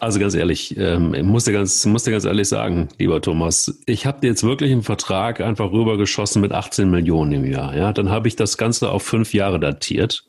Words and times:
Also 0.00 0.18
ganz 0.18 0.34
ehrlich, 0.34 0.76
ähm, 0.78 1.12
ich 1.12 1.22
muss 1.22 1.44
dir 1.44 1.52
ganz, 1.52 1.84
muss 1.84 2.04
dir 2.04 2.12
ganz 2.12 2.24
ehrlich 2.24 2.48
sagen, 2.48 2.88
lieber 2.98 3.20
Thomas, 3.20 3.80
ich 3.84 4.06
habe 4.06 4.20
dir 4.20 4.28
jetzt 4.28 4.42
wirklich 4.42 4.72
einen 4.72 4.82
Vertrag 4.82 5.42
einfach 5.42 5.72
rübergeschossen 5.72 6.40
mit 6.40 6.52
18 6.52 6.90
Millionen 6.90 7.32
im 7.32 7.44
Jahr. 7.44 7.76
Ja, 7.76 7.92
dann 7.92 8.08
habe 8.08 8.26
ich 8.26 8.34
das 8.34 8.56
Ganze 8.56 8.90
auf 8.90 9.02
fünf 9.02 9.34
Jahre 9.34 9.60
datiert. 9.60 10.24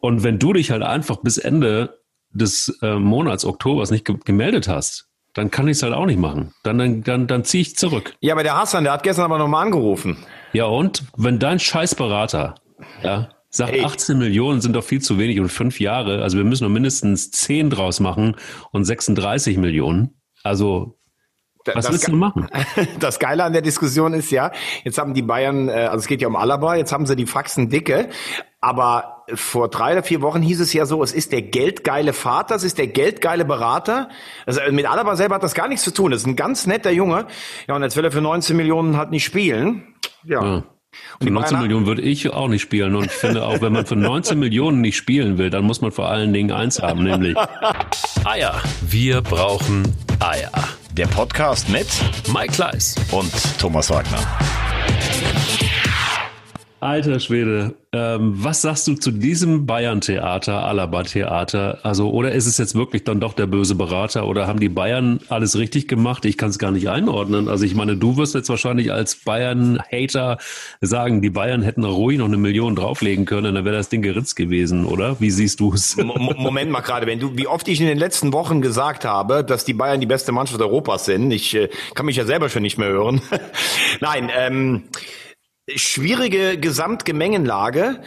Und 0.00 0.24
wenn 0.24 0.40
du 0.40 0.52
dich 0.52 0.72
halt 0.72 0.82
einfach 0.82 1.18
bis 1.18 1.38
Ende 1.38 2.00
des 2.32 2.76
äh, 2.82 2.96
Monats 2.96 3.44
Oktobers 3.44 3.92
nicht 3.92 4.04
ge 4.04 4.16
gemeldet 4.24 4.66
hast, 4.66 5.08
dann 5.34 5.52
kann 5.52 5.68
ich 5.68 5.76
es 5.76 5.82
halt 5.84 5.94
auch 5.94 6.06
nicht 6.06 6.18
machen. 6.18 6.52
Dann, 6.64 6.78
dann, 6.78 7.02
dann, 7.04 7.26
dann 7.28 7.44
ziehe 7.44 7.62
ich 7.62 7.76
zurück. 7.76 8.14
Ja, 8.20 8.34
aber 8.34 8.42
der 8.42 8.56
Hassan, 8.56 8.84
der 8.84 8.92
hat 8.92 9.04
gestern 9.04 9.24
aber 9.24 9.38
nochmal 9.38 9.64
angerufen. 9.64 10.18
Ja, 10.52 10.66
und 10.66 11.04
wenn 11.16 11.38
dein 11.38 11.60
Scheißberater 11.60 12.56
ja, 13.02 13.28
sagt, 13.56 13.72
hey. 13.72 13.84
18 13.84 14.18
Millionen 14.18 14.60
sind 14.60 14.74
doch 14.74 14.84
viel 14.84 15.00
zu 15.00 15.18
wenig 15.18 15.40
und 15.40 15.48
fünf 15.48 15.80
Jahre, 15.80 16.22
also 16.22 16.36
wir 16.36 16.44
müssen 16.44 16.64
noch 16.64 16.70
mindestens 16.70 17.30
10 17.30 17.70
draus 17.70 18.00
machen 18.00 18.36
und 18.72 18.84
36 18.84 19.58
Millionen. 19.58 20.20
Also 20.42 20.98
was 21.66 21.86
das 21.86 21.92
willst 21.92 22.08
du 22.08 22.16
machen? 22.16 22.48
Das 23.00 23.18
Geile 23.18 23.44
an 23.44 23.52
der 23.52 23.62
Diskussion 23.62 24.12
ist 24.12 24.30
ja, 24.30 24.52
jetzt 24.84 24.98
haben 24.98 25.14
die 25.14 25.22
Bayern, 25.22 25.68
äh, 25.68 25.72
also 25.72 25.98
es 25.98 26.06
geht 26.06 26.20
ja 26.20 26.28
um 26.28 26.36
Alaba, 26.36 26.74
jetzt 26.74 26.92
haben 26.92 27.06
sie 27.06 27.16
die 27.16 27.26
Faxen 27.26 27.70
dicke, 27.70 28.10
aber 28.60 29.24
vor 29.34 29.68
drei 29.68 29.92
oder 29.92 30.02
vier 30.02 30.20
Wochen 30.20 30.42
hieß 30.42 30.60
es 30.60 30.72
ja 30.72 30.84
so, 30.84 31.02
es 31.02 31.12
ist 31.12 31.32
der 31.32 31.42
geldgeile 31.42 32.12
Vater, 32.12 32.56
es 32.56 32.64
ist 32.64 32.76
der 32.76 32.88
geldgeile 32.88 33.44
Berater. 33.44 34.10
Also 34.44 34.60
mit 34.70 34.86
Alaba 34.86 35.16
selber 35.16 35.36
hat 35.36 35.42
das 35.42 35.54
gar 35.54 35.68
nichts 35.68 35.84
zu 35.84 35.92
tun. 35.92 36.10
Das 36.10 36.22
ist 36.22 36.26
ein 36.26 36.36
ganz 36.36 36.66
netter 36.66 36.90
Junge. 36.90 37.26
Ja, 37.66 37.76
und 37.76 37.82
jetzt 37.82 37.96
will 37.96 38.04
er 38.04 38.12
für 38.12 38.20
19 38.20 38.56
Millionen 38.56 38.96
halt 38.98 39.10
nicht 39.10 39.24
spielen. 39.24 39.94
Ja. 40.24 40.44
ja. 40.44 40.64
Für 41.22 41.30
19 41.30 41.60
Millionen 41.60 41.86
würde 41.86 42.02
ich 42.02 42.30
auch 42.30 42.48
nicht 42.48 42.62
spielen. 42.62 42.94
Und 42.96 43.06
ich 43.06 43.12
finde 43.12 43.44
auch, 43.44 43.60
wenn 43.60 43.72
man 43.72 43.86
für 43.86 43.96
19 43.96 44.38
Millionen 44.38 44.80
nicht 44.80 44.96
spielen 44.96 45.38
will, 45.38 45.50
dann 45.50 45.64
muss 45.64 45.80
man 45.80 45.92
vor 45.92 46.08
allen 46.08 46.32
Dingen 46.32 46.52
eins 46.52 46.80
haben, 46.82 47.04
nämlich 47.04 47.36
Eier. 48.24 48.60
Wir 48.82 49.20
brauchen 49.22 49.84
Eier. 50.20 50.50
Der 50.92 51.06
Podcast 51.06 51.68
mit 51.68 51.86
Mike 52.32 52.52
Kleiss 52.52 52.94
und 53.10 53.32
Thomas 53.58 53.90
Wagner. 53.90 54.18
Alter 56.84 57.18
Schwede, 57.18 57.76
ähm, 57.92 58.34
was 58.36 58.60
sagst 58.60 58.86
du 58.86 58.92
zu 58.92 59.10
diesem 59.10 59.64
Bayern-Theater, 59.64 60.66
Alaba-Theater? 60.66 61.78
Also, 61.82 62.10
oder 62.10 62.32
ist 62.32 62.44
es 62.44 62.58
jetzt 62.58 62.74
wirklich 62.74 63.04
dann 63.04 63.20
doch 63.20 63.32
der 63.32 63.46
böse 63.46 63.74
Berater 63.74 64.26
oder 64.26 64.46
haben 64.46 64.60
die 64.60 64.68
Bayern 64.68 65.18
alles 65.30 65.56
richtig 65.56 65.88
gemacht? 65.88 66.26
Ich 66.26 66.36
kann 66.36 66.50
es 66.50 66.58
gar 66.58 66.72
nicht 66.72 66.90
einordnen. 66.90 67.48
Also, 67.48 67.64
ich 67.64 67.74
meine, 67.74 67.96
du 67.96 68.18
wirst 68.18 68.34
jetzt 68.34 68.50
wahrscheinlich 68.50 68.92
als 68.92 69.16
Bayern-Hater 69.16 70.36
sagen, 70.82 71.22
die 71.22 71.30
Bayern 71.30 71.62
hätten 71.62 71.84
ruhig 71.84 72.18
noch 72.18 72.26
eine 72.26 72.36
Million 72.36 72.76
drauflegen 72.76 73.24
können, 73.24 73.54
dann 73.54 73.64
wäre 73.64 73.76
das 73.76 73.88
Ding 73.88 74.02
geritzt 74.02 74.36
gewesen, 74.36 74.84
oder? 74.84 75.18
Wie 75.20 75.30
siehst 75.30 75.60
du 75.60 75.72
es? 75.72 75.96
Moment 75.96 76.70
mal 76.70 76.82
gerade, 76.82 77.06
wenn 77.06 77.18
du, 77.18 77.34
wie 77.34 77.46
oft 77.46 77.66
ich 77.66 77.80
in 77.80 77.86
den 77.86 77.96
letzten 77.96 78.34
Wochen 78.34 78.60
gesagt 78.60 79.06
habe, 79.06 79.42
dass 79.42 79.64
die 79.64 79.72
Bayern 79.72 80.00
die 80.00 80.06
beste 80.06 80.32
Mannschaft 80.32 80.60
Europas 80.60 81.06
sind. 81.06 81.30
Ich 81.30 81.54
äh, 81.54 81.70
kann 81.94 82.04
mich 82.04 82.16
ja 82.16 82.26
selber 82.26 82.50
schon 82.50 82.60
nicht 82.60 82.76
mehr 82.76 82.90
hören. 82.90 83.22
Nein, 84.00 84.30
ähm, 84.36 84.82
schwierige 85.68 86.58
Gesamtgemengenlage, 86.58 88.00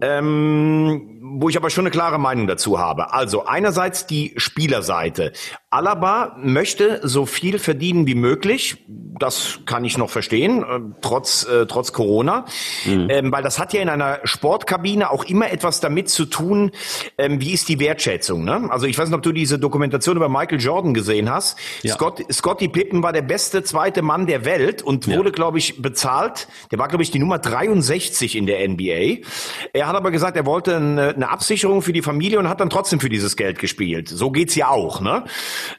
ähm, 0.00 1.13
wo 1.26 1.48
ich 1.48 1.56
aber 1.56 1.70
schon 1.70 1.84
eine 1.84 1.90
klare 1.90 2.18
Meinung 2.18 2.46
dazu 2.46 2.78
habe. 2.78 3.14
Also 3.14 3.46
einerseits 3.46 4.06
die 4.06 4.34
Spielerseite. 4.36 5.32
Alaba 5.70 6.36
möchte 6.38 7.00
so 7.02 7.24
viel 7.24 7.58
verdienen 7.58 8.06
wie 8.06 8.14
möglich. 8.14 8.84
Das 9.18 9.60
kann 9.64 9.84
ich 9.84 9.96
noch 9.96 10.10
verstehen, 10.10 10.62
äh, 10.62 10.80
trotz, 11.00 11.44
äh, 11.44 11.66
trotz 11.66 11.92
Corona. 11.92 12.44
Mhm. 12.84 13.08
Ähm, 13.08 13.32
weil 13.32 13.42
das 13.42 13.58
hat 13.58 13.72
ja 13.72 13.80
in 13.80 13.88
einer 13.88 14.20
Sportkabine 14.24 15.10
auch 15.10 15.24
immer 15.24 15.50
etwas 15.50 15.80
damit 15.80 16.10
zu 16.10 16.26
tun, 16.26 16.72
ähm, 17.16 17.40
wie 17.40 17.52
ist 17.52 17.68
die 17.68 17.80
Wertschätzung. 17.80 18.44
Ne? 18.44 18.68
Also 18.70 18.86
ich 18.86 18.98
weiß 18.98 19.08
nicht, 19.08 19.16
ob 19.16 19.22
du 19.22 19.32
diese 19.32 19.58
Dokumentation 19.58 20.16
über 20.16 20.28
Michael 20.28 20.60
Jordan 20.60 20.92
gesehen 20.92 21.30
hast. 21.30 21.58
Ja. 21.82 21.94
Scott, 21.94 22.22
Scotty 22.30 22.68
Pippen 22.68 23.02
war 23.02 23.14
der 23.14 23.22
beste 23.22 23.62
zweite 23.62 24.02
Mann 24.02 24.26
der 24.26 24.44
Welt 24.44 24.82
und 24.82 25.06
wurde, 25.06 25.30
ja. 25.30 25.34
glaube 25.34 25.58
ich, 25.58 25.80
bezahlt. 25.80 26.48
Der 26.70 26.78
war, 26.78 26.88
glaube 26.88 27.02
ich, 27.02 27.10
die 27.10 27.18
Nummer 27.18 27.38
63 27.38 28.36
in 28.36 28.46
der 28.46 28.68
NBA. 28.68 29.24
Er 29.72 29.88
hat 29.88 29.96
aber 29.96 30.10
gesagt, 30.10 30.36
er 30.36 30.44
wollte 30.44 30.76
eine, 30.76 31.13
eine 31.16 31.30
Absicherung 31.30 31.82
für 31.82 31.92
die 31.92 32.02
Familie 32.02 32.38
und 32.38 32.48
hat 32.48 32.60
dann 32.60 32.70
trotzdem 32.70 33.00
für 33.00 33.08
dieses 33.08 33.36
Geld 33.36 33.58
gespielt. 33.58 34.08
So 34.08 34.30
geht's 34.30 34.54
ja 34.54 34.68
auch. 34.68 35.00
Ne? 35.00 35.24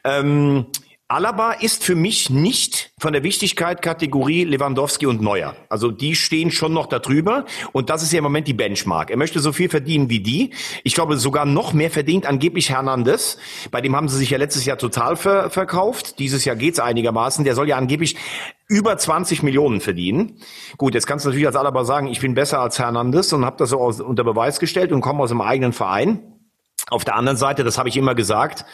Ähm, 0.03 0.67
Alaba 1.07 1.51
ist 1.51 1.83
für 1.83 1.93
mich 1.93 2.31
nicht 2.31 2.91
von 2.97 3.13
der 3.13 3.21
Wichtigkeit 3.21 3.83
Kategorie 3.83 4.43
Lewandowski 4.43 5.05
und 5.05 5.21
Neuer. 5.21 5.55
Also 5.69 5.91
die 5.91 6.15
stehen 6.15 6.49
schon 6.49 6.73
noch 6.73 6.87
darüber 6.87 7.45
und 7.73 7.91
das 7.91 8.01
ist 8.01 8.11
ja 8.11 8.17
im 8.17 8.23
Moment 8.23 8.47
die 8.47 8.55
Benchmark. 8.55 9.11
Er 9.11 9.17
möchte 9.17 9.39
so 9.39 9.51
viel 9.51 9.69
verdienen 9.69 10.09
wie 10.09 10.19
die. 10.19 10.55
Ich 10.83 10.95
glaube 10.95 11.17
sogar 11.17 11.45
noch 11.45 11.73
mehr 11.73 11.91
verdient 11.91 12.25
angeblich 12.25 12.71
Hernandez. 12.71 13.37
Bei 13.69 13.81
dem 13.81 13.95
haben 13.95 14.09
sie 14.09 14.17
sich 14.17 14.31
ja 14.31 14.39
letztes 14.39 14.65
Jahr 14.65 14.79
total 14.79 15.15
ver 15.15 15.51
verkauft. 15.51 16.17
Dieses 16.17 16.43
Jahr 16.43 16.55
geht's 16.55 16.79
einigermaßen. 16.79 17.45
Der 17.45 17.53
soll 17.53 17.69
ja 17.69 17.77
angeblich 17.77 18.15
über 18.67 18.97
20 18.97 19.43
Millionen 19.43 19.81
verdienen. 19.81 20.39
Gut, 20.77 20.95
jetzt 20.95 21.05
kannst 21.05 21.23
du 21.23 21.29
natürlich 21.29 21.45
als 21.45 21.55
Alaba 21.55 21.85
sagen, 21.85 22.07
ich 22.07 22.19
bin 22.19 22.33
besser 22.33 22.61
als 22.61 22.79
Hernandez 22.79 23.31
und 23.31 23.45
habe 23.45 23.57
das 23.57 23.69
so 23.69 23.77
unter 23.77 24.23
Beweis 24.23 24.59
gestellt 24.59 24.91
und 24.91 25.01
komme 25.01 25.21
aus 25.21 25.29
dem 25.29 25.41
eigenen 25.41 25.71
Verein. 25.71 26.31
Auf 26.89 27.05
der 27.05 27.15
anderen 27.15 27.37
Seite, 27.37 27.63
das 27.63 27.77
habe 27.77 27.89
ich 27.89 27.97
immer 27.97 28.15
gesagt, 28.15 28.65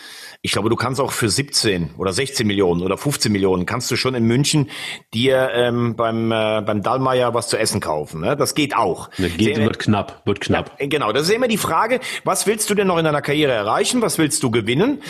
ich 0.43 0.53
glaube, 0.53 0.69
du 0.69 0.75
kannst 0.75 0.99
auch 0.99 1.11
für 1.11 1.29
17 1.29 1.91
oder 1.99 2.13
16 2.13 2.47
Millionen 2.47 2.81
oder 2.81 2.97
15 2.97 3.31
Millionen 3.31 3.67
kannst 3.67 3.91
du 3.91 3.95
schon 3.95 4.15
in 4.15 4.25
München 4.25 4.71
dir 5.13 5.51
ähm, 5.53 5.95
beim 5.95 6.31
äh, 6.31 6.63
beim 6.65 6.81
Dallmayr 6.81 7.35
was 7.35 7.47
zu 7.47 7.59
essen 7.59 7.79
kaufen. 7.79 8.21
Ne? 8.21 8.35
Das 8.35 8.55
geht 8.55 8.75
auch. 8.75 9.11
Das 9.19 9.37
geht, 9.37 9.57
wird 9.57 9.77
knapp, 9.77 10.23
wird 10.25 10.41
knapp. 10.41 10.77
Ja, 10.79 10.87
genau, 10.87 11.11
das 11.11 11.23
ist 11.23 11.29
immer 11.35 11.47
die 11.47 11.57
Frage, 11.57 11.99
was 12.23 12.47
willst 12.47 12.71
du 12.71 12.73
denn 12.73 12.87
noch 12.87 12.97
in 12.97 13.05
deiner 13.05 13.21
Karriere 13.21 13.51
erreichen? 13.51 14.01
Was 14.01 14.17
willst 14.17 14.41
du 14.41 14.49
gewinnen? 14.49 15.03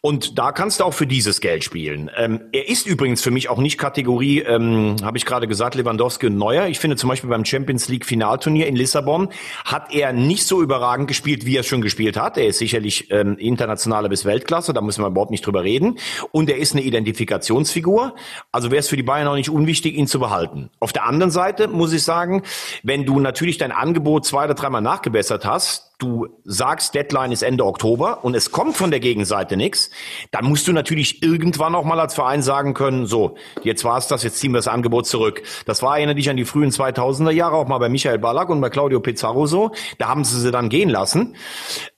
Und 0.00 0.38
da 0.38 0.52
kannst 0.52 0.80
du 0.80 0.84
auch 0.84 0.94
für 0.94 1.06
dieses 1.06 1.42
Geld 1.42 1.64
spielen. 1.64 2.10
Ähm, 2.16 2.40
er 2.52 2.70
ist 2.70 2.86
übrigens 2.86 3.20
für 3.20 3.30
mich 3.30 3.50
auch 3.50 3.58
nicht 3.58 3.76
Kategorie, 3.76 4.40
ähm, 4.40 4.96
habe 5.02 5.18
ich 5.18 5.26
gerade 5.26 5.46
gesagt, 5.48 5.74
Lewandowski 5.74 6.28
und 6.28 6.38
Neuer. 6.38 6.66
Ich 6.66 6.78
finde 6.78 6.96
zum 6.96 7.10
Beispiel 7.10 7.28
beim 7.28 7.44
Champions 7.44 7.88
League 7.88 8.06
Finalturnier 8.06 8.66
in 8.66 8.74
Lissabon 8.74 9.28
hat 9.66 9.92
er 9.92 10.14
nicht 10.14 10.46
so 10.46 10.62
überragend 10.62 11.08
gespielt, 11.08 11.44
wie 11.44 11.58
er 11.58 11.62
schon 11.62 11.82
gespielt 11.82 12.16
hat. 12.16 12.38
Er 12.38 12.46
ist 12.46 12.58
sicherlich 12.58 13.10
ähm, 13.10 13.36
internationale 13.36 14.08
bis 14.08 14.24
Weltklasse 14.24 14.77
da 14.78 14.84
müssen 14.84 15.02
wir 15.02 15.08
überhaupt 15.08 15.32
nicht 15.32 15.44
drüber 15.44 15.64
reden. 15.64 15.98
Und 16.30 16.48
er 16.48 16.58
ist 16.58 16.72
eine 16.72 16.82
Identifikationsfigur. 16.82 18.14
Also 18.52 18.70
wäre 18.70 18.78
es 18.78 18.88
für 18.88 18.96
die 18.96 19.02
Bayern 19.02 19.26
auch 19.26 19.34
nicht 19.34 19.50
unwichtig, 19.50 19.96
ihn 19.96 20.06
zu 20.06 20.20
behalten. 20.20 20.70
Auf 20.78 20.92
der 20.92 21.04
anderen 21.04 21.32
Seite 21.32 21.66
muss 21.66 21.92
ich 21.92 22.04
sagen, 22.04 22.42
wenn 22.84 23.04
du 23.04 23.18
natürlich 23.18 23.58
dein 23.58 23.72
Angebot 23.72 24.24
zwei 24.24 24.44
oder 24.44 24.54
dreimal 24.54 24.82
nachgebessert 24.82 25.44
hast, 25.44 25.88
du 25.98 26.28
sagst, 26.44 26.94
Deadline 26.94 27.32
ist 27.32 27.42
Ende 27.42 27.66
Oktober 27.66 28.24
und 28.24 28.36
es 28.36 28.52
kommt 28.52 28.76
von 28.76 28.92
der 28.92 29.00
Gegenseite 29.00 29.56
nichts, 29.56 29.90
dann 30.30 30.44
musst 30.44 30.68
du 30.68 30.72
natürlich 30.72 31.24
irgendwann 31.24 31.74
auch 31.74 31.84
mal 31.84 31.98
als 31.98 32.14
Verein 32.14 32.40
sagen 32.40 32.72
können, 32.72 33.06
so, 33.06 33.36
jetzt 33.64 33.84
war 33.84 33.98
es 33.98 34.06
das, 34.06 34.22
jetzt 34.22 34.38
ziehen 34.38 34.52
wir 34.52 34.58
das 34.58 34.68
Angebot 34.68 35.06
zurück. 35.06 35.42
Das 35.66 35.82
war, 35.82 35.96
erinnere 35.96 36.14
dich 36.14 36.30
an 36.30 36.36
die 36.36 36.44
frühen 36.44 36.70
2000er 36.70 37.32
Jahre, 37.32 37.56
auch 37.56 37.66
mal 37.66 37.78
bei 37.78 37.88
Michael 37.88 38.20
Ballack 38.20 38.48
und 38.48 38.60
bei 38.60 38.70
Claudio 38.70 39.00
Pizarro 39.00 39.46
so, 39.46 39.72
da 39.98 40.06
haben 40.06 40.22
sie 40.22 40.38
sie 40.38 40.52
dann 40.52 40.68
gehen 40.68 40.88
lassen. 40.88 41.34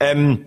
Ähm, 0.00 0.46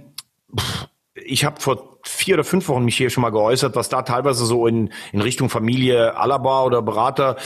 ich 1.16 1.46
habe 1.46 1.62
vor 1.62 2.00
vier 2.06 2.36
oder 2.36 2.44
fünf 2.44 2.68
Wochen 2.68 2.84
mich 2.84 2.98
hier 2.98 3.10
schon 3.10 3.22
mal 3.22 3.30
geäußert, 3.30 3.76
was 3.76 3.88
da 3.88 4.02
teilweise 4.02 4.46
so 4.46 4.68
in, 4.68 4.92
in 5.14 5.22
Richtung 5.22 5.50
Familie 5.50 6.18
Alaba 6.18 6.64
oder 6.64 6.82
Berater 6.82 7.38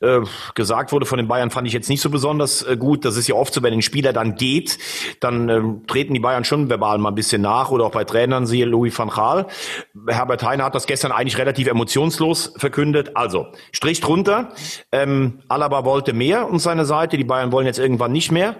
äh, 0.00 0.20
gesagt 0.54 0.92
wurde 0.92 1.06
von 1.06 1.18
den 1.18 1.28
Bayern, 1.28 1.50
fand 1.50 1.66
ich 1.66 1.74
jetzt 1.74 1.90
nicht 1.90 2.00
so 2.00 2.08
besonders 2.08 2.62
äh, 2.62 2.76
gut. 2.76 3.04
Das 3.04 3.16
ist 3.16 3.28
ja 3.28 3.34
oft 3.34 3.52
so, 3.52 3.62
wenn 3.62 3.74
ein 3.74 3.82
Spieler 3.82 4.12
dann 4.12 4.36
geht, 4.36 4.78
dann 5.20 5.48
äh, 5.48 5.60
treten 5.86 6.14
die 6.14 6.20
Bayern 6.20 6.44
schon 6.44 6.70
verbal 6.70 6.98
mal 6.98 7.10
ein 7.10 7.14
bisschen 7.14 7.42
nach 7.42 7.70
oder 7.70 7.84
auch 7.84 7.90
bei 7.90 8.04
Trainern, 8.04 8.46
siehe 8.46 8.64
Louis 8.64 8.96
van 8.96 9.08
Gaal. 9.08 9.46
Herbert 10.08 10.42
Heine 10.42 10.64
hat 10.64 10.74
das 10.74 10.86
gestern 10.86 11.12
eigentlich 11.12 11.36
relativ 11.36 11.66
emotionslos 11.66 12.54
verkündet. 12.56 13.16
Also, 13.16 13.48
Strich 13.72 14.00
drunter, 14.00 14.50
ähm, 14.92 15.40
Alaba 15.48 15.84
wollte 15.84 16.14
mehr 16.14 16.48
und 16.48 16.60
seine 16.60 16.86
Seite, 16.86 17.16
die 17.16 17.24
Bayern 17.24 17.52
wollen 17.52 17.66
jetzt 17.66 17.78
irgendwann 17.78 18.12
nicht 18.12 18.32
mehr. 18.32 18.56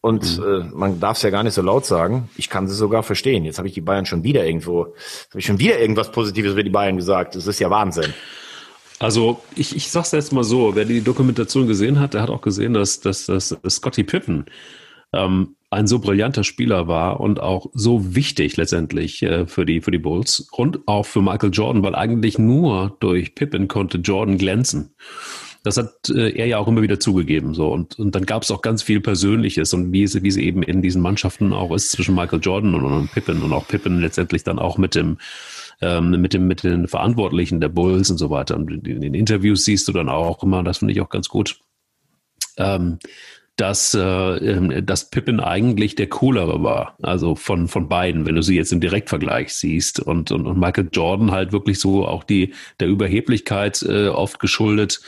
Und 0.00 0.38
mhm. 0.38 0.44
äh, 0.44 0.58
man 0.74 1.00
darf 1.00 1.16
es 1.16 1.22
ja 1.22 1.30
gar 1.30 1.42
nicht 1.42 1.54
so 1.54 1.62
laut 1.62 1.84
sagen. 1.84 2.28
Ich 2.36 2.48
kann 2.48 2.68
sie 2.68 2.74
sogar 2.74 3.02
verstehen. 3.02 3.44
Jetzt 3.44 3.58
habe 3.58 3.68
ich 3.68 3.74
die 3.74 3.80
Bayern 3.80 4.06
schon 4.06 4.22
wieder 4.22 4.46
irgendwo, 4.46 4.84
habe 4.84 5.38
ich 5.38 5.46
schon 5.46 5.58
wieder 5.58 5.78
irgendwas 5.80 6.12
Positives 6.12 6.52
über 6.52 6.62
die 6.62 6.70
Bayern 6.70 6.96
gesagt. 6.96 7.34
Das 7.34 7.46
ist 7.46 7.58
ja 7.58 7.70
Wahnsinn. 7.70 8.14
Also 9.00 9.42
ich, 9.54 9.76
ich 9.76 9.90
sag's 9.90 10.12
jetzt 10.12 10.32
mal 10.32 10.44
so, 10.44 10.74
wer 10.74 10.84
die 10.84 11.02
Dokumentation 11.02 11.66
gesehen 11.66 12.00
hat, 12.00 12.14
der 12.14 12.22
hat 12.22 12.30
auch 12.30 12.40
gesehen, 12.40 12.74
dass, 12.74 13.00
dass, 13.00 13.26
dass 13.26 13.56
Scotty 13.68 14.04
Pippen 14.04 14.46
ähm, 15.12 15.56
ein 15.70 15.86
so 15.86 15.98
brillanter 15.98 16.44
Spieler 16.44 16.88
war 16.88 17.20
und 17.20 17.40
auch 17.40 17.66
so 17.74 18.14
wichtig 18.14 18.56
letztendlich 18.56 19.22
äh, 19.22 19.46
für 19.46 19.66
die 19.66 19.80
für 19.80 19.90
die 19.90 19.98
Bulls 19.98 20.48
und 20.50 20.80
auch 20.86 21.04
für 21.04 21.22
Michael 21.22 21.50
Jordan, 21.52 21.82
weil 21.82 21.94
eigentlich 21.94 22.38
nur 22.38 22.96
durch 23.00 23.34
Pippen 23.34 23.68
konnte 23.68 23.98
Jordan 23.98 24.38
glänzen. 24.38 24.94
Das 25.68 25.76
hat 25.76 26.08
äh, 26.08 26.30
er 26.30 26.46
ja 26.46 26.56
auch 26.56 26.66
immer 26.66 26.80
wieder 26.80 26.98
zugegeben. 26.98 27.52
So. 27.52 27.70
Und, 27.70 27.98
und 27.98 28.14
dann 28.14 28.24
gab 28.24 28.42
es 28.42 28.50
auch 28.50 28.62
ganz 28.62 28.82
viel 28.82 29.02
Persönliches 29.02 29.74
und 29.74 29.92
wie 29.92 30.02
es, 30.02 30.22
wie 30.22 30.28
es 30.28 30.38
eben 30.38 30.62
in 30.62 30.80
diesen 30.80 31.02
Mannschaften 31.02 31.52
auch 31.52 31.74
ist 31.74 31.90
zwischen 31.90 32.14
Michael 32.14 32.40
Jordan 32.42 32.74
und, 32.74 32.84
und 32.84 33.12
Pippen 33.12 33.42
und 33.42 33.52
auch 33.52 33.68
Pippen 33.68 34.00
letztendlich 34.00 34.44
dann 34.44 34.58
auch 34.58 34.78
mit 34.78 34.94
dem 34.94 35.18
ähm, 35.82 36.10
mit 36.22 36.32
dem 36.32 36.46
mit 36.46 36.62
den 36.62 36.88
Verantwortlichen 36.88 37.60
der 37.60 37.68
Bulls 37.68 38.10
und 38.10 38.16
so 38.16 38.30
weiter. 38.30 38.56
Und 38.56 38.86
in 38.86 39.02
den 39.02 39.12
Interviews 39.12 39.66
siehst 39.66 39.86
du 39.88 39.92
dann 39.92 40.08
auch 40.08 40.42
immer, 40.42 40.62
das 40.62 40.78
finde 40.78 40.92
ich 40.92 41.02
auch 41.02 41.10
ganz 41.10 41.28
gut. 41.28 41.60
Ähm, 42.56 42.98
dass, 43.58 43.92
äh, 43.92 44.00
ähm, 44.00 44.86
dass 44.86 45.10
Pippen 45.10 45.40
eigentlich 45.40 45.96
der 45.96 46.08
coolere 46.08 46.62
war. 46.62 46.96
Also 47.02 47.34
von, 47.34 47.66
von 47.66 47.88
beiden, 47.88 48.24
wenn 48.24 48.36
du 48.36 48.42
sie 48.42 48.54
jetzt 48.54 48.72
im 48.72 48.80
Direktvergleich 48.80 49.52
siehst. 49.52 49.98
Und, 49.98 50.30
und, 50.30 50.46
und 50.46 50.60
Michael 50.60 50.88
Jordan 50.92 51.32
halt 51.32 51.50
wirklich 51.52 51.80
so 51.80 52.06
auch 52.06 52.22
die 52.22 52.54
der 52.78 52.86
Überheblichkeit 52.86 53.82
äh, 53.82 54.08
oft 54.08 54.38
geschuldet 54.38 55.00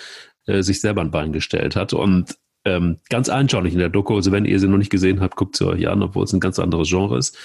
äh, 0.46 0.62
sich 0.62 0.80
selber 0.80 1.00
ein 1.00 1.10
Bein 1.10 1.32
gestellt 1.32 1.76
hat. 1.76 1.92
Und 1.92 2.36
ähm, 2.64 2.98
ganz 3.08 3.28
anschaulich 3.28 3.72
in 3.72 3.78
der 3.78 3.88
Doku. 3.88 4.14
Also 4.14 4.32
wenn 4.32 4.44
ihr 4.44 4.58
sie 4.58 4.68
noch 4.68 4.78
nicht 4.78 4.90
gesehen 4.90 5.20
habt, 5.20 5.36
guckt 5.36 5.56
sie 5.56 5.66
euch 5.66 5.88
an, 5.88 6.02
obwohl 6.02 6.24
es 6.24 6.32
ein 6.32 6.40
ganz 6.40 6.58
anderes 6.58 6.88
Genre 6.88 7.16
ist. 7.16 7.36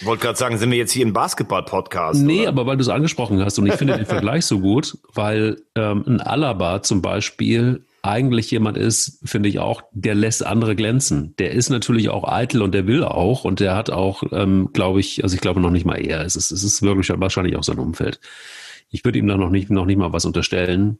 Ich 0.00 0.06
wollte 0.06 0.22
gerade 0.24 0.38
sagen, 0.38 0.58
sind 0.58 0.70
wir 0.70 0.78
jetzt 0.78 0.92
hier 0.92 1.04
im 1.04 1.12
Basketball-Podcast? 1.12 2.20
Nee, 2.20 2.40
oder? 2.40 2.48
aber 2.48 2.66
weil 2.66 2.76
du 2.76 2.82
es 2.82 2.88
angesprochen 2.88 3.44
hast 3.44 3.58
und 3.58 3.66
ich 3.66 3.74
finde 3.74 3.96
den 3.96 4.06
Vergleich 4.06 4.44
so 4.46 4.58
gut, 4.58 4.98
weil 5.12 5.62
ähm, 5.76 6.04
ein 6.06 6.20
Alaba 6.20 6.82
zum 6.82 7.02
Beispiel 7.02 7.84
eigentlich 8.02 8.50
jemand 8.50 8.76
ist, 8.76 9.20
finde 9.24 9.48
ich 9.48 9.60
auch, 9.60 9.82
der 9.92 10.14
lässt 10.14 10.44
andere 10.44 10.76
glänzen. 10.76 11.34
Der 11.38 11.52
ist 11.52 11.70
natürlich 11.70 12.10
auch 12.10 12.30
eitel 12.30 12.60
und 12.60 12.74
der 12.74 12.86
will 12.86 13.02
auch 13.02 13.44
und 13.44 13.60
der 13.60 13.76
hat 13.76 13.90
auch, 13.90 14.24
ähm, 14.32 14.70
glaube 14.74 15.00
ich, 15.00 15.22
also 15.22 15.34
ich 15.34 15.40
glaube 15.40 15.60
noch 15.60 15.70
nicht 15.70 15.86
mal 15.86 15.96
er, 15.96 16.22
es 16.22 16.36
ist, 16.36 16.50
es 16.50 16.64
ist 16.64 16.82
wirklich 16.82 17.08
wahrscheinlich 17.08 17.56
auch 17.56 17.62
sein 17.62 17.78
Umfeld. 17.78 18.20
Ich 18.90 19.04
würde 19.04 19.18
ihm 19.18 19.26
da 19.26 19.36
noch 19.36 19.48
nicht, 19.48 19.70
noch 19.70 19.86
nicht 19.86 19.96
mal 19.96 20.12
was 20.12 20.26
unterstellen. 20.26 20.98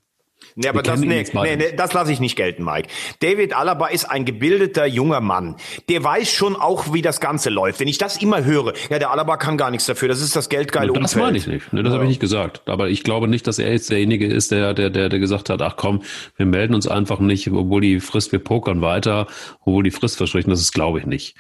Nee, 0.57 0.69
aber 0.69 0.83
das, 0.83 1.01
nee, 1.01 1.25
nee, 1.33 1.57
nee, 1.57 1.73
das 1.77 1.93
lasse 1.93 2.13
ich 2.13 2.21
nicht 2.21 2.37
gelten, 2.37 2.65
Mike. 2.65 2.89
David 3.21 3.55
Alaba 3.57 3.89
ist 3.89 4.05
ein 4.05 4.25
gebildeter 4.25 4.87
junger 4.87 5.21
Mann. 5.21 5.57
Der 5.89 6.03
weiß 6.03 6.31
schon 6.31 6.57
auch, 6.57 6.93
wie 6.93 7.03
das 7.03 7.21
Ganze 7.21 7.51
läuft. 7.51 7.81
Wenn 7.81 7.89
ich 7.89 7.99
das 7.99 8.21
immer 8.21 8.45
höre, 8.45 8.73
ja, 8.91 8.99
der 8.99 9.11
Alaba 9.11 9.37
kann 9.37 9.57
gar 9.57 9.71
nichts 9.71 9.87
dafür. 9.87 10.09
Das 10.09 10.21
ist 10.21 10.37
das 10.37 10.49
geldgeile 10.49 10.89
das 10.89 10.97
Umfeld. 10.97 11.05
Das 11.05 11.17
meine 11.17 11.39
ich 11.39 11.47
nicht. 11.47 11.73
Ne, 11.73 11.83
das 11.83 11.91
ja. 11.91 11.95
habe 11.95 12.05
ich 12.05 12.09
nicht 12.09 12.21
gesagt. 12.21 12.63
Aber 12.67 12.89
ich 12.89 13.03
glaube 13.03 13.29
nicht, 13.29 13.47
dass 13.47 13.59
er 13.59 13.73
jetzt 13.73 13.91
derjenige 13.91 14.27
ist, 14.27 14.53
der, 14.53 14.75
der, 14.75 14.91
der, 14.91 15.09
der 15.09 15.19
gesagt 15.19 15.51
hat, 15.51 15.63
ach 15.63 15.77
komm, 15.77 16.03
wir 16.37 16.47
melden 16.47 16.75
uns 16.75 16.87
einfach 16.87 17.21
nicht, 17.21 17.51
obwohl 17.51 17.81
die 17.81 18.01
Frist, 18.01 18.33
wir 18.33 18.39
pokern 18.39 18.81
weiter, 18.81 19.27
obwohl 19.61 19.83
die 19.83 19.91
Frist 19.91 20.17
verstrichen. 20.17 20.51
Das 20.51 20.61
ist, 20.61 20.73
glaube 20.73 20.99
ich, 21.01 21.07
nicht. 21.07 21.37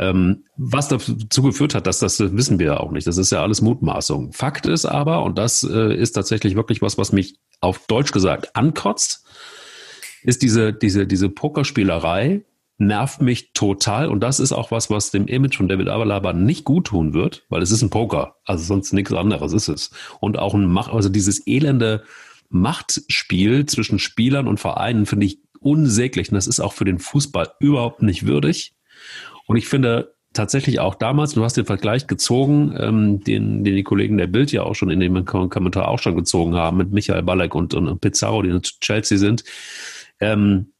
Ähm, 0.00 0.44
was 0.56 0.88
dazu 0.88 1.42
geführt 1.42 1.74
hat, 1.74 1.86
dass 1.86 1.98
das 1.98 2.20
wissen 2.20 2.58
wir 2.58 2.66
ja 2.66 2.76
auch 2.80 2.90
nicht. 2.90 3.06
Das 3.06 3.18
ist 3.18 3.30
ja 3.30 3.42
alles 3.42 3.62
Mutmaßung. 3.62 4.32
Fakt 4.32 4.66
ist 4.66 4.84
aber, 4.84 5.22
und 5.24 5.38
das 5.38 5.62
äh, 5.64 5.94
ist 5.94 6.12
tatsächlich 6.12 6.54
wirklich 6.56 6.82
was, 6.82 6.98
was 6.98 7.12
mich 7.12 7.38
auf 7.60 7.86
Deutsch 7.86 8.12
gesagt 8.12 8.54
ankotzt, 8.54 9.26
ist 10.22 10.42
diese, 10.42 10.72
diese, 10.72 11.06
diese 11.06 11.28
Pokerspielerei 11.28 12.42
nervt 12.78 13.20
mich 13.20 13.52
total. 13.52 14.08
Und 14.08 14.20
das 14.20 14.40
ist 14.40 14.52
auch 14.52 14.70
was, 14.70 14.88
was 14.88 15.10
dem 15.10 15.26
Image 15.26 15.56
von 15.56 15.68
David 15.68 15.88
Avalaba 15.88 16.32
nicht 16.32 16.64
gut 16.64 16.88
tun 16.88 17.12
wird, 17.12 17.44
weil 17.48 17.62
es 17.62 17.72
ist 17.72 17.82
ein 17.82 17.90
Poker. 17.90 18.36
Also 18.44 18.64
sonst 18.64 18.92
nichts 18.92 19.12
anderes 19.12 19.52
ist 19.52 19.68
es. 19.68 19.90
Und 20.20 20.38
auch 20.38 20.54
ein 20.54 20.66
Macht, 20.66 20.92
also 20.92 21.08
dieses 21.08 21.46
elende 21.46 22.04
Machtspiel 22.50 23.66
zwischen 23.66 23.98
Spielern 23.98 24.46
und 24.46 24.60
Vereinen 24.60 25.06
finde 25.06 25.26
ich 25.26 25.40
unsäglich. 25.60 26.30
Und 26.30 26.36
das 26.36 26.46
ist 26.46 26.60
auch 26.60 26.72
für 26.72 26.84
den 26.84 26.98
Fußball 26.98 27.52
überhaupt 27.60 28.02
nicht 28.02 28.26
würdig. 28.26 28.74
Und 29.48 29.56
ich 29.56 29.66
finde 29.66 30.14
tatsächlich 30.34 30.78
auch 30.78 30.94
damals, 30.94 31.32
du 31.32 31.42
hast 31.42 31.56
den 31.56 31.64
Vergleich 31.64 32.06
gezogen, 32.06 32.74
ähm, 32.78 33.24
den, 33.24 33.64
den 33.64 33.74
die 33.74 33.82
Kollegen 33.82 34.18
der 34.18 34.28
Bild 34.28 34.52
ja 34.52 34.62
auch 34.62 34.74
schon 34.74 34.90
in 34.90 35.00
dem 35.00 35.24
Kommentar 35.24 35.88
auch 35.88 35.98
schon 35.98 36.14
gezogen 36.14 36.54
haben 36.54 36.76
mit 36.76 36.92
Michael 36.92 37.22
Ballack 37.22 37.54
und, 37.54 37.74
und 37.74 38.00
Pizarro, 38.00 38.42
die 38.42 38.50
in 38.50 38.62
Chelsea 38.62 39.18
sind. 39.18 39.42
Ähm, 40.20 40.72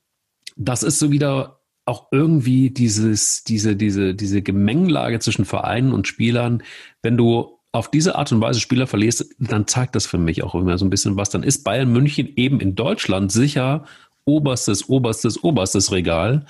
das 0.56 0.82
ist 0.82 0.98
so 0.98 1.10
wieder 1.10 1.60
auch 1.86 2.08
irgendwie 2.12 2.70
dieses, 2.70 3.42
diese, 3.44 3.74
diese, 3.74 4.14
diese 4.14 4.42
Gemengelage 4.42 5.18
zwischen 5.20 5.46
Vereinen 5.46 5.92
und 5.92 6.06
Spielern. 6.06 6.62
Wenn 7.02 7.16
du 7.16 7.58
auf 7.72 7.90
diese 7.90 8.16
Art 8.16 8.30
und 8.30 8.40
Weise 8.42 8.60
Spieler 8.60 8.86
verlierst, 8.86 9.34
dann 9.38 9.66
zeigt 9.66 9.94
das 9.94 10.06
für 10.06 10.18
mich 10.18 10.42
auch 10.42 10.54
immer 10.54 10.76
so 10.76 10.84
ein 10.84 10.90
bisschen 10.90 11.16
was. 11.16 11.30
Dann 11.30 11.42
ist 11.42 11.64
Bayern 11.64 11.90
München 11.90 12.28
eben 12.36 12.60
in 12.60 12.74
Deutschland 12.74 13.32
sicher 13.32 13.84
oberstes, 14.26 14.88
oberstes, 14.90 15.42
oberstes 15.42 15.90
Regal. 15.90 16.44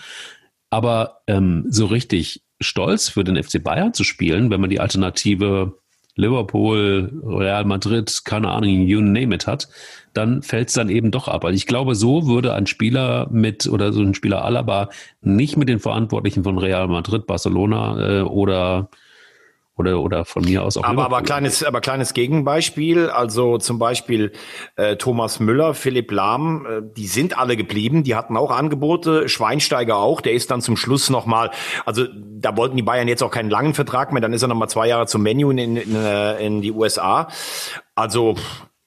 Aber 0.70 1.20
ähm, 1.26 1.64
so 1.68 1.86
richtig 1.86 2.42
stolz 2.60 3.08
für 3.08 3.24
den 3.24 3.42
FC 3.42 3.62
Bayern 3.62 3.94
zu 3.94 4.04
spielen, 4.04 4.50
wenn 4.50 4.60
man 4.60 4.70
die 4.70 4.80
Alternative 4.80 5.78
Liverpool, 6.18 7.12
Real 7.24 7.64
Madrid, 7.64 8.22
keine 8.24 8.50
Ahnung, 8.50 8.70
you 8.70 9.00
name 9.00 9.32
it 9.34 9.46
hat, 9.46 9.68
dann 10.14 10.42
fällt 10.42 10.68
es 10.68 10.74
dann 10.74 10.90
eben 10.90 11.12
doch 11.12 11.28
ab. 11.28 11.44
Also 11.44 11.54
ich 11.54 11.66
glaube, 11.66 11.94
so 11.94 12.26
würde 12.26 12.54
ein 12.54 12.66
Spieler 12.66 13.28
mit 13.30 13.68
oder 13.68 13.92
so 13.92 14.02
ein 14.02 14.14
Spieler 14.14 14.44
Alaba 14.44 14.90
nicht 15.20 15.56
mit 15.56 15.68
den 15.68 15.78
Verantwortlichen 15.78 16.42
von 16.42 16.58
Real 16.58 16.88
Madrid, 16.88 17.26
Barcelona 17.26 18.18
äh, 18.18 18.22
oder 18.22 18.90
oder, 19.78 20.00
oder 20.00 20.24
von 20.24 20.44
mir 20.44 20.64
aus 20.64 20.76
auch. 20.76 20.84
Aber, 20.84 21.04
aber 21.04 21.22
kleines, 21.22 21.62
aber 21.64 21.80
kleines 21.80 22.14
Gegenbeispiel. 22.14 23.08
Also 23.08 23.58
zum 23.58 23.78
Beispiel 23.78 24.32
äh, 24.76 24.96
Thomas 24.96 25.40
Müller, 25.40 25.74
Philipp 25.74 26.10
Lahm, 26.10 26.66
äh, 26.66 26.82
die 26.96 27.06
sind 27.06 27.38
alle 27.38 27.56
geblieben. 27.56 28.02
Die 28.02 28.14
hatten 28.14 28.36
auch 28.36 28.50
Angebote. 28.50 29.28
Schweinsteiger 29.28 29.96
auch. 29.96 30.20
Der 30.20 30.32
ist 30.32 30.50
dann 30.50 30.60
zum 30.60 30.76
Schluss 30.76 31.10
nochmal, 31.10 31.50
also 31.84 32.06
da 32.14 32.56
wollten 32.56 32.76
die 32.76 32.82
Bayern 32.82 33.08
jetzt 33.08 33.22
auch 33.22 33.30
keinen 33.30 33.50
langen 33.50 33.74
Vertrag 33.74 34.12
mehr. 34.12 34.20
Dann 34.20 34.32
ist 34.32 34.42
er 34.42 34.48
nochmal 34.48 34.68
zwei 34.68 34.88
Jahre 34.88 35.06
zum 35.06 35.22
Menü 35.22 35.50
in, 35.50 35.76
in, 35.76 35.94
äh, 35.94 36.44
in 36.44 36.60
die 36.60 36.72
USA. 36.72 37.28
Also 37.94 38.36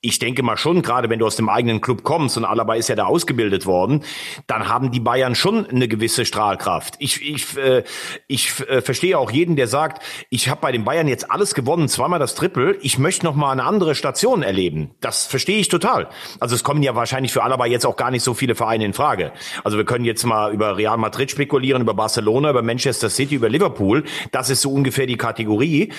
ich 0.02 0.18
denke 0.18 0.42
mal 0.42 0.58
schon, 0.58 0.82
gerade 0.82 1.10
wenn 1.10 1.20
du 1.20 1.28
aus 1.28 1.36
dem 1.36 1.48
eigenen 1.48 1.80
Club 1.80 2.04
kommst 2.04 2.36
und 2.36 2.44
Alaba 2.44 2.74
ist 2.74 2.90
ja 2.90 2.96
da 2.96 3.06
ausgebildet 3.06 3.68
worden, 3.68 4.04
dann 4.48 4.68
haben 4.68 4.92
die 4.92 5.00
Bayern 5.00 5.36
schon 5.36 5.68
eine 5.68 5.88
gewisse 5.88 6.26
Strahlkraft. 6.26 6.96
Ich, 6.98 7.22
ich, 7.22 7.56
äh, 7.56 7.84
ich 8.28 8.60
äh, 8.68 8.82
verstehe 8.82 9.18
auch 9.20 9.30
jeden, 9.30 9.56
der 9.56 9.68
sagt, 9.68 10.02
ich 10.30 10.50
habe 10.50 10.62
bei 10.62 10.72
den 10.72 10.84
Bayern 10.84 11.08
jetzt 11.08 11.30
alles 11.30 11.54
gewonnen, 11.54 11.88
zweimal 11.88 12.18
das 12.18 12.34
Triple, 12.34 12.78
ich 12.82 12.98
möchte 12.98 13.26
noch 13.26 13.36
mal 13.36 13.52
eine 13.52 13.64
andere 13.64 13.94
Station 13.94 14.42
erleben. 14.42 14.92
Das 15.02 15.28
verstehe 15.28 15.60
ich 15.60 15.68
total. 15.68 16.10
Also 16.40 16.56
es 16.56 16.64
kommen 16.64 16.82
ja 16.82 16.96
wahrscheinlich 16.96 17.32
für 17.32 17.44
Alaba 17.44 17.68
jetzt 17.68 17.86
auch 17.86 17.96
gar 17.96 18.10
nicht 18.10 18.24
so 18.24 18.34
viele 18.34 18.56
Vereine 18.56 18.86
in 18.86 18.94
Frage. 18.94 19.32
Also 19.64 19.78
wir 19.78 19.86
können 19.86 20.06
jetzt 20.06 20.24
mal 20.26 20.52
über 20.52 20.78
Real 20.78 20.98
Madrid 20.98 21.30
spekulieren, 21.30 21.84
über 21.84 21.94
Barcelona, 21.94 22.50
über 22.50 22.64
Manchester 22.64 23.12
City, 23.12 23.36
über 23.36 23.50
Liverpool. 23.50 24.04
Das 24.32 24.50
ist 24.50 24.62
so 24.62 24.72
ungefähr 24.72 25.06
die 25.06 25.18
Kategorie. 25.18 25.94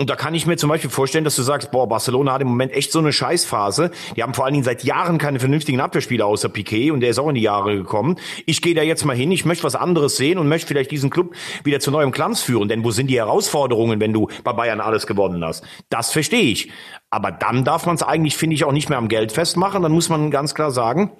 Und 0.00 0.10
da 0.10 0.14
kann 0.14 0.32
ich 0.32 0.46
mir 0.46 0.56
zum 0.56 0.68
Beispiel 0.68 0.90
vorstellen, 0.90 1.24
dass 1.24 1.34
du 1.34 1.42
sagst, 1.42 1.72
boah, 1.72 1.88
Barcelona 1.88 2.34
hat 2.34 2.42
im 2.42 2.46
Moment 2.46 2.72
echt 2.72 2.92
so 2.92 3.00
eine 3.00 3.12
Scheißphase. 3.48 3.90
Die 4.16 4.22
haben 4.22 4.34
vor 4.34 4.44
allen 4.44 4.54
Dingen 4.54 4.64
seit 4.64 4.84
Jahren 4.84 5.18
keine 5.18 5.40
vernünftigen 5.40 5.80
Abwehrspieler 5.80 6.26
außer 6.26 6.48
Piquet 6.48 6.90
und 6.90 7.00
der 7.00 7.10
ist 7.10 7.18
auch 7.18 7.28
in 7.28 7.34
die 7.34 7.42
Jahre 7.42 7.76
gekommen. 7.76 8.16
Ich 8.46 8.62
gehe 8.62 8.74
da 8.74 8.82
jetzt 8.82 9.04
mal 9.04 9.16
hin, 9.16 9.32
ich 9.32 9.44
möchte 9.44 9.64
was 9.64 9.74
anderes 9.74 10.16
sehen 10.16 10.38
und 10.38 10.48
möchte 10.48 10.68
vielleicht 10.68 10.90
diesen 10.90 11.10
Club 11.10 11.34
wieder 11.64 11.80
zu 11.80 11.90
neuem 11.90 12.12
Glanz 12.12 12.42
führen. 12.42 12.68
Denn 12.68 12.84
wo 12.84 12.90
sind 12.90 13.08
die 13.08 13.16
Herausforderungen, 13.16 14.00
wenn 14.00 14.12
du 14.12 14.28
bei 14.44 14.52
Bayern 14.52 14.80
alles 14.80 15.06
gewonnen 15.06 15.44
hast? 15.44 15.64
Das 15.88 16.12
verstehe 16.12 16.42
ich. 16.42 16.70
Aber 17.10 17.32
dann 17.32 17.64
darf 17.64 17.86
man 17.86 17.96
es 17.96 18.02
eigentlich, 18.02 18.36
finde 18.36 18.54
ich, 18.54 18.64
auch 18.64 18.72
nicht 18.72 18.88
mehr 18.88 18.98
am 18.98 19.08
Geld 19.08 19.32
festmachen. 19.32 19.82
Dann 19.82 19.92
muss 19.92 20.08
man 20.08 20.30
ganz 20.30 20.54
klar 20.54 20.70
sagen, 20.70 21.12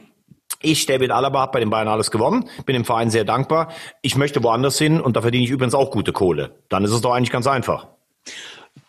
ich, 0.60 0.86
David 0.86 1.12
Alaba, 1.12 1.40
habe 1.40 1.52
bei 1.52 1.60
den 1.60 1.70
Bayern 1.70 1.88
alles 1.88 2.10
gewonnen, 2.10 2.48
bin 2.66 2.74
dem 2.74 2.84
Verein 2.84 3.10
sehr 3.10 3.24
dankbar. 3.24 3.68
Ich 4.02 4.16
möchte 4.16 4.42
woanders 4.42 4.76
hin 4.76 5.00
und 5.00 5.16
da 5.16 5.22
verdiene 5.22 5.44
ich 5.44 5.50
übrigens 5.50 5.74
auch 5.74 5.90
gute 5.90 6.12
Kohle. 6.12 6.56
Dann 6.68 6.84
ist 6.84 6.90
es 6.90 7.00
doch 7.00 7.12
eigentlich 7.12 7.30
ganz 7.30 7.46
einfach. 7.46 7.86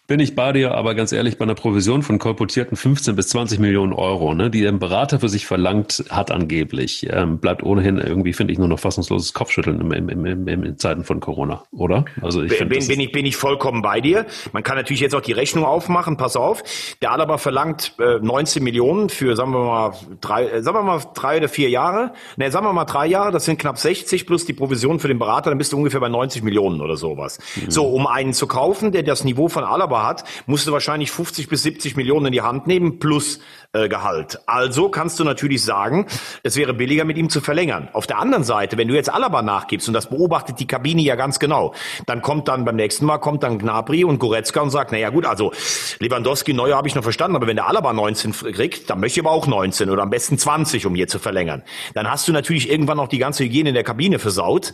Bin 0.10 0.20
ich 0.20 0.34
bei 0.34 0.52
dir, 0.54 0.74
aber 0.74 0.96
ganz 0.96 1.12
ehrlich, 1.12 1.38
bei 1.38 1.44
einer 1.44 1.54
Provision 1.54 2.02
von 2.02 2.18
kolportierten 2.18 2.76
15 2.76 3.16
bis 3.16 3.30
20 3.30 3.60
Millionen 3.60 3.94
Euro, 3.94 4.34
ne, 4.34 4.50
die 4.50 4.66
ein 4.66 4.80
Berater 4.80 5.20
für 5.20 5.30
sich 5.30 5.46
verlangt 5.46 6.04
hat 6.10 6.32
angeblich, 6.32 7.06
ähm, 7.12 7.38
bleibt 7.38 7.62
ohnehin 7.62 8.00
irgendwie, 8.00 8.34
finde 8.34 8.52
ich, 8.52 8.58
nur 8.58 8.68
noch 8.68 8.80
fassungsloses 8.80 9.36
Kopfschütteln 9.36 9.80
im, 9.80 9.92
im, 9.92 10.10
im, 10.10 10.48
im, 10.48 10.64
in 10.64 10.80
Zeiten 10.80 11.04
von 11.04 11.20
Corona, 11.20 11.64
oder? 11.72 12.06
Also 12.24 12.42
ich 12.42 12.54
find, 12.54 12.72
bin, 12.72 12.88
bin, 12.88 13.00
ich, 13.00 13.12
bin 13.12 13.24
ich 13.28 13.38
vollkommen 13.38 13.84
bei 13.84 14.02
dir. 14.02 14.26
Man 14.52 14.64
kann 14.64 14.78
natürlich 14.78 15.00
jetzt 15.00 15.14
auch 15.14 15.22
die 15.22 15.32
Rechnung 15.32 15.64
aufmachen, 15.64 16.18
pass 16.18 16.36
auf. 16.36 16.64
Der 17.04 17.12
Alaba 17.12 17.38
verlangt 17.38 17.94
äh, 18.00 18.18
19 18.20 18.64
Millionen 18.64 19.10
für, 19.10 19.36
sagen 19.36 19.52
wir 19.52 19.64
mal, 19.64 19.94
drei, 20.22 20.48
äh, 20.48 20.64
sagen 20.64 20.76
wir 20.76 20.82
mal 20.82 21.04
drei 21.14 21.38
oder 21.38 21.50
vier 21.50 21.70
Jahre. 21.70 22.14
Ne, 22.36 22.50
sagen 22.50 22.66
wir 22.66 22.74
mal 22.74 22.86
drei 22.86 23.06
Jahre, 23.06 23.32
das 23.32 23.46
sind 23.46 23.60
knapp 23.60 23.78
60 23.78 24.26
plus 24.26 24.44
die 24.48 24.54
Provision 24.54 25.00
für 25.00 25.08
den 25.08 25.20
Berater, 25.20 25.52
dann 25.52 25.60
bist 25.60 25.72
du 25.72 25.78
ungefähr 25.78 26.00
bei 26.00 26.10
90 26.10 26.42
Millionen 26.42 26.82
oder 26.82 26.98
sowas. 26.98 27.38
Mhm. 27.58 27.70
So, 27.70 27.86
um 27.86 28.08
einen 28.08 28.34
zu 28.34 28.48
kaufen, 28.48 28.92
der 28.92 29.04
das 29.04 29.24
Niveau 29.24 29.50
von 29.50 29.64
Alaba 29.64 29.99
hat, 30.04 30.24
musst 30.46 30.68
du 30.68 30.72
wahrscheinlich 30.72 31.12
50 31.12 31.48
bis 31.50 31.64
70 31.64 31.96
Millionen 31.96 32.28
in 32.28 32.32
die 32.32 32.42
Hand 32.42 32.68
nehmen 32.68 33.00
plus 33.00 33.40
äh, 33.72 33.88
Gehalt. 33.88 34.40
Also 34.48 34.90
kannst 34.90 35.20
du 35.20 35.24
natürlich 35.24 35.64
sagen, 35.64 36.08
es 36.42 36.56
wäre 36.56 36.74
billiger 36.74 37.06
mit 37.06 37.18
ihm 37.18 37.30
zu 37.30 37.40
verlängern. 37.40 37.88
Auf 37.94 38.08
der 38.08 38.18
anderen 38.18 38.44
Seite, 38.44 38.78
wenn 38.78 38.88
du 38.88 38.96
jetzt 38.96 39.14
Alaba 39.14 39.44
nachgibst 39.44 39.88
und 39.88 39.94
das 39.94 40.10
beobachtet 40.10 40.60
die 40.60 40.66
Kabine 40.66 41.04
ja 41.04 41.16
ganz 41.16 41.38
genau, 41.38 41.76
dann 42.08 42.24
kommt 42.24 42.48
dann 42.48 42.66
beim 42.66 42.76
nächsten 42.76 43.06
Mal 43.06 43.20
kommt 43.20 43.44
dann 43.44 43.60
Gnabry 43.60 44.04
und 44.04 44.18
Goretzka 44.18 44.62
und 44.62 44.72
sagt, 44.72 44.92
na 44.92 44.98
ja 44.98 45.12
gut, 45.12 45.28
also 45.28 45.52
Lewandowski 46.00 46.54
Neuer 46.54 46.78
habe 46.78 46.88
ich 46.88 46.96
noch 46.96 47.04
verstanden, 47.04 47.36
aber 47.36 47.46
wenn 47.46 47.58
der 47.58 47.68
Alaba 47.68 47.94
19 47.94 48.32
kriegt, 48.32 48.90
dann 48.90 49.00
möchte 49.00 49.20
ich 49.20 49.26
aber 49.26 49.36
auch 49.36 49.46
19 49.46 49.92
oder 49.92 50.02
am 50.02 50.10
besten 50.10 50.40
20, 50.40 50.88
um 50.88 50.96
hier 50.96 51.08
zu 51.08 51.20
verlängern. 51.20 51.62
Dann 51.94 52.10
hast 52.10 52.28
du 52.28 52.32
natürlich 52.32 52.72
irgendwann 52.72 53.00
auch 53.00 53.08
die 53.08 53.20
ganze 53.20 53.44
Hygiene 53.44 53.70
in 53.70 53.76
der 53.76 53.84
Kabine 53.84 54.18
versaut. 54.18 54.74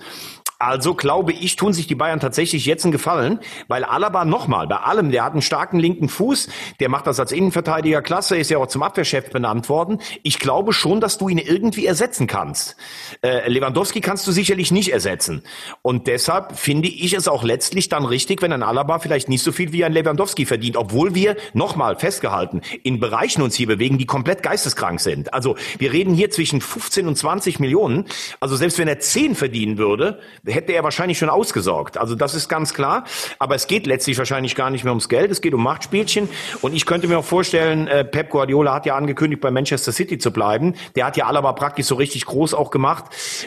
Also 0.58 0.96
glaube 0.96 1.34
ich, 1.34 1.58
tun 1.58 1.74
sich 1.74 1.86
die 1.86 1.96
Bayern 1.96 2.22
tatsächlich 2.22 2.66
jetzt 2.66 2.86
einen 2.86 2.94
Gefallen, 2.94 3.40
weil 3.68 3.84
Alaba 3.84 4.24
nochmal, 4.24 4.68
bei 4.68 4.78
allem, 4.78 5.12
der 5.12 5.26
hat 5.26 5.34
einen 5.34 5.42
starken 5.42 5.80
linken 5.80 6.08
Fuß, 6.08 6.48
der 6.80 6.88
macht 6.88 7.08
das 7.08 7.20
als 7.20 7.34
Innenverteidiger 7.34 8.02
klasse, 8.02 8.38
ist 8.38 8.50
ja 8.50 8.58
auch 8.58 8.68
zum 8.68 8.82
Abwehrchef 8.86 9.30
benannt 9.32 9.70
worden. 9.70 10.00
Ich 10.24 10.40
glaube 10.40 10.72
schon, 10.74 11.02
dass 11.02 11.18
du 11.18 11.30
ihn 11.30 11.38
irgendwie 11.38 11.86
ersetzen 11.86 12.28
kannst. 12.28 12.76
Äh, 13.22 13.50
Lewandowski 13.50 14.02
kannst 14.02 14.26
du 14.28 14.32
sicherlich 14.32 14.72
nicht 14.72 14.92
ersetzen. 14.92 15.44
Und 15.82 16.08
deshalb 16.08 16.58
finde 16.58 16.88
ich 16.88 17.14
es 17.14 17.28
auch 17.28 17.44
letztlich 17.44 17.90
dann 17.90 18.06
richtig, 18.06 18.42
wenn 18.42 18.54
ein 18.54 18.64
Alaba 18.64 19.00
vielleicht 19.00 19.30
nicht 19.30 19.44
so 19.44 19.52
viel 19.52 19.72
wie 19.72 19.84
ein 19.84 19.94
Lewandowski 19.94 20.46
verdient, 20.46 20.78
obwohl 20.78 21.16
wir, 21.16 21.36
nochmal 21.54 21.98
festgehalten, 21.98 22.62
in 22.84 23.00
Bereichen 23.00 23.42
uns 23.42 23.56
hier 23.56 23.68
bewegen, 23.68 23.98
die 23.98 24.06
komplett 24.06 24.44
geisteskrank 24.44 25.00
sind. 25.00 25.34
Also 25.34 25.56
wir 25.78 25.92
reden 25.92 26.14
hier 26.14 26.30
zwischen 26.30 26.62
15 26.62 27.08
und 27.08 27.18
20 27.18 27.60
Millionen. 27.60 28.06
Also 28.40 28.56
selbst 28.56 28.78
wenn 28.78 28.88
er 28.88 29.00
10 29.00 29.36
verdienen 29.36 29.78
würde, 29.78 30.20
hätte 30.46 30.74
er 30.74 30.84
wahrscheinlich 30.84 31.18
schon 31.18 31.30
ausgesorgt. 31.30 31.98
Also 31.98 32.16
das 32.16 32.36
ist 32.36 32.48
ganz 32.48 32.74
klar. 32.74 33.06
Aber 33.40 33.56
es 33.56 33.68
geht 33.68 33.88
letztlich 33.88 34.18
wahrscheinlich 34.18 34.56
gar 34.56 34.70
nicht 34.70 34.84
mehr 34.84 34.92
ums 34.92 35.10
Geld. 35.10 35.32
Es 35.32 35.42
geht 35.42 35.54
um 35.54 35.64
Machtspielchen. 35.64 36.30
Und 36.62 36.76
ich 36.76 36.86
könnte 36.86 37.08
mir 37.08 37.20
auch 37.20 37.26
vorstellen, 37.26 37.88
äh, 37.88 38.04
Pep 38.04 38.30
Guardiola 38.30 38.74
hat 38.76 38.86
ja 38.86 38.96
angekündigt, 38.96 39.42
bei 39.42 39.52
Manchester 39.52 39.92
City 39.92 40.18
zu 40.18 40.32
bleiben. 40.32 40.76
Der 40.96 41.06
hat 41.06 41.18
ja 41.18 41.26
Alaba 41.26 41.54
praktisch 41.54 41.88
so 41.88 41.96
richtig 41.96 42.26
groß 42.26 42.54
auch 42.54 42.70
gemacht. 42.70 43.06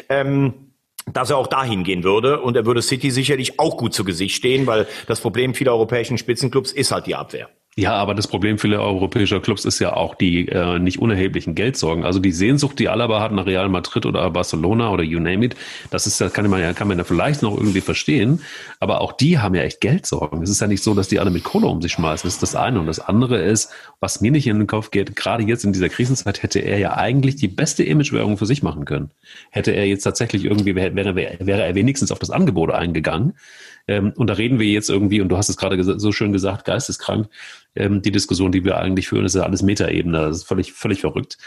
Ähm, 0.09 0.55
dass 1.13 1.31
er 1.31 1.39
auch 1.39 1.47
dahin 1.47 1.85
gehen 1.85 2.05
würde 2.05 2.41
und 2.41 2.55
er 2.55 2.67
würde 2.67 2.83
City 2.83 3.11
sicherlich 3.11 3.59
auch 3.59 3.79
gut 3.79 3.95
zu 3.95 4.05
Gesicht 4.05 4.37
stehen, 4.37 4.67
weil 4.67 4.87
das 5.07 5.23
Problem 5.23 5.55
vieler 5.55 5.73
europäischen 5.73 6.19
Spitzenclubs 6.19 6.71
ist 6.71 6.93
halt 6.93 7.07
die 7.07 7.15
Abwehr. 7.15 7.49
Ja, 7.79 7.93
aber 7.93 8.17
das 8.17 8.27
Problem 8.27 8.59
vieler 8.59 8.81
europäischer 8.81 9.39
Clubs 9.39 9.65
ist 9.65 9.79
ja 9.79 9.93
auch 9.93 10.17
die 10.17 10.49
äh, 10.49 10.81
nicht 10.81 10.99
unerheblichen 10.99 11.55
Geldsorgen. 11.55 12.05
Also 12.05 12.19
die 12.19 12.33
Sehnsucht, 12.33 12.77
die 12.81 12.89
Alaba 12.89 13.21
hat 13.21 13.31
nach 13.31 13.47
Real 13.47 13.69
Madrid 13.69 14.05
oder 14.05 14.29
Barcelona 14.33 14.91
oder 14.91 15.05
you 15.05 15.21
name 15.21 15.45
it, 15.45 15.55
das 15.93 16.09
ist, 16.09 16.21
das 16.21 16.33
kann 16.33 16.51
man 16.51 16.61
ja, 16.61 16.73
kann 16.73 16.89
man 16.89 16.99
ja 16.99 17.05
vielleicht 17.05 17.41
noch 17.41 17.57
irgendwie 17.57 17.81
verstehen. 17.81 18.43
Aber 18.81 19.01
auch 19.01 19.13
die 19.13 19.39
haben 19.39 19.55
ja 19.55 19.63
echt 19.63 19.81
Geldsorgen. 19.81 20.43
Es 20.43 20.51
ist 20.51 20.61
ja 20.61 20.67
nicht 20.67 20.83
so, 20.83 20.93
dass 20.93 21.07
die 21.07 21.21
alle 21.21 21.31
mit 21.31 21.45
Kohle 21.45 21.69
um 21.69 21.81
sich 21.81 21.93
schmeißen. 21.93 22.27
Das 22.27 22.35
ist 22.35 22.43
das 22.43 22.57
eine. 22.57 22.81
Und 22.81 22.87
das 22.87 22.99
andere 22.99 23.39
ist, 23.39 23.71
was 24.01 24.21
mir 24.21 24.33
nicht 24.33 24.49
in 24.49 24.59
den 24.59 24.67
Kopf 24.67 24.91
geht, 24.91 25.15
gerade 25.15 25.45
jetzt 25.45 25.65
in 25.65 25.73
dieser 25.73 25.89
Krisenzeit 25.89 26.43
hätte 26.43 26.59
er 26.59 26.79
ja 26.81 26.97
eigentlich 26.97 27.37
die 27.37 27.47
beste 27.47 27.85
Imagewährung 27.85 28.39
für 28.39 28.47
sich 28.47 28.65
machen 28.65 28.87
können. 28.87 29.13
Hätte 29.51 29.71
er 29.71 29.87
jetzt 29.87 30.03
tatsächlich 30.03 30.47
irgendwie, 30.47 30.75
wäre, 30.75 30.97
wäre 30.97 31.63
er 31.63 31.75
wenigstens 31.77 32.11
auf 32.11 32.19
das 32.19 32.31
Angebot 32.31 32.73
eingegangen. 32.73 33.35
Ähm, 33.89 34.13
und 34.17 34.29
da 34.29 34.35
reden 34.35 34.59
wir 34.61 34.67
jetzt 34.67 34.91
irgendwie, 34.91 35.21
und 35.21 35.29
du 35.31 35.37
hast 35.37 35.49
es 35.49 35.57
gerade 35.57 35.99
so 35.99 36.13
schön 36.13 36.33
gesagt, 36.33 36.65
geisteskrank, 36.65 37.29
ähm, 37.75 38.03
die 38.03 38.13
Diskussion, 38.13 38.53
die 38.53 38.65
wir 38.65 38.79
eigentlich 38.79 39.09
führen, 39.09 39.25
ist 39.25 39.35
ja 39.35 39.43
alles 39.43 39.63
Metaebene. 39.63 40.19
Das 40.19 40.39
ist 40.39 40.45
völlig, 40.45 40.73
völlig 40.75 41.01
verrückt. 41.01 41.39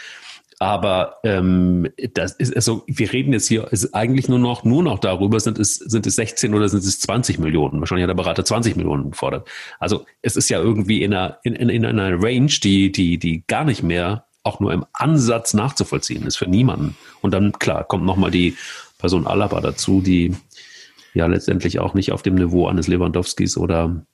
Aber 0.58 1.16
ähm, 1.24 1.88
das 2.14 2.34
ist 2.34 2.54
also, 2.54 2.84
wir 2.86 3.12
reden 3.12 3.32
jetzt 3.32 3.48
hier 3.48 3.66
ist 3.72 3.94
eigentlich 3.94 4.28
nur 4.28 4.38
noch, 4.38 4.62
nur 4.62 4.84
noch 4.84 5.00
darüber, 5.00 5.40
sind 5.40 5.58
es, 5.58 5.74
sind 5.74 6.06
es 6.06 6.14
16 6.14 6.54
oder 6.54 6.68
sind 6.68 6.84
es 6.84 7.00
20 7.00 7.40
Millionen? 7.40 7.80
Wahrscheinlich 7.80 8.04
hat 8.04 8.10
der 8.10 8.22
Berater 8.22 8.44
20 8.44 8.76
Millionen 8.76 9.10
gefordert. 9.10 9.48
Also 9.80 10.06
es 10.20 10.36
ist 10.36 10.48
ja 10.50 10.60
irgendwie 10.60 11.02
in 11.02 11.14
einer, 11.14 11.38
in, 11.42 11.54
in, 11.54 11.68
in 11.68 11.84
einer 11.84 12.22
Range, 12.22 12.52
die, 12.62 12.92
die, 12.92 13.18
die 13.18 13.42
gar 13.48 13.64
nicht 13.64 13.82
mehr 13.82 14.26
auch 14.44 14.60
nur 14.60 14.72
im 14.72 14.84
Ansatz 14.92 15.52
nachzuvollziehen 15.52 16.26
ist 16.26 16.36
für 16.36 16.46
niemanden. 16.46 16.96
Und 17.22 17.32
dann, 17.34 17.52
klar, 17.52 17.82
kommt 17.82 18.04
nochmal 18.04 18.30
die 18.30 18.56
Person 18.98 19.26
Alaba 19.26 19.60
dazu, 19.60 20.00
die 20.00 20.36
ja 21.14 21.26
letztendlich 21.26 21.78
auch 21.80 21.94
nicht 21.94 22.12
auf 22.12 22.22
dem 22.22 22.34
Niveau 22.34 22.66
eines 22.66 22.88
Lewandowskis 22.88 23.56
oder 23.56 24.06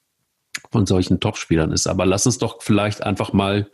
von 0.71 0.87
solchen 0.87 1.21
Topspielern 1.21 1.73
ist. 1.73 1.87
Aber 1.87 2.07
lass 2.07 2.27
uns 2.27 2.39
doch 2.39 2.63
vielleicht 2.63 3.03
einfach 3.03 3.33
mal 3.33 3.71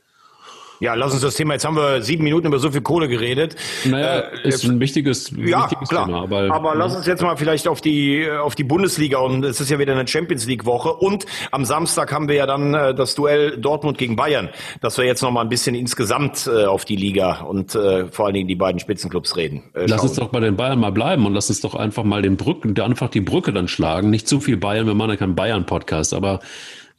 ja, 0.80 0.94
lass 0.94 1.12
uns 1.12 1.22
das 1.22 1.34
Thema, 1.34 1.54
jetzt 1.54 1.64
haben 1.64 1.76
wir 1.76 2.02
sieben 2.02 2.24
Minuten 2.24 2.46
über 2.46 2.58
so 2.58 2.70
viel 2.70 2.82
Kohle 2.82 3.08
geredet. 3.08 3.56
Naja, 3.84 4.20
äh, 4.20 4.48
ist 4.48 4.64
ein 4.64 4.80
wichtiges, 4.80 5.30
ja, 5.36 5.62
wichtiges 5.62 5.88
klar. 5.88 6.06
Thema. 6.06 6.22
Aber, 6.22 6.52
aber 6.52 6.72
ja. 6.72 6.74
lass 6.74 6.96
uns 6.96 7.06
jetzt 7.06 7.22
mal 7.22 7.36
vielleicht 7.36 7.68
auf 7.68 7.80
die, 7.80 8.28
auf 8.30 8.54
die 8.54 8.64
Bundesliga 8.64 9.18
und 9.18 9.44
es 9.44 9.60
ist 9.60 9.70
ja 9.70 9.78
wieder 9.78 9.92
eine 9.92 10.06
Champions 10.06 10.46
League 10.46 10.64
Woche 10.64 10.92
und 10.92 11.26
am 11.50 11.64
Samstag 11.64 12.12
haben 12.12 12.28
wir 12.28 12.36
ja 12.36 12.46
dann 12.46 12.74
äh, 12.74 12.94
das 12.94 13.14
Duell 13.14 13.56
Dortmund 13.58 13.98
gegen 13.98 14.16
Bayern, 14.16 14.50
dass 14.80 14.98
wir 14.98 15.04
jetzt 15.04 15.22
noch 15.22 15.30
mal 15.30 15.42
ein 15.42 15.48
bisschen 15.48 15.74
insgesamt 15.74 16.46
äh, 16.46 16.64
auf 16.64 16.84
die 16.84 16.96
Liga 16.96 17.42
und 17.42 17.74
äh, 17.74 18.06
vor 18.06 18.26
allen 18.26 18.34
Dingen 18.34 18.48
die 18.48 18.56
beiden 18.56 18.80
Spitzenclubs 18.80 19.36
reden. 19.36 19.62
Äh, 19.74 19.86
lass 19.86 20.02
uns 20.02 20.14
doch 20.14 20.28
bei 20.28 20.40
den 20.40 20.56
Bayern 20.56 20.80
mal 20.80 20.92
bleiben 20.92 21.26
und 21.26 21.34
lass 21.34 21.48
uns 21.48 21.60
doch 21.60 21.74
einfach 21.74 22.04
mal 22.04 22.22
den 22.22 22.36
Brücken, 22.36 22.78
einfach 22.80 23.08
die 23.08 23.20
Brücke 23.20 23.52
dann 23.52 23.68
schlagen. 23.68 24.10
Nicht 24.10 24.28
zu 24.28 24.40
viel 24.40 24.56
Bayern, 24.56 24.86
wir 24.86 24.94
machen 24.94 25.10
ja 25.10 25.16
keinen 25.16 25.34
Bayern-Podcast, 25.34 26.14
aber 26.14 26.40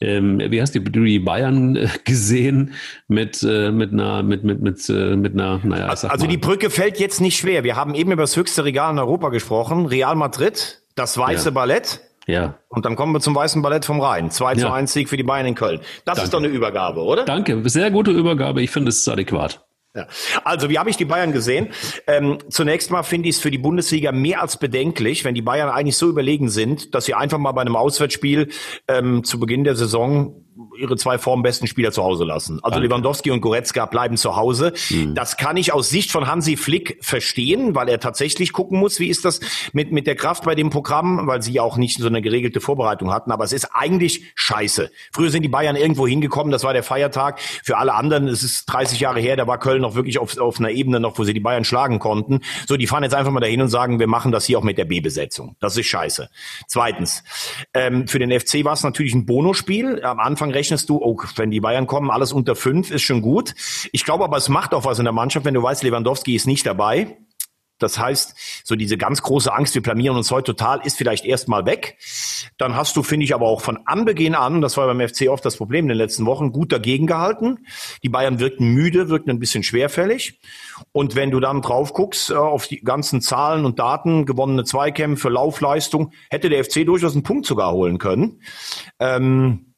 ähm, 0.05 0.39
wie 0.39 0.61
hast 0.61 0.75
du 0.75 0.79
die 0.79 1.19
Bayern 1.19 1.75
äh, 1.75 1.87
gesehen 2.03 2.73
mit, 3.07 3.43
äh, 3.43 3.71
mit 3.71 3.91
einer, 3.91 4.23
mit, 4.23 4.43
mit, 4.43 4.61
mit, 4.61 4.87
äh, 4.89 5.15
mit 5.15 5.33
einer, 5.33 5.59
naja, 5.63 5.87
Also 5.87 6.07
mal. 6.07 6.27
die 6.27 6.37
Brücke 6.37 6.69
fällt 6.69 6.99
jetzt 6.99 7.21
nicht 7.21 7.37
schwer. 7.37 7.63
Wir 7.63 7.75
haben 7.75 7.95
eben 7.95 8.11
über 8.11 8.23
das 8.23 8.35
höchste 8.37 8.63
Regal 8.63 8.91
in 8.91 8.99
Europa 8.99 9.29
gesprochen. 9.29 9.85
Real 9.85 10.15
Madrid, 10.15 10.81
das 10.95 11.17
weiße 11.17 11.45
ja. 11.45 11.51
Ballett. 11.51 12.01
Ja. 12.27 12.55
Und 12.69 12.85
dann 12.85 12.95
kommen 12.95 13.11
wir 13.13 13.19
zum 13.19 13.35
weißen 13.35 13.61
Ballett 13.61 13.85
vom 13.85 14.01
Rhein. 14.01 14.31
2 14.31 14.53
ja. 14.53 14.59
zu 14.59 14.71
1 14.71 14.93
Sieg 14.93 15.09
für 15.09 15.17
die 15.17 15.23
Bayern 15.23 15.45
in 15.45 15.55
Köln. 15.55 15.79
Das 16.05 16.15
Danke. 16.15 16.21
ist 16.23 16.33
doch 16.33 16.39
eine 16.39 16.47
Übergabe, 16.47 17.01
oder? 17.01 17.25
Danke. 17.25 17.61
Sehr 17.69 17.91
gute 17.91 18.11
Übergabe. 18.11 18.61
Ich 18.61 18.71
finde, 18.71 18.89
es 18.89 18.99
ist 18.99 19.07
adäquat. 19.07 19.64
Ja. 19.95 20.07
Also, 20.43 20.69
wie 20.69 20.77
habe 20.77 20.89
ich 20.89 20.97
die 20.97 21.05
Bayern 21.05 21.31
gesehen? 21.31 21.69
Ähm, 22.05 22.37
zunächst 22.49 22.91
mal 22.91 23.03
finde 23.03 23.29
ich 23.29 23.35
es 23.35 23.41
für 23.41 23.49
die 23.49 23.57
Bundesliga 23.57 24.11
mehr 24.11 24.41
als 24.41 24.57
bedenklich, 24.57 25.23
wenn 25.23 25.35
die 25.35 25.41
Bayern 25.41 25.69
eigentlich 25.69 25.97
so 25.97 26.09
überlegen 26.09 26.49
sind, 26.49 26.93
dass 26.93 27.05
sie 27.05 27.13
einfach 27.13 27.37
mal 27.37 27.53
bei 27.53 27.61
einem 27.61 27.77
Auswärtsspiel 27.77 28.49
ähm, 28.89 29.23
zu 29.23 29.39
Beginn 29.39 29.63
der 29.63 29.75
Saison 29.75 30.44
ihre 30.77 30.95
zwei 30.95 31.17
formbesten 31.17 31.67
Spieler 31.67 31.91
zu 31.91 32.03
Hause 32.03 32.23
lassen. 32.23 32.59
Also 32.63 32.75
Danke. 32.75 32.87
Lewandowski 32.87 33.31
und 33.31 33.41
Goretzka 33.41 33.85
bleiben 33.85 34.17
zu 34.17 34.35
Hause. 34.35 34.73
Mhm. 34.89 35.15
Das 35.15 35.37
kann 35.37 35.57
ich 35.57 35.73
aus 35.73 35.89
Sicht 35.89 36.11
von 36.11 36.27
Hansi 36.27 36.57
Flick 36.57 36.97
verstehen, 37.01 37.75
weil 37.75 37.89
er 37.89 37.99
tatsächlich 37.99 38.53
gucken 38.53 38.79
muss, 38.79 38.99
wie 38.99 39.07
ist 39.07 39.25
das 39.25 39.39
mit, 39.73 39.91
mit 39.91 40.07
der 40.07 40.15
Kraft 40.15 40.43
bei 40.43 40.55
dem 40.55 40.69
Programm, 40.69 41.27
weil 41.27 41.41
sie 41.41 41.53
ja 41.53 41.61
auch 41.61 41.77
nicht 41.77 41.99
so 41.99 42.07
eine 42.07 42.21
geregelte 42.21 42.61
Vorbereitung 42.61 43.11
hatten. 43.11 43.31
Aber 43.31 43.43
es 43.43 43.53
ist 43.53 43.69
eigentlich 43.73 44.31
scheiße. 44.35 44.91
Früher 45.11 45.29
sind 45.29 45.43
die 45.43 45.49
Bayern 45.49 45.75
irgendwo 45.75 46.07
hingekommen, 46.07 46.51
das 46.51 46.63
war 46.63 46.73
der 46.73 46.83
Feiertag. 46.83 47.39
Für 47.39 47.77
alle 47.77 47.93
anderen, 47.93 48.27
es 48.27 48.43
ist 48.43 48.65
30 48.65 48.99
Jahre 48.99 49.19
her, 49.19 49.35
da 49.35 49.47
war 49.47 49.59
Köln 49.59 49.81
noch 49.81 49.95
wirklich 49.95 50.19
auf, 50.19 50.37
auf 50.37 50.59
einer 50.59 50.71
Ebene 50.71 50.99
noch, 50.99 51.17
wo 51.17 51.23
sie 51.23 51.33
die 51.33 51.39
Bayern 51.39 51.65
schlagen 51.65 51.99
konnten. 51.99 52.41
So, 52.67 52.77
die 52.77 52.87
fahren 52.87 53.03
jetzt 53.03 53.15
einfach 53.15 53.31
mal 53.31 53.39
dahin 53.39 53.61
und 53.61 53.69
sagen, 53.69 53.99
wir 53.99 54.07
machen 54.07 54.31
das 54.31 54.45
hier 54.45 54.59
auch 54.59 54.63
mit 54.63 54.77
der 54.77 54.85
B-Besetzung. 54.85 55.55
Das 55.59 55.77
ist 55.77 55.87
scheiße. 55.87 56.29
Zweitens, 56.67 57.23
ähm, 57.73 58.07
für 58.07 58.19
den 58.19 58.31
FC 58.31 58.63
war 58.63 58.73
es 58.73 58.83
natürlich 58.83 59.13
ein 59.13 59.25
Bonospiel. 59.25 60.03
Am 60.03 60.19
Anfang 60.19 60.44
rechnest 60.51 60.89
du, 60.89 60.97
oh, 61.01 61.17
wenn 61.35 61.51
die 61.51 61.61
Bayern 61.61 61.87
kommen, 61.87 62.11
alles 62.11 62.31
unter 62.31 62.55
fünf 62.55 62.91
ist 62.91 63.03
schon 63.03 63.21
gut. 63.21 63.53
Ich 63.91 64.05
glaube 64.05 64.23
aber, 64.23 64.37
es 64.37 64.49
macht 64.49 64.73
auch 64.73 64.85
was 64.85 64.99
in 64.99 65.05
der 65.05 65.13
Mannschaft, 65.13 65.45
wenn 65.45 65.53
du 65.53 65.63
weißt, 65.63 65.83
Lewandowski 65.83 66.35
ist 66.35 66.47
nicht 66.47 66.65
dabei. 66.65 67.17
Das 67.77 67.99
heißt, 67.99 68.63
so 68.63 68.75
diese 68.75 68.97
ganz 68.97 69.21
große 69.21 69.53
Angst, 69.53 69.75
wir 69.75 69.81
blamieren 69.81 70.15
uns 70.15 70.31
heute 70.31 70.55
total, 70.55 70.79
ist 70.85 70.97
vielleicht 70.97 71.25
erstmal 71.25 71.65
weg. 71.65 71.97
Dann 72.57 72.75
hast 72.75 72.95
du, 72.95 73.03
finde 73.03 73.25
ich, 73.25 73.35
aber 73.35 73.47
auch 73.47 73.59
von 73.59 73.79
Anbeginn 73.85 74.33
an, 74.33 74.61
das 74.61 74.77
war 74.77 74.87
beim 74.87 75.05
FC 75.05 75.27
oft 75.27 75.43
das 75.43 75.57
Problem 75.57 75.85
in 75.85 75.89
den 75.89 75.97
letzten 75.97 76.25
Wochen, 76.25 76.53
gut 76.53 76.71
dagegen 76.71 77.05
gehalten. 77.05 77.65
Die 78.01 78.09
Bayern 78.09 78.39
wirkten 78.39 78.69
müde, 78.69 79.09
wirkten 79.09 79.29
ein 79.29 79.39
bisschen 79.39 79.63
schwerfällig. 79.63 80.39
Und 80.93 81.15
wenn 81.15 81.31
du 81.31 81.41
dann 81.41 81.61
drauf 81.61 81.91
guckst 81.91 82.29
äh, 82.29 82.35
auf 82.35 82.67
die 82.67 82.79
ganzen 82.79 83.19
Zahlen 83.19 83.65
und 83.65 83.77
Daten, 83.77 84.25
gewonnene 84.25 84.63
Zweikämpfe, 84.63 85.27
Laufleistung, 85.27 86.13
hätte 86.29 86.49
der 86.49 86.63
FC 86.63 86.85
durchaus 86.85 87.13
einen 87.13 87.23
Punkt 87.23 87.45
sogar 87.45 87.73
holen 87.73 87.97
können. 87.97 88.41
Ähm, 88.99 89.74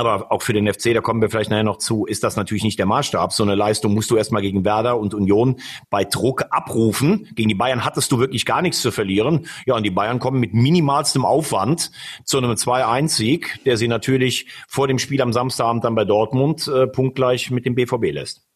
aber 0.00 0.32
auch 0.32 0.42
für 0.42 0.52
den 0.52 0.72
FC, 0.72 0.94
da 0.94 1.00
kommen 1.00 1.20
wir 1.20 1.30
vielleicht 1.30 1.50
nachher 1.50 1.62
noch 1.62 1.78
zu, 1.78 2.06
ist 2.06 2.24
das 2.24 2.36
natürlich 2.36 2.64
nicht 2.64 2.78
der 2.78 2.86
Maßstab. 2.86 3.32
So 3.32 3.42
eine 3.42 3.54
Leistung 3.54 3.94
musst 3.94 4.10
du 4.10 4.16
erstmal 4.16 4.42
gegen 4.42 4.64
Werder 4.64 4.98
und 4.98 5.14
Union 5.14 5.56
bei 5.90 6.04
Druck 6.04 6.44
abrufen. 6.50 7.28
Gegen 7.34 7.48
die 7.48 7.54
Bayern 7.54 7.84
hattest 7.84 8.10
du 8.12 8.18
wirklich 8.18 8.46
gar 8.46 8.62
nichts 8.62 8.80
zu 8.80 8.90
verlieren. 8.90 9.46
Ja, 9.66 9.76
und 9.76 9.82
die 9.82 9.90
Bayern 9.90 10.18
kommen 10.18 10.40
mit 10.40 10.54
minimalstem 10.54 11.24
Aufwand 11.24 11.90
zu 12.24 12.38
einem 12.38 12.52
2-1-Sieg, 12.52 13.60
der 13.64 13.76
sie 13.76 13.88
natürlich 13.88 14.46
vor 14.68 14.88
dem 14.88 14.98
Spiel 14.98 15.20
am 15.22 15.32
Samstagabend 15.32 15.84
dann 15.84 15.94
bei 15.94 16.04
Dortmund 16.04 16.66
äh, 16.68 16.86
punktgleich 16.86 17.50
mit 17.50 17.66
dem 17.66 17.74
BVB 17.74 18.12
lässt. 18.12 18.49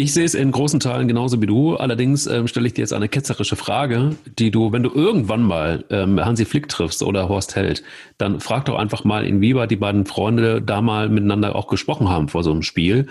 Ich 0.00 0.14
sehe 0.14 0.24
es 0.24 0.32
in 0.32 0.50
großen 0.50 0.80
Teilen 0.80 1.08
genauso 1.08 1.42
wie 1.42 1.46
du. 1.46 1.76
Allerdings 1.76 2.26
ähm, 2.26 2.48
stelle 2.48 2.66
ich 2.66 2.72
dir 2.72 2.80
jetzt 2.80 2.94
eine 2.94 3.10
ketzerische 3.10 3.54
Frage, 3.54 4.16
die 4.38 4.50
du, 4.50 4.72
wenn 4.72 4.82
du 4.82 4.90
irgendwann 4.94 5.42
mal 5.42 5.84
ähm, 5.90 6.18
Hansi 6.24 6.46
Flick 6.46 6.70
triffst 6.70 7.02
oder 7.02 7.28
Horst 7.28 7.54
Held, 7.54 7.82
dann 8.16 8.40
frag 8.40 8.64
doch 8.64 8.78
einfach 8.78 9.04
mal, 9.04 9.26
inwieweit 9.26 9.70
die 9.70 9.76
beiden 9.76 10.06
Freunde 10.06 10.62
da 10.62 10.80
mal 10.80 11.10
miteinander 11.10 11.54
auch 11.54 11.66
gesprochen 11.66 12.08
haben 12.08 12.28
vor 12.28 12.42
so 12.42 12.50
einem 12.50 12.62
Spiel. 12.62 13.08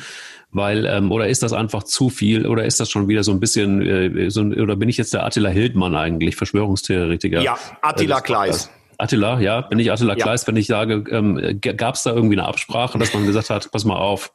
Weil, 0.51 0.87
ähm, 0.87 1.11
oder 1.11 1.27
ist 1.27 1.43
das 1.43 1.53
einfach 1.53 1.83
zu 1.83 2.09
viel 2.09 2.47
oder 2.47 2.65
ist 2.65 2.79
das 2.79 2.89
schon 2.89 3.07
wieder 3.07 3.23
so 3.23 3.33
ein 3.33 3.39
bisschen, 3.39 3.85
äh, 3.85 4.31
so, 4.31 4.41
oder 4.41 4.75
bin 4.75 4.89
ich 4.89 4.97
jetzt 4.97 5.13
der 5.13 5.23
Attila 5.23 5.51
Hildmann 5.51 5.93
eigentlich, 5.93 6.37
Verschwörungstheoretiker? 6.37 7.43
Ja, 7.43 7.59
Attila 7.83 8.17
äh, 8.17 8.21
Kleis. 8.23 8.71
Attila, 8.99 9.39
ja, 9.39 9.61
bin 9.61 9.79
ich 9.79 9.91
Attila 9.91 10.15
ja. 10.15 10.23
Kleist, 10.23 10.45
wenn 10.47 10.57
ich 10.57 10.67
sage, 10.67 11.05
ähm, 11.09 11.59
gab 11.61 11.95
es 11.95 12.03
da 12.03 12.13
irgendwie 12.13 12.37
eine 12.37 12.45
Absprache, 12.45 12.99
dass 12.99 13.13
man 13.13 13.25
gesagt 13.25 13.49
hat, 13.49 13.71
pass 13.71 13.85
mal 13.85 13.95
auf, 13.95 14.33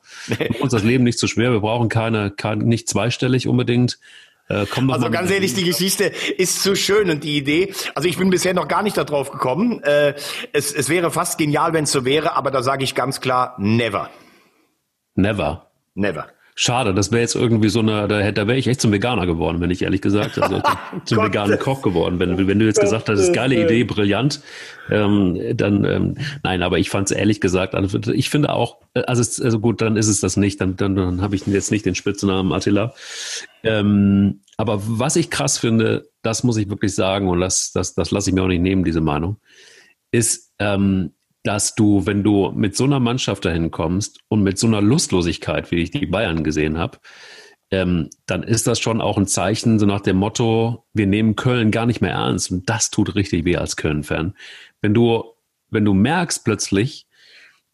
uns 0.61 0.73
das 0.73 0.83
Leben 0.83 1.05
nicht 1.05 1.19
zu 1.19 1.27
schwer, 1.27 1.53
wir 1.53 1.61
brauchen 1.61 1.91
keine, 1.91 2.31
keine 2.31 2.65
nicht 2.65 2.89
zweistellig 2.89 3.47
unbedingt. 3.47 3.99
Äh, 4.49 4.65
also 4.89 5.11
ganz 5.11 5.31
ehrlich, 5.31 5.53
die 5.53 5.65
Geschichte 5.65 6.05
ist 6.05 6.63
zu 6.63 6.77
schön 6.77 7.11
und 7.11 7.25
die 7.25 7.37
Idee, 7.37 7.75
also 7.95 8.09
ich 8.09 8.17
bin 8.17 8.31
bisher 8.31 8.55
noch 8.55 8.67
gar 8.67 8.83
nicht 8.83 8.97
darauf 8.97 9.31
gekommen. 9.31 9.83
Äh, 9.83 10.15
es, 10.55 10.73
es 10.73 10.89
wäre 10.89 11.11
fast 11.11 11.37
genial, 11.37 11.75
wenn 11.75 11.85
es 11.85 11.93
so 11.93 12.07
wäre, 12.07 12.35
aber 12.35 12.51
da 12.51 12.63
sage 12.63 12.85
ich 12.85 12.95
ganz 12.95 13.21
klar, 13.21 13.55
never. 13.59 14.09
Never. 15.15 15.71
Never. 15.95 16.27
Schade, 16.57 16.95
das 16.95 17.11
wäre 17.11 17.21
jetzt 17.21 17.35
irgendwie 17.35 17.69
so 17.69 17.81
eine, 17.81 18.07
da, 18.07 18.31
da 18.31 18.47
wäre 18.47 18.57
ich 18.57 18.69
echt 18.69 18.81
zum 18.81 18.93
Veganer 18.93 19.27
geworden, 19.27 19.61
wenn 19.61 19.73
ich 19.73 19.83
ehrlich 19.83 20.01
gesagt, 20.01 20.39
also 20.39 20.63
zum, 21.05 21.19
veganen 21.25 21.59
Koch 21.59 21.83
geworden. 21.83 22.21
Wenn, 22.21 22.47
wenn 22.47 22.59
du 22.61 22.65
jetzt 22.65 22.81
gesagt 22.81 23.09
hast, 23.09 23.33
geile 23.33 23.61
Idee, 23.61 23.83
brillant, 23.83 24.41
ähm, 24.89 25.37
dann 25.57 25.85
ähm, 25.85 26.15
nein, 26.45 26.63
aber 26.63 26.79
ich 26.79 26.91
fand 26.91 27.11
es 27.11 27.17
ehrlich 27.17 27.41
gesagt, 27.41 27.75
also 27.75 27.99
ich 28.13 28.31
finde 28.31 28.53
auch, 28.53 28.77
also, 28.95 29.21
es, 29.21 29.41
also 29.41 29.59
gut, 29.59 29.81
dann 29.81 29.97
ist 29.97 30.07
es 30.07 30.21
das 30.21 30.37
nicht, 30.37 30.61
dann, 30.61 30.77
dann, 30.77 30.95
dann 30.95 31.23
habe 31.23 31.35
ich 31.35 31.45
jetzt 31.45 31.73
nicht 31.73 31.87
den 31.87 31.97
Spitznamen 31.97 32.53
Attila. 32.53 32.95
Ähm, 33.65 34.41
aber 34.57 34.81
was 34.85 35.17
ich 35.17 35.31
krass 35.31 35.59
finde, 35.59 36.09
das 36.23 36.45
muss 36.45 36.57
ich 36.57 36.71
wirklich 36.71 36.95
sagen, 36.95 37.29
und 37.29 37.41
das, 37.41 37.73
das, 37.73 37.95
das 37.95 38.13
lasse 38.13 38.31
ich 38.31 38.35
mir 38.35 38.45
auch 38.45 38.49
nicht 38.49 38.63
nehmen, 38.63 38.85
diese 38.85 39.01
Meinung, 39.01 39.39
ist, 40.13 40.53
ähm, 40.61 41.14
dass 41.45 41.75
du, 41.75 42.07
wenn 42.07 42.25
du 42.25 42.51
mit 42.53 42.75
so 42.75 42.85
einer 42.85 43.01
Mannschaft 43.01 43.45
dahin 43.45 43.71
kommst 43.71 44.19
und 44.29 44.43
mit 44.43 44.59
so 44.59 44.67
einer 44.67 44.81
Lustlosigkeit, 44.83 45.71
wie 45.71 45.77
ich 45.77 45.91
die 45.91 46.07
Bayern 46.07 46.43
gesehen 46.43 46.79
habe, 46.79 46.99
ähm, 47.71 48.09
dann 48.27 48.43
ist 48.43 48.67
das 48.67 48.81
schon 48.81 49.01
auch 49.01 49.19
ein 49.19 49.27
Zeichen, 49.27 49.79
so 49.79 49.87
nach 49.87 50.01
dem 50.01 50.17
Motto, 50.17 50.87
wir 50.95 51.07
nehmen 51.07 51.37
Köln 51.37 51.71
gar 51.71 51.87
nicht 51.87 52.01
mehr 52.01 52.13
ernst. 52.13 52.51
Und 52.51 52.69
das 52.69 52.91
tut 52.91 53.15
richtig 53.15 53.45
weh 53.45 53.57
als 53.57 53.77
Köln-Fan. 53.77 54.35
Wenn 54.81 54.95
du, 54.95 55.25
wenn 55.71 55.85
du 55.85 55.93
merkst 55.93 56.45
plötzlich, 56.45 57.07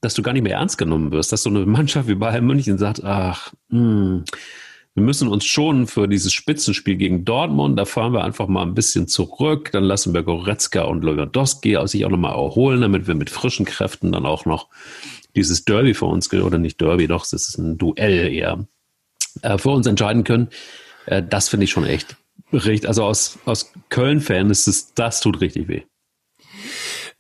dass 0.01 0.15
du 0.15 0.23
gar 0.23 0.33
nicht 0.33 0.43
mehr 0.43 0.57
ernst 0.57 0.79
genommen 0.79 1.13
wirst, 1.13 1.33
dass 1.33 1.43
so 1.43 1.51
eine 1.51 1.65
Mannschaft 1.67 2.09
wie 2.09 2.15
Bayern 2.15 2.47
München 2.47 2.79
sagt, 2.79 3.05
ach, 3.05 3.53
mh, 3.69 3.79
hm, 3.79 4.25
wir 5.01 5.07
müssen 5.07 5.29
uns 5.29 5.47
schon 5.47 5.87
für 5.87 6.07
dieses 6.07 6.35
Spitzenspiel 6.35 6.97
gegen 6.97 7.25
Dortmund, 7.25 7.79
da 7.79 7.87
fahren 7.87 8.13
wir 8.13 8.23
einfach 8.23 8.49
mal 8.49 8.63
ein 8.63 8.75
bisschen 8.75 9.09
zurück, 9.09 9.71
dann 9.73 9.85
lassen 9.85 10.13
wir 10.13 10.23
Goretzka 10.23 10.83
und 10.83 11.03
Lewandowski 11.03 11.79
sich 11.87 12.05
auch 12.05 12.11
nochmal 12.11 12.35
erholen, 12.35 12.83
damit 12.83 13.07
wir 13.07 13.15
mit 13.15 13.31
frischen 13.31 13.65
Kräften 13.65 14.13
dann 14.13 14.27
auch 14.27 14.45
noch 14.45 14.69
dieses 15.35 15.65
Derby 15.65 15.95
für 15.95 16.05
uns, 16.05 16.31
oder 16.35 16.59
nicht 16.59 16.83
Derby, 16.83 17.07
doch, 17.07 17.23
das 17.23 17.33
ist 17.33 17.57
ein 17.57 17.79
Duell 17.79 18.31
eher, 18.31 18.67
äh, 19.41 19.57
für 19.57 19.71
uns 19.71 19.87
entscheiden 19.87 20.23
können. 20.23 20.49
Äh, 21.07 21.23
das 21.23 21.49
finde 21.49 21.65
ich 21.65 21.71
schon 21.71 21.87
echt 21.87 22.17
richtig. 22.53 22.87
Also 22.87 23.05
aus, 23.05 23.39
aus 23.47 23.73
Köln-Fan 23.89 24.51
ist 24.51 24.67
es, 24.67 24.93
das 24.93 25.21
tut 25.23 25.41
richtig 25.41 25.69
weh. 25.69 25.83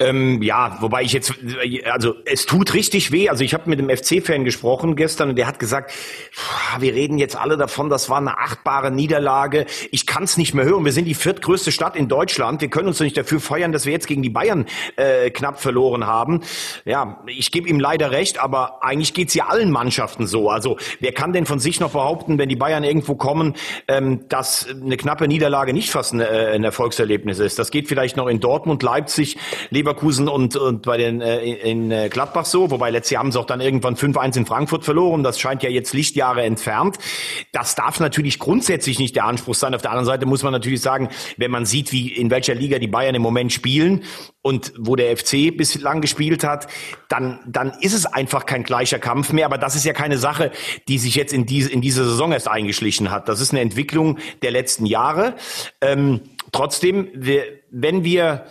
Ähm, 0.01 0.41
ja, 0.41 0.79
wobei 0.81 1.03
ich 1.03 1.13
jetzt, 1.13 1.35
also 1.85 2.15
es 2.25 2.47
tut 2.47 2.73
richtig 2.73 3.13
weh. 3.13 3.29
Also 3.29 3.45
ich 3.45 3.53
habe 3.53 3.69
mit 3.69 3.79
dem 3.79 3.91
FC-Fan 3.91 4.47
gesprochen 4.47 4.97
gestern 4.97 5.29
und 5.29 5.37
der 5.37 5.47
hat 5.47 5.59
gesagt, 5.59 5.93
wir 6.79 6.95
reden 6.95 7.19
jetzt 7.19 7.37
alle 7.37 7.59
davon, 7.59 7.91
das 7.91 8.09
war 8.09 8.17
eine 8.17 8.39
achtbare 8.39 8.91
Niederlage. 8.91 9.67
Ich 9.91 10.07
kann 10.07 10.25
es 10.25 10.39
nicht 10.39 10.55
mehr 10.55 10.65
hören. 10.65 10.87
Wir 10.87 10.93
sind 10.93 11.05
die 11.05 11.15
viertgrößte 11.15 11.71
Stadt 11.71 11.97
in 11.97 12.09
Deutschland. 12.09 12.63
Wir 12.63 12.71
können 12.71 12.89
uns 12.89 12.99
nicht 13.01 13.15
dafür 13.15 13.41
feiern, 13.41 13.73
dass 13.73 13.85
wir 13.85 13.93
jetzt 13.93 14.07
gegen 14.07 14.23
die 14.23 14.31
Bayern 14.31 14.65
äh, 14.97 15.29
knapp 15.29 15.61
verloren 15.61 16.07
haben. 16.07 16.41
Ja, 16.87 17.23
ich 17.27 17.53
gebe 17.53 17.69
ihm 17.69 17.79
leider 17.79 18.11
recht, 18.11 18.41
aber 18.41 18.83
eigentlich 18.83 19.13
geht's 19.13 19.35
ja 19.35 19.49
allen 19.49 19.71
Mannschaften 19.71 20.27
so. 20.27 20.49
Also 20.49 20.79
wer 21.01 21.13
kann 21.13 21.35
denn 21.35 21.45
von 21.45 21.59
sich 21.59 21.79
noch 21.79 21.91
behaupten, 21.91 22.39
wenn 22.39 22.49
die 22.49 22.57
Bayern 22.57 22.85
irgendwo 22.85 23.17
kommen, 23.17 23.55
ähm, 23.87 24.27
dass 24.31 24.67
eine 24.67 24.97
knappe 24.97 25.29
Niederlage 25.29 25.75
nicht 25.75 25.91
fast 25.91 26.15
ein, 26.15 26.21
äh, 26.21 26.53
ein 26.55 26.65
Erfolgserlebnis 26.65 27.39
ist? 27.39 27.59
Das 27.59 27.71
geht 27.71 27.87
vielleicht 27.87 28.17
noch 28.17 28.29
in 28.29 28.41
Dortmund, 28.41 28.83
Leipzig, 28.83 29.37
Leverkusen 29.69 29.90
Leverkusen 29.91 30.29
und, 30.29 30.57
und 30.57 30.83
bei 30.83 30.97
den 30.97 31.21
äh, 31.21 31.41
in 31.45 31.91
äh, 31.91 32.09
Gladbach 32.09 32.45
so, 32.45 32.71
wobei 32.71 32.91
letztes 32.91 33.11
Jahr 33.11 33.23
haben 33.23 33.33
sie 33.33 33.39
auch 33.39 33.47
dann 33.47 33.61
irgendwann 33.61 33.97
5-1 33.97 34.39
in 34.39 34.47
Frankfurt 34.47 34.85
verloren. 34.85 35.23
Das 35.23 35.41
scheint 35.41 35.63
ja 35.63 35.71
jetzt 35.71 35.93
Lichtjahre 35.93 36.43
entfernt. 36.43 36.99
Das 37.53 37.75
darf 37.75 38.01
natürlich 38.01 38.39
grundsätzlich 38.39 38.99
nicht 38.99 39.17
der 39.17 39.25
Anspruch 39.25 39.55
sein. 39.55 39.75
Auf 39.75 39.83
der 39.83 39.91
anderen 39.91 40.07
Seite 40.07 40.27
muss 40.27 40.43
man 40.43 40.53
natürlich 40.53 40.81
sagen, 40.81 41.09
wenn 41.37 41.51
man 41.51 41.67
sieht, 41.67 41.93
wie 41.93 42.09
in 42.09 42.31
welcher 42.31 42.55
Liga 42.55 42.79
die 42.79 42.87
Bayern 42.87 43.15
im 43.15 43.23
Moment 43.23 43.53
spielen 43.53 44.05
und 44.43 44.73
wo 44.79 44.97
der 44.97 45.17
FC 45.17 45.57
bislang 45.57 46.01
gespielt 46.01 46.45
hat, 46.45 46.69
dann, 47.09 47.41
dann 47.47 47.73
ist 47.81 47.93
es 47.93 48.07
einfach 48.07 48.47
kein 48.47 48.63
gleicher 48.63 48.99
Kampf 48.99 49.33
mehr. 49.33 49.47
Aber 49.47 49.59
das 49.59 49.75
ist 49.75 49.85
ja 49.85 49.93
keine 49.93 50.19
Sache, 50.19 50.53
die 50.89 50.99
sich 50.99 51.17
jetzt 51.17 51.33
in 51.33 51.47
diese, 51.47 51.71
in 51.71 51.81
diese 51.81 52.05
Saison 52.05 52.33
erst 52.33 52.49
eingeschlichen 52.49 53.11
hat. 53.11 53.29
Das 53.29 53.41
ist 53.41 53.53
eine 53.53 53.61
Entwicklung 53.61 54.19
der 54.43 54.53
letzten 54.53 54.87
Jahre. 54.87 55.35
Ähm, 55.81 56.21
trotzdem, 56.53 57.09
wir, 57.15 57.45
wenn 57.71 58.05
wir 58.05 58.47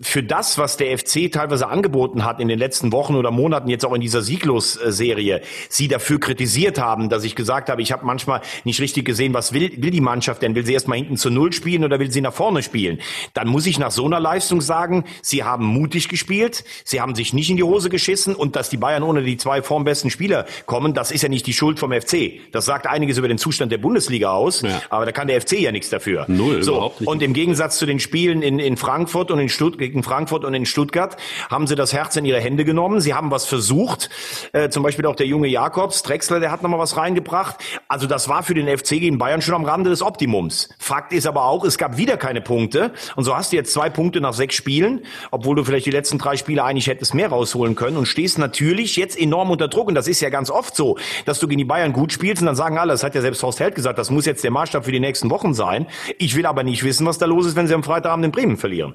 für 0.00 0.24
das, 0.24 0.58
was 0.58 0.76
der 0.76 0.98
FC 0.98 1.30
teilweise 1.30 1.68
angeboten 1.68 2.24
hat 2.24 2.40
in 2.40 2.48
den 2.48 2.58
letzten 2.58 2.90
Wochen 2.90 3.14
oder 3.14 3.30
Monaten, 3.30 3.68
jetzt 3.68 3.86
auch 3.86 3.94
in 3.94 4.00
dieser 4.00 4.22
Sieglos-Serie, 4.22 5.40
sie 5.68 5.86
dafür 5.86 6.18
kritisiert 6.18 6.80
haben, 6.80 7.08
dass 7.08 7.22
ich 7.22 7.36
gesagt 7.36 7.68
habe, 7.68 7.80
ich 7.80 7.92
habe 7.92 8.04
manchmal 8.04 8.40
nicht 8.64 8.80
richtig 8.80 9.04
gesehen, 9.04 9.34
was 9.34 9.52
will, 9.52 9.70
will 9.76 9.92
die 9.92 10.00
Mannschaft 10.00 10.42
denn? 10.42 10.56
Will 10.56 10.66
sie 10.66 10.72
erstmal 10.72 10.98
hinten 10.98 11.16
zu 11.16 11.30
Null 11.30 11.52
spielen 11.52 11.84
oder 11.84 12.00
will 12.00 12.10
sie 12.10 12.22
nach 12.22 12.32
vorne 12.32 12.64
spielen? 12.64 12.98
Dann 13.34 13.46
muss 13.46 13.66
ich 13.66 13.78
nach 13.78 13.92
so 13.92 14.04
einer 14.04 14.18
Leistung 14.18 14.60
sagen, 14.60 15.04
sie 15.22 15.44
haben 15.44 15.64
mutig 15.64 16.08
gespielt, 16.08 16.64
sie 16.84 17.00
haben 17.00 17.14
sich 17.14 17.32
nicht 17.32 17.50
in 17.50 17.56
die 17.56 17.62
Hose 17.62 17.88
geschissen 17.88 18.34
und 18.34 18.56
dass 18.56 18.70
die 18.70 18.78
Bayern 18.78 19.04
ohne 19.04 19.22
die 19.22 19.36
zwei 19.36 19.62
formbesten 19.62 20.10
Spieler 20.10 20.44
kommen, 20.66 20.94
das 20.94 21.12
ist 21.12 21.22
ja 21.22 21.28
nicht 21.28 21.46
die 21.46 21.52
Schuld 21.52 21.78
vom 21.78 21.92
FC. 21.92 22.40
Das 22.50 22.64
sagt 22.64 22.88
einiges 22.88 23.16
über 23.16 23.28
den 23.28 23.38
Zustand 23.38 23.70
der 23.70 23.78
Bundesliga 23.78 24.32
aus, 24.32 24.62
ja. 24.62 24.82
aber 24.90 25.06
da 25.06 25.12
kann 25.12 25.28
der 25.28 25.40
FC 25.40 25.60
ja 25.60 25.70
nichts 25.70 25.88
dafür. 25.88 26.24
Null, 26.26 26.64
so, 26.64 26.92
Und 27.04 27.22
im 27.22 27.32
Gegensatz 27.32 27.78
zu 27.78 27.86
den 27.86 28.00
Spielen 28.00 28.42
in, 28.42 28.58
in 28.58 28.76
Frankfurt 28.76 29.30
und 29.30 29.38
in 29.38 29.48
Stuttgart, 29.48 29.83
gegen 29.88 30.02
Frankfurt 30.02 30.44
und 30.44 30.54
in 30.54 30.66
Stuttgart 30.66 31.16
haben 31.50 31.66
sie 31.66 31.74
das 31.74 31.92
Herz 31.92 32.16
in 32.16 32.24
ihre 32.24 32.40
Hände 32.40 32.64
genommen. 32.64 33.00
Sie 33.00 33.14
haben 33.14 33.30
was 33.30 33.46
versucht. 33.46 34.10
Äh, 34.52 34.68
zum 34.68 34.82
Beispiel 34.82 35.06
auch 35.06 35.16
der 35.16 35.26
junge 35.26 35.48
Jakobs, 35.48 36.02
Drexler, 36.02 36.40
der 36.40 36.50
hat 36.50 36.62
nochmal 36.62 36.78
was 36.78 36.96
reingebracht. 36.96 37.56
Also 37.88 38.06
das 38.06 38.28
war 38.28 38.42
für 38.42 38.54
den 38.54 38.66
FC 38.66 39.00
gegen 39.00 39.18
Bayern 39.18 39.42
schon 39.42 39.54
am 39.54 39.64
Rande 39.64 39.90
des 39.90 40.02
Optimums. 40.02 40.68
Fakt 40.78 41.12
ist 41.12 41.26
aber 41.26 41.44
auch, 41.44 41.64
es 41.64 41.78
gab 41.78 41.96
wieder 41.96 42.16
keine 42.16 42.40
Punkte. 42.40 42.92
Und 43.16 43.24
so 43.24 43.36
hast 43.36 43.52
du 43.52 43.56
jetzt 43.56 43.72
zwei 43.72 43.90
Punkte 43.90 44.20
nach 44.20 44.32
sechs 44.32 44.54
Spielen, 44.54 45.02
obwohl 45.30 45.56
du 45.56 45.64
vielleicht 45.64 45.86
die 45.86 45.90
letzten 45.90 46.18
drei 46.18 46.36
Spiele 46.36 46.64
eigentlich 46.64 46.86
hättest 46.86 47.14
mehr 47.14 47.28
rausholen 47.28 47.74
können 47.74 47.96
und 47.96 48.06
stehst 48.06 48.38
natürlich 48.38 48.96
jetzt 48.96 49.18
enorm 49.18 49.50
unter 49.50 49.68
Druck. 49.68 49.88
Und 49.88 49.94
das 49.94 50.08
ist 50.08 50.20
ja 50.20 50.30
ganz 50.30 50.50
oft 50.50 50.76
so, 50.76 50.98
dass 51.24 51.38
du 51.40 51.48
gegen 51.48 51.58
die 51.58 51.64
Bayern 51.64 51.92
gut 51.92 52.12
spielst 52.12 52.42
und 52.42 52.46
dann 52.46 52.56
sagen 52.56 52.78
alle, 52.78 52.92
das 52.92 53.02
hat 53.02 53.14
ja 53.14 53.20
selbst 53.20 53.42
Horst 53.42 53.60
Held 53.60 53.74
gesagt, 53.74 53.98
das 53.98 54.10
muss 54.10 54.26
jetzt 54.26 54.44
der 54.44 54.50
Maßstab 54.50 54.84
für 54.84 54.92
die 54.92 55.00
nächsten 55.00 55.30
Wochen 55.30 55.54
sein. 55.54 55.86
Ich 56.18 56.36
will 56.36 56.46
aber 56.46 56.62
nicht 56.62 56.84
wissen, 56.84 57.06
was 57.06 57.18
da 57.18 57.26
los 57.26 57.46
ist, 57.46 57.56
wenn 57.56 57.66
sie 57.66 57.74
am 57.74 57.82
Freitagabend 57.82 58.24
in 58.24 58.32
Bremen 58.32 58.56
verlieren. 58.56 58.94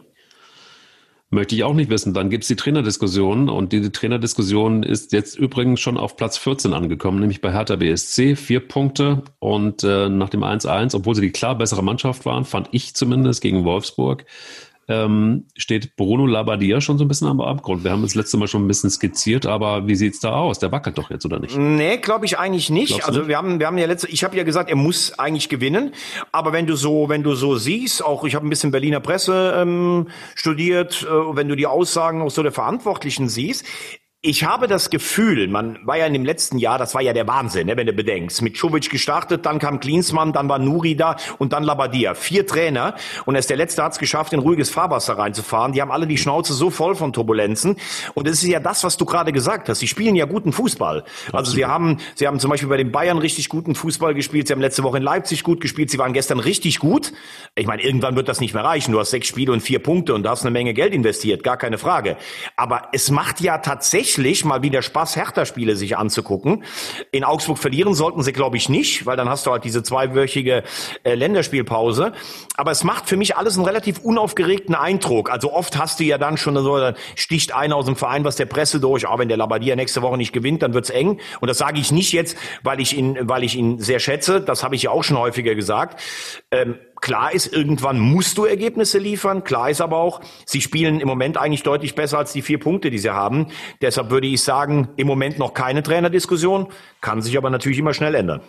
Möchte 1.32 1.54
ich 1.54 1.64
auch 1.64 1.76
nicht 1.76 1.92
wissen. 1.92 2.16
Dann 2.16 2.32
gibt 2.32 2.44
es 2.44 2.48
die 2.48 2.56
Trainerdiskussion 2.56 3.50
und 3.50 3.72
diese 3.72 3.92
Trainerdiskussion 3.92 4.82
ist 4.82 5.12
jetzt 5.12 5.38
übrigens 5.38 5.80
schon 5.80 5.96
auf 5.96 6.18
Platz 6.18 6.40
14 6.40 6.74
angekommen, 6.74 7.20
nämlich 7.20 7.40
bei 7.40 7.52
Hertha 7.52 7.76
BSC. 7.76 8.36
Vier 8.36 8.68
Punkte 8.68 9.22
und 9.38 9.84
äh, 9.84 10.10
nach 10.10 10.30
dem 10.30 10.44
1-1, 10.44 10.96
obwohl 10.96 11.14
sie 11.14 11.22
die 11.22 11.32
klar 11.32 11.56
bessere 11.56 11.84
Mannschaft 11.84 12.26
waren, 12.26 12.46
fand 12.46 12.70
ich 12.72 12.96
zumindest 12.96 13.42
gegen 13.42 13.64
Wolfsburg, 13.64 14.26
ähm, 14.90 15.46
steht 15.56 15.96
Bruno 15.96 16.26
Labbadia 16.26 16.82
schon 16.82 16.98
so 16.98 17.06
ein 17.06 17.08
bisschen 17.08 17.28
am 17.28 17.40
Abgrund. 17.40 17.84
Wir 17.84 17.92
haben 17.92 18.02
das 18.02 18.16
letzte 18.16 18.38
Mal 18.38 18.48
schon 18.48 18.66
ein 18.66 18.68
bisschen 18.68 18.90
skizziert, 18.90 19.46
aber 19.46 19.88
wie 19.88 19.96
sieht's 19.96 20.20
da 20.20 20.32
aus? 20.32 20.58
Der 20.58 20.72
wackelt 20.72 20.98
doch 20.98 21.12
jetzt, 21.12 21.26
oder 21.26 21.40
nicht? 21.40 21.56
Nee, 21.56 21.98
glaube 21.98 22.26
ich 22.26 22.40
eigentlich 22.40 22.72
nicht. 22.72 22.90
Glaubst 22.90 23.08
also 23.08 23.28
wir 23.28 23.38
haben, 23.38 23.60
wir 23.60 23.68
haben 23.68 23.78
ja 23.78 23.86
letzte, 23.86 24.10
ich 24.10 24.24
habe 24.24 24.36
ja 24.36 24.44
gesagt, 24.44 24.70
er 24.70 24.76
muss 24.76 25.18
eigentlich 25.20 25.48
gewinnen. 25.48 25.94
Aber 26.32 26.54
wenn 26.54 26.66
du 26.66 26.76
so, 26.76 27.08
wenn 27.08 27.22
du 27.22 27.36
so 27.36 27.56
siehst, 27.56 28.04
auch 28.04 28.24
ich 28.26 28.34
habe 28.34 28.48
ein 28.48 28.50
bisschen 28.50 28.72
Berliner 28.72 29.00
Presse 29.00 29.54
ähm, 29.56 30.08
studiert, 30.34 31.08
äh, 31.08 31.36
wenn 31.36 31.48
du 31.48 31.56
die 31.56 31.68
Aussagen 31.68 32.24
auch 32.24 32.32
so 32.32 32.42
der 32.42 32.52
Verantwortlichen 32.52 33.30
siehst, 33.30 33.66
ich 34.22 34.44
habe 34.44 34.68
das 34.68 34.90
Gefühl, 34.90 35.48
man 35.48 35.80
war 35.86 35.98
ja 35.98 36.06
in 36.06 36.12
dem 36.12 36.26
letzten 36.26 36.58
Jahr, 36.58 36.78
das 36.78 36.94
war 36.94 37.02
ja 37.02 37.14
der 37.14 37.26
Wahnsinn, 37.26 37.68
ne, 37.68 37.78
wenn 37.78 37.88
du 37.88 37.94
bedenkst. 37.94 38.42
Mit 38.42 38.58
Czovic 38.58 38.90
gestartet, 38.90 39.46
dann 39.46 39.60
kam 39.60 39.80
Klinsmann, 39.80 40.34
dann 40.34 40.50
war 40.50 40.60
Nuri 40.60 40.98
da 40.98 41.16
und 41.38 41.54
dann 41.54 41.64
Labadia. 41.64 42.16
Vier 42.16 42.46
Trainer 42.46 42.96
und 43.26 43.36
erst 43.36 43.50
der 43.50 43.56
letzte 43.56 43.82
hat 43.82 43.94
es 43.94 43.98
geschafft, 43.98 44.34
in 44.34 44.40
ruhiges 44.40 44.70
Fahrwasser 44.72 45.18
reinzufahren. 45.18 45.72
Die 45.72 45.82
haben 45.82 45.90
alle 45.90 46.06
die 46.06 46.18
Schnauze 46.18 46.54
so 46.54 46.70
voll 46.70 46.96
von 46.96 47.14
Turbulenzen. 47.14 47.78
Und 48.14 48.28
das 48.28 48.44
ist 48.44 48.50
ja 48.50 48.60
das, 48.60 48.84
was 48.84 48.98
du 48.98 49.06
gerade 49.06 49.32
gesagt 49.32 49.70
hast. 49.70 49.80
Sie 49.80 49.88
spielen 49.88 50.18
ja 50.18 50.26
guten 50.26 50.52
Fußball. 50.52 51.06
Also 51.32 51.54
sie 51.54 51.66
haben, 51.66 52.00
sie 52.16 52.28
haben 52.28 52.42
zum 52.42 52.50
Beispiel 52.50 52.68
bei 52.68 52.76
den 52.76 52.92
Bayern 52.92 53.20
richtig 53.20 53.48
guten 53.48 53.74
Fußball 53.74 54.14
gespielt. 54.16 54.48
Sie 54.48 54.54
haben 54.54 54.60
letzte 54.60 54.84
Woche 54.84 54.98
in 54.98 55.04
Leipzig 55.04 55.46
gut 55.46 55.62
gespielt. 55.62 55.92
Sie 55.92 55.98
waren 55.98 56.12
gestern 56.12 56.42
richtig 56.42 56.80
gut. 56.80 57.14
Ich 57.56 57.68
meine, 57.68 57.84
irgendwann 57.84 58.18
wird 58.18 58.28
das 58.28 58.42
nicht 58.42 58.54
mehr 58.54 58.66
reichen. 58.66 58.92
Du 58.92 59.00
hast 59.00 59.12
sechs 59.12 59.30
Spiele 59.30 59.54
und 59.54 59.62
vier 59.62 59.80
Punkte 59.80 60.14
und 60.14 60.24
da 60.24 60.32
hast 60.32 60.42
eine 60.42 60.52
Menge 60.52 60.74
Geld 60.74 60.94
investiert. 60.94 61.42
Gar 61.42 61.56
keine 61.56 61.78
Frage. 61.78 62.18
Aber 62.58 62.90
es 62.92 63.12
macht 63.12 63.40
ja 63.40 63.60
tatsächlich 63.60 64.09
tatsächlich 64.10 64.44
mal 64.44 64.64
wieder 64.64 64.82
Spaß, 64.82 65.16
Hertha-Spiele 65.16 65.76
sich 65.76 65.96
anzugucken. 65.96 66.64
In 67.12 67.24
Augsburg 67.24 67.60
verlieren 67.60 67.94
sollten 67.94 68.24
sie, 68.24 68.34
glaube 68.34 68.58
ich, 68.58 68.68
nicht, 68.68 69.06
weil 69.06 69.16
dann 69.18 69.30
hast 69.30 69.46
du 69.46 69.52
halt 69.52 69.64
diese 69.64 69.84
zweiwöchige 69.84 70.64
äh, 71.04 71.14
Länderspielpause. 71.14 72.14
Aber 72.56 72.72
es 72.72 72.84
macht 72.84 73.08
für 73.08 73.18
mich 73.18 73.38
alles 73.38 73.56
einen 73.56 73.66
relativ 73.66 74.00
unaufgeregten 74.00 74.74
Eindruck. 74.74 75.30
Also 75.30 75.54
oft 75.54 75.78
hast 75.78 76.00
du 76.00 76.06
ja 76.06 76.18
dann 76.18 76.38
schon 76.38 76.58
so, 76.58 76.80
dann 76.80 76.96
sticht 77.16 77.54
einer 77.54 77.76
aus 77.76 77.86
dem 77.86 77.96
Verein 77.96 78.24
was 78.24 78.36
der 78.36 78.48
Presse 78.48 78.80
durch, 78.80 79.08
aber 79.08 79.20
wenn 79.20 79.28
der 79.28 79.38
Labadia 79.38 79.76
nächste 79.76 80.02
Woche 80.02 80.18
nicht 80.18 80.34
gewinnt, 80.34 80.64
dann 80.64 80.74
wird's 80.74 80.90
eng. 80.90 81.20
Und 81.40 81.48
das 81.48 81.60
sage 81.60 81.80
ich 81.80 81.92
nicht 81.92 82.12
jetzt, 82.12 82.36
weil 82.64 82.80
ich 82.80 82.98
ihn, 82.98 83.18
weil 83.22 83.44
ich 83.44 83.56
ihn 83.56 83.78
sehr 83.78 84.00
schätze. 84.00 84.42
Das 84.42 84.64
habe 84.64 84.76
ich 84.76 84.84
ja 84.84 84.90
auch 84.90 85.04
schon 85.04 85.18
häufiger 85.18 85.54
gesagt. 85.54 86.02
Ähm, 86.50 86.80
Klar 87.02 87.34
ist, 87.34 87.54
irgendwann 87.54 88.00
musst 88.00 88.38
du 88.38 88.46
Ergebnisse 88.46 89.00
liefern. 89.00 89.44
Klar 89.44 89.70
ist 89.70 89.82
aber 89.82 89.98
auch, 89.98 90.22
sie 90.46 90.62
spielen 90.62 91.00
im 91.00 91.08
Moment 91.08 91.38
eigentlich 91.38 91.64
deutlich 91.64 91.96
besser 91.96 92.18
als 92.18 92.34
die 92.34 92.42
vier 92.42 92.60
Punkte, 92.60 92.90
die 92.90 93.00
sie 93.00 93.14
haben. 93.14 93.48
Deshalb 93.82 94.10
würde 94.12 94.28
ich 94.28 94.42
sagen, 94.42 94.90
im 94.98 95.08
Moment 95.08 95.40
noch 95.40 95.54
keine 95.54 95.84
Trainerdiskussion, 95.84 96.68
kann 97.02 97.22
sich 97.22 97.38
aber 97.38 97.50
natürlich 97.50 97.80
immer 97.80 97.94
schnell 97.94 98.16
ändern. 98.16 98.42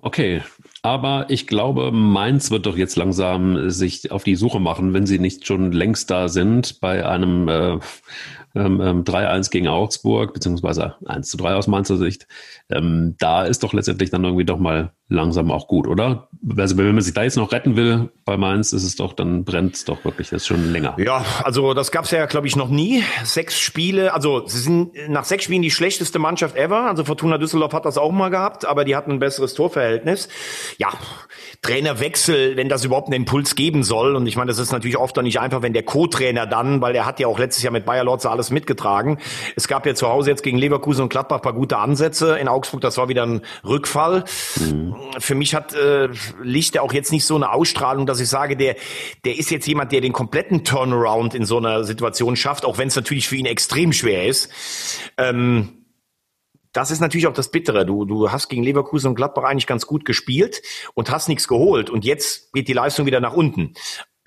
Okay, 0.00 0.42
aber 0.82 1.26
ich 1.28 1.48
glaube, 1.48 1.90
Mainz 1.90 2.52
wird 2.52 2.66
doch 2.66 2.76
jetzt 2.76 2.94
langsam 2.94 3.68
sich 3.68 4.12
auf 4.12 4.22
die 4.22 4.36
Suche 4.36 4.60
machen, 4.60 4.94
wenn 4.94 5.06
sie 5.06 5.18
nicht 5.18 5.44
schon 5.44 5.72
längst 5.72 6.08
da 6.10 6.28
sind, 6.28 6.80
bei 6.80 7.04
einem 7.04 7.48
äh, 7.48 7.78
ähm, 8.54 9.04
3-1 9.04 9.34
ähm, 9.34 9.42
gegen 9.50 9.68
Augsburg, 9.68 10.34
beziehungsweise 10.34 10.94
1 11.04 11.28
zu 11.28 11.36
3 11.36 11.54
aus 11.54 11.66
Mainzer 11.66 11.96
Sicht. 11.96 12.28
Ähm, 12.70 13.16
da 13.18 13.44
ist 13.44 13.64
doch 13.64 13.72
letztendlich 13.72 14.10
dann 14.10 14.22
irgendwie 14.22 14.44
doch 14.44 14.58
mal 14.58 14.92
langsam 15.08 15.50
auch 15.50 15.68
gut, 15.68 15.86
oder? 15.86 16.28
Also 16.56 16.76
wenn 16.76 16.92
man 16.92 17.00
sich 17.00 17.14
da 17.14 17.22
jetzt 17.22 17.36
noch 17.36 17.50
retten 17.50 17.76
will 17.76 18.10
bei 18.24 18.36
Mainz, 18.36 18.72
ist 18.72 18.84
es 18.84 18.94
doch, 18.94 19.14
dann 19.14 19.44
brennt 19.44 19.74
es 19.74 19.84
doch 19.84 20.04
wirklich, 20.04 20.28
das 20.28 20.42
ist 20.42 20.46
schon 20.46 20.70
länger. 20.70 20.96
Ja, 20.98 21.24
also 21.42 21.72
das 21.72 21.90
gab 21.90 22.04
es 22.04 22.10
ja, 22.10 22.26
glaube 22.26 22.46
ich, 22.46 22.56
noch 22.56 22.68
nie. 22.68 23.02
Sechs 23.24 23.58
Spiele, 23.58 24.12
also 24.12 24.46
sie 24.46 24.58
sind 24.58 24.92
nach 25.08 25.24
sechs 25.24 25.44
Spielen 25.44 25.62
die 25.62 25.70
schlechteste 25.70 26.18
Mannschaft 26.18 26.56
ever. 26.56 26.82
Also 26.82 27.04
Fortuna 27.04 27.38
Düsseldorf 27.38 27.72
hat 27.72 27.86
das 27.86 27.96
auch 27.96 28.12
mal 28.12 28.28
gehabt, 28.28 28.66
aber 28.66 28.84
die 28.84 28.94
hatten 28.96 29.12
ein 29.12 29.18
besseres 29.18 29.54
Torverhältnis. 29.54 30.28
Ja, 30.76 30.88
Trainerwechsel, 31.62 32.56
wenn 32.56 32.68
das 32.68 32.84
überhaupt 32.84 33.08
einen 33.08 33.22
Impuls 33.22 33.54
geben 33.54 33.82
soll. 33.84 34.14
Und 34.14 34.26
ich 34.26 34.36
meine, 34.36 34.48
das 34.48 34.58
ist 34.58 34.72
natürlich 34.72 34.98
oft 34.98 35.16
dann 35.16 35.24
nicht 35.24 35.40
einfach, 35.40 35.62
wenn 35.62 35.72
der 35.72 35.84
Co-Trainer 35.84 36.46
dann, 36.46 36.82
weil 36.82 36.92
der 36.92 37.06
hat 37.06 37.18
ja 37.18 37.28
auch 37.28 37.38
letztes 37.38 37.62
Jahr 37.62 37.72
mit 37.72 37.86
Bayer 37.86 38.04
Lotze 38.04 38.30
alles 38.30 38.50
mitgetragen. 38.50 39.18
Es 39.56 39.68
gab 39.68 39.86
ja 39.86 39.94
zu 39.94 40.08
Hause 40.08 40.30
jetzt 40.30 40.42
gegen 40.42 40.58
Leverkusen 40.58 41.02
und 41.02 41.08
Gladbach 41.08 41.40
paar 41.40 41.54
gute 41.54 41.78
Ansätze. 41.78 42.38
In 42.38 42.48
Augsburg, 42.48 42.82
das 42.82 42.98
war 42.98 43.08
wieder 43.08 43.24
ein 43.24 43.40
Rückfall. 43.64 44.24
Mhm. 44.56 44.97
Für 45.18 45.34
mich 45.34 45.54
hat 45.54 45.74
äh, 45.74 46.08
Licht 46.42 46.78
auch 46.78 46.92
jetzt 46.92 47.12
nicht 47.12 47.24
so 47.24 47.36
eine 47.36 47.50
Ausstrahlung, 47.50 48.06
dass 48.06 48.20
ich 48.20 48.28
sage, 48.28 48.56
der, 48.56 48.76
der 49.24 49.38
ist 49.38 49.50
jetzt 49.50 49.66
jemand, 49.66 49.92
der 49.92 50.00
den 50.00 50.12
kompletten 50.12 50.64
Turnaround 50.64 51.34
in 51.34 51.44
so 51.44 51.58
einer 51.58 51.84
Situation 51.84 52.36
schafft, 52.36 52.64
auch 52.64 52.78
wenn 52.78 52.88
es 52.88 52.96
natürlich 52.96 53.28
für 53.28 53.36
ihn 53.36 53.46
extrem 53.46 53.92
schwer 53.92 54.26
ist. 54.26 54.50
Ähm, 55.16 55.86
das 56.72 56.90
ist 56.90 57.00
natürlich 57.00 57.26
auch 57.26 57.32
das 57.32 57.50
Bittere. 57.50 57.86
Du, 57.86 58.04
du 58.04 58.30
hast 58.30 58.48
gegen 58.48 58.62
Leverkusen 58.62 59.08
und 59.08 59.14
Gladbach 59.14 59.44
eigentlich 59.44 59.66
ganz 59.66 59.86
gut 59.86 60.04
gespielt 60.04 60.62
und 60.94 61.10
hast 61.10 61.28
nichts 61.28 61.48
geholt. 61.48 61.90
Und 61.90 62.04
jetzt 62.04 62.52
geht 62.52 62.68
die 62.68 62.72
Leistung 62.72 63.06
wieder 63.06 63.20
nach 63.20 63.32
unten. 63.32 63.74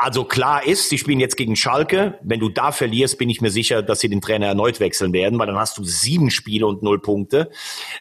Also 0.02 0.24
klar 0.24 0.66
ist, 0.66 0.90
sie 0.90 0.98
spielen 0.98 1.20
jetzt 1.20 1.38
gegen 1.38 1.56
Schalke. 1.56 2.18
Wenn 2.24 2.40
du 2.40 2.50
da 2.50 2.72
verlierst, 2.72 3.20
bin 3.20 3.30
ich 3.30 3.40
mir 3.40 3.52
sicher, 3.52 3.84
dass 3.84 4.00
sie 4.00 4.10
den 4.10 4.20
Trainer 4.20 4.48
erneut 4.48 4.80
wechseln 4.80 5.14
werden, 5.14 5.38
weil 5.38 5.46
dann 5.46 5.60
hast 5.60 5.78
du 5.78 5.84
sieben 5.84 6.32
Spiele 6.32 6.66
und 6.66 6.82
null 6.82 7.00
Punkte. 7.00 7.52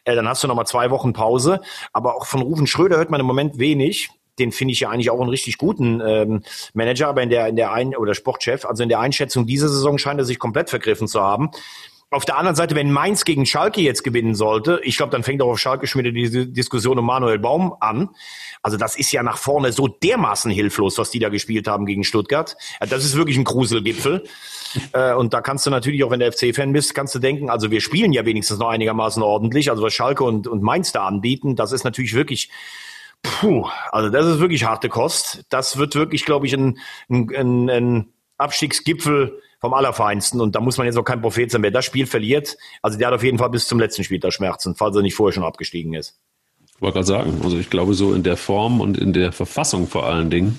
Äh, 0.04 0.14
dann 0.14 0.26
hast 0.26 0.42
du 0.42 0.48
nochmal 0.48 0.66
zwei 0.66 0.90
Wochen 0.90 1.12
Pause. 1.12 1.60
Aber 1.92 2.16
auch 2.16 2.24
von 2.24 2.40
Rufen 2.40 2.66
Schröder 2.66 2.96
hört 2.96 3.10
man 3.10 3.20
im 3.20 3.26
Moment 3.26 3.58
wenig. 3.58 4.08
Den 4.38 4.50
finde 4.50 4.72
ich 4.72 4.80
ja 4.80 4.88
eigentlich 4.88 5.10
auch 5.10 5.20
einen 5.20 5.28
richtig 5.28 5.58
guten 5.58 6.00
ähm, 6.00 6.42
Manager, 6.72 7.08
aber 7.08 7.22
in 7.22 7.28
der 7.28 7.48
in 7.48 7.56
der 7.56 7.70
ein 7.74 7.94
oder 7.94 8.14
Sportchef, 8.14 8.64
also 8.64 8.82
in 8.82 8.88
der 8.88 9.00
Einschätzung 9.00 9.44
dieser 9.44 9.68
Saison 9.68 9.98
scheint 9.98 10.18
er 10.18 10.24
sich 10.24 10.38
komplett 10.38 10.70
vergriffen 10.70 11.06
zu 11.06 11.20
haben. 11.20 11.50
Auf 12.12 12.24
der 12.24 12.36
anderen 12.38 12.56
Seite, 12.56 12.74
wenn 12.74 12.90
Mainz 12.90 13.24
gegen 13.24 13.46
Schalke 13.46 13.80
jetzt 13.82 14.02
gewinnen 14.02 14.34
sollte, 14.34 14.80
ich 14.82 14.96
glaube, 14.96 15.12
dann 15.12 15.22
fängt 15.22 15.40
auch 15.42 15.50
auf 15.50 15.60
Schalke 15.60 15.86
schon 15.86 16.02
wieder 16.02 16.10
die 16.10 16.52
Diskussion 16.52 16.98
um 16.98 17.06
Manuel 17.06 17.38
Baum 17.38 17.72
an. 17.78 18.10
Also 18.62 18.76
das 18.76 18.96
ist 18.96 19.12
ja 19.12 19.22
nach 19.22 19.38
vorne 19.38 19.70
so 19.70 19.86
dermaßen 19.86 20.50
hilflos, 20.50 20.98
was 20.98 21.12
die 21.12 21.20
da 21.20 21.28
gespielt 21.28 21.68
haben 21.68 21.86
gegen 21.86 22.02
Stuttgart. 22.02 22.56
Das 22.80 23.04
ist 23.04 23.16
wirklich 23.16 23.36
ein 23.38 23.44
Gruselgipfel. 23.44 24.24
Äh, 24.92 25.14
und 25.14 25.34
da 25.34 25.40
kannst 25.40 25.66
du 25.66 25.70
natürlich 25.70 26.02
auch, 26.02 26.10
wenn 26.10 26.18
du 26.18 26.30
FC-Fan 26.30 26.72
bist, 26.72 26.96
kannst 26.96 27.14
du 27.14 27.20
denken, 27.20 27.48
also 27.48 27.70
wir 27.70 27.80
spielen 27.80 28.12
ja 28.12 28.24
wenigstens 28.26 28.58
noch 28.58 28.68
einigermaßen 28.68 29.22
ordentlich. 29.22 29.70
Also 29.70 29.82
was 29.82 29.92
Schalke 29.92 30.24
und, 30.24 30.48
und 30.48 30.62
Mainz 30.62 30.90
da 30.90 31.06
anbieten, 31.06 31.54
das 31.54 31.70
ist 31.70 31.84
natürlich 31.84 32.14
wirklich 32.14 32.50
Puh, 33.22 33.68
also 33.92 34.08
das 34.08 34.26
ist 34.26 34.40
wirklich 34.40 34.64
harte 34.64 34.88
Kost. 34.88 35.44
Das 35.50 35.76
wird 35.76 35.94
wirklich, 35.94 36.24
glaube 36.24 36.46
ich, 36.46 36.54
ein, 36.54 36.78
ein, 37.10 37.68
ein 37.68 38.12
Abstiegsgipfel 38.38 39.40
vom 39.60 39.74
Allerfeinsten. 39.74 40.40
Und 40.40 40.56
da 40.56 40.60
muss 40.60 40.78
man 40.78 40.86
jetzt 40.86 40.96
auch 40.96 41.04
kein 41.04 41.20
Prophet 41.20 41.50
sein. 41.50 41.62
Wer 41.62 41.70
das 41.70 41.84
Spiel 41.84 42.06
verliert, 42.06 42.56
also 42.82 42.98
der 42.98 43.08
hat 43.08 43.14
auf 43.14 43.22
jeden 43.22 43.38
Fall 43.38 43.50
bis 43.50 43.68
zum 43.68 43.78
letzten 43.78 44.04
Spiel 44.04 44.18
da 44.18 44.30
Schmerzen, 44.30 44.74
falls 44.74 44.96
er 44.96 45.02
nicht 45.02 45.14
vorher 45.14 45.32
schon 45.32 45.44
abgestiegen 45.44 45.94
ist. 45.94 46.18
Ich 46.74 46.82
wollte 46.82 46.94
gerade 46.94 47.06
sagen, 47.06 47.40
also 47.44 47.58
ich 47.58 47.68
glaube, 47.68 47.94
so 47.94 48.14
in 48.14 48.22
der 48.22 48.38
Form 48.38 48.80
und 48.80 48.96
in 48.96 49.12
der 49.12 49.32
Verfassung 49.32 49.86
vor 49.86 50.06
allen 50.06 50.30
Dingen, 50.30 50.58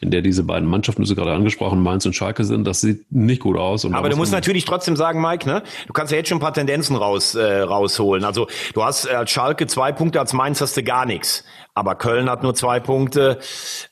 in 0.00 0.10
der 0.10 0.20
diese 0.20 0.42
beiden 0.42 0.68
Mannschaften, 0.68 1.02
du 1.02 1.06
sie 1.06 1.14
gerade 1.14 1.32
angesprochen, 1.32 1.80
Mainz 1.80 2.04
und 2.04 2.16
Schalke 2.16 2.42
sind, 2.42 2.66
das 2.66 2.80
sieht 2.80 3.10
nicht 3.12 3.40
gut 3.40 3.56
aus. 3.56 3.84
Aber 3.84 4.08
du 4.08 4.16
musst 4.16 4.32
natürlich 4.32 4.64
trotzdem 4.64 4.96
sagen, 4.96 5.22
Mike, 5.22 5.48
ne? 5.48 5.62
Du 5.86 5.92
kannst 5.92 6.10
ja 6.10 6.18
jetzt 6.18 6.28
schon 6.28 6.38
ein 6.38 6.40
paar 6.40 6.52
Tendenzen 6.52 6.96
raus, 6.96 7.36
äh, 7.36 7.60
rausholen. 7.60 8.24
Also 8.24 8.48
du 8.74 8.82
hast 8.82 9.06
als 9.08 9.30
Schalke 9.30 9.68
zwei 9.68 9.92
Punkte, 9.92 10.18
als 10.18 10.32
Mainz 10.32 10.60
hast 10.60 10.76
du 10.76 10.82
gar 10.82 11.06
nichts. 11.06 11.44
Aber 11.74 11.94
Köln 11.94 12.28
hat 12.28 12.42
nur 12.42 12.54
zwei 12.54 12.80
Punkte. 12.80 13.38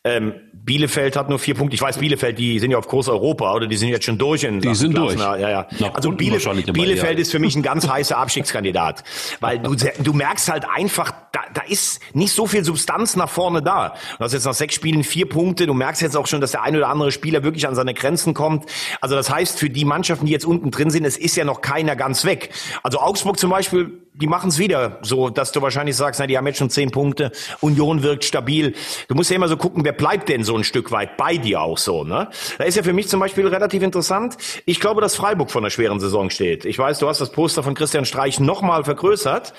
Ähm, 0.04 0.34
Bielefeld 0.52 1.16
hat 1.16 1.30
nur 1.30 1.38
vier 1.38 1.54
Punkte. 1.54 1.74
Ich 1.74 1.80
weiß, 1.80 1.98
Bielefeld, 1.98 2.38
die 2.38 2.58
sind 2.58 2.70
ja 2.70 2.78
auf 2.78 2.86
Kurs 2.86 3.08
Europa 3.08 3.54
oder 3.54 3.66
die 3.66 3.76
sind 3.76 3.88
jetzt 3.88 4.04
schon 4.04 4.18
durch 4.18 4.44
in 4.44 4.60
Die 4.60 4.74
sind 4.74 4.96
durch. 4.96 5.18
Ja, 5.18 5.36
ja. 5.36 5.66
also 5.94 6.12
Bielefeld, 6.12 6.72
Bielefeld 6.74 7.18
ist 7.18 7.30
für 7.30 7.38
mich 7.38 7.56
ein 7.56 7.62
ganz 7.62 7.88
heißer 7.88 8.18
Abstiegskandidat, 8.18 9.02
weil 9.40 9.58
du, 9.58 9.74
du 9.74 10.12
merkst 10.12 10.50
halt 10.50 10.66
einfach, 10.68 11.12
da, 11.32 11.40
da 11.54 11.62
ist 11.62 12.00
nicht 12.14 12.34
so 12.34 12.46
viel 12.46 12.64
Substanz 12.64 13.16
nach 13.16 13.30
vorne 13.30 13.62
da. 13.62 13.94
Du 14.18 14.24
hast 14.24 14.34
jetzt 14.34 14.44
nach 14.44 14.54
sechs 14.54 14.74
Spielen 14.74 15.02
vier 15.02 15.28
Punkte. 15.28 15.66
Du 15.66 15.72
merkst 15.72 16.02
jetzt 16.02 16.16
auch 16.16 16.26
schon, 16.26 16.42
dass 16.42 16.50
der 16.50 16.62
ein 16.62 16.76
oder 16.76 16.88
andere 16.88 17.12
Spieler 17.12 17.42
wirklich 17.42 17.66
an 17.66 17.74
seine 17.74 17.94
Grenzen 17.94 18.34
kommt. 18.34 18.66
Also 19.00 19.16
das 19.16 19.30
heißt, 19.30 19.58
für 19.58 19.70
die 19.70 19.86
Mannschaften, 19.86 20.26
die 20.26 20.32
jetzt 20.32 20.44
unten 20.44 20.70
drin 20.70 20.90
sind, 20.90 21.06
es 21.06 21.16
ist 21.16 21.36
ja 21.36 21.44
noch 21.44 21.62
keiner 21.62 21.96
ganz 21.96 22.26
weg. 22.26 22.50
Also 22.82 23.00
Augsburg 23.00 23.38
zum 23.38 23.50
Beispiel 23.50 24.00
die 24.20 24.26
machen 24.26 24.48
es 24.48 24.58
wieder, 24.58 24.98
so 25.02 25.30
dass 25.30 25.52
du 25.52 25.62
wahrscheinlich 25.62 25.96
sagst, 25.96 26.20
na, 26.20 26.26
die 26.26 26.36
haben 26.36 26.46
jetzt 26.46 26.58
schon 26.58 26.70
zehn 26.70 26.90
Punkte, 26.90 27.32
Union 27.70 28.02
wirkt 28.02 28.24
stabil. 28.24 28.74
Du 29.08 29.14
musst 29.14 29.30
ja 29.30 29.36
immer 29.36 29.48
so 29.48 29.56
gucken, 29.56 29.84
wer 29.84 29.92
bleibt 29.92 30.28
denn 30.28 30.44
so 30.44 30.56
ein 30.56 30.64
Stück 30.64 30.90
weit 30.90 31.16
bei 31.16 31.36
dir 31.36 31.62
auch 31.62 31.78
so, 31.78 32.04
ne? 32.04 32.28
Da 32.58 32.64
ist 32.64 32.76
ja 32.76 32.82
für 32.82 32.92
mich 32.92 33.08
zum 33.08 33.20
Beispiel 33.20 33.46
relativ 33.46 33.82
interessant. 33.82 34.36
Ich 34.66 34.80
glaube, 34.80 35.00
dass 35.00 35.14
Freiburg 35.14 35.50
vor 35.50 35.62
einer 35.62 35.70
schweren 35.70 36.00
Saison 36.00 36.30
steht. 36.30 36.64
Ich 36.64 36.78
weiß, 36.78 36.98
du 36.98 37.08
hast 37.08 37.20
das 37.20 37.32
Poster 37.32 37.62
von 37.62 37.74
Christian 37.74 38.04
Streich 38.04 38.40
nochmal 38.40 38.84
vergrößert. 38.84 39.52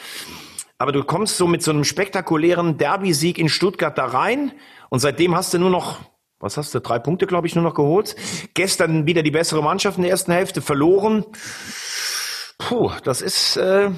Aber 0.78 0.91
du 0.91 1.04
kommst 1.04 1.38
so 1.38 1.47
mit 1.47 1.62
so 1.62 1.71
einem 1.71 1.84
spektakulären 1.84 2.78
Derby-Sieg 2.78 3.38
in 3.38 3.50
Stuttgart 3.50 3.97
da 3.97 4.06
rein 4.06 4.52
und 4.89 5.00
seitdem 5.00 5.36
hast 5.36 5.54
du 5.54 5.60
nur 5.60 5.69
noch 5.69 6.00
was 6.39 6.58
hast 6.58 6.74
du, 6.74 6.80
drei 6.80 6.97
Punkte, 6.97 7.28
glaube 7.28 7.45
ich, 7.45 7.54
nur 7.54 7.63
noch 7.63 7.76
geholt. 7.76 8.15
Gestern 8.56 9.06
wieder 9.06 9.21
die 9.21 9.30
bessere 9.30 9.62
Mannschaft 9.62 9.97
in 9.97 10.02
der 10.02 10.12
ersten 10.12 10.32
Hälfte 10.32 10.62
verloren. 10.62 11.24
Puh, 12.58 12.91
das 13.04 13.21
ist, 13.21 13.58
äh, 13.58 13.91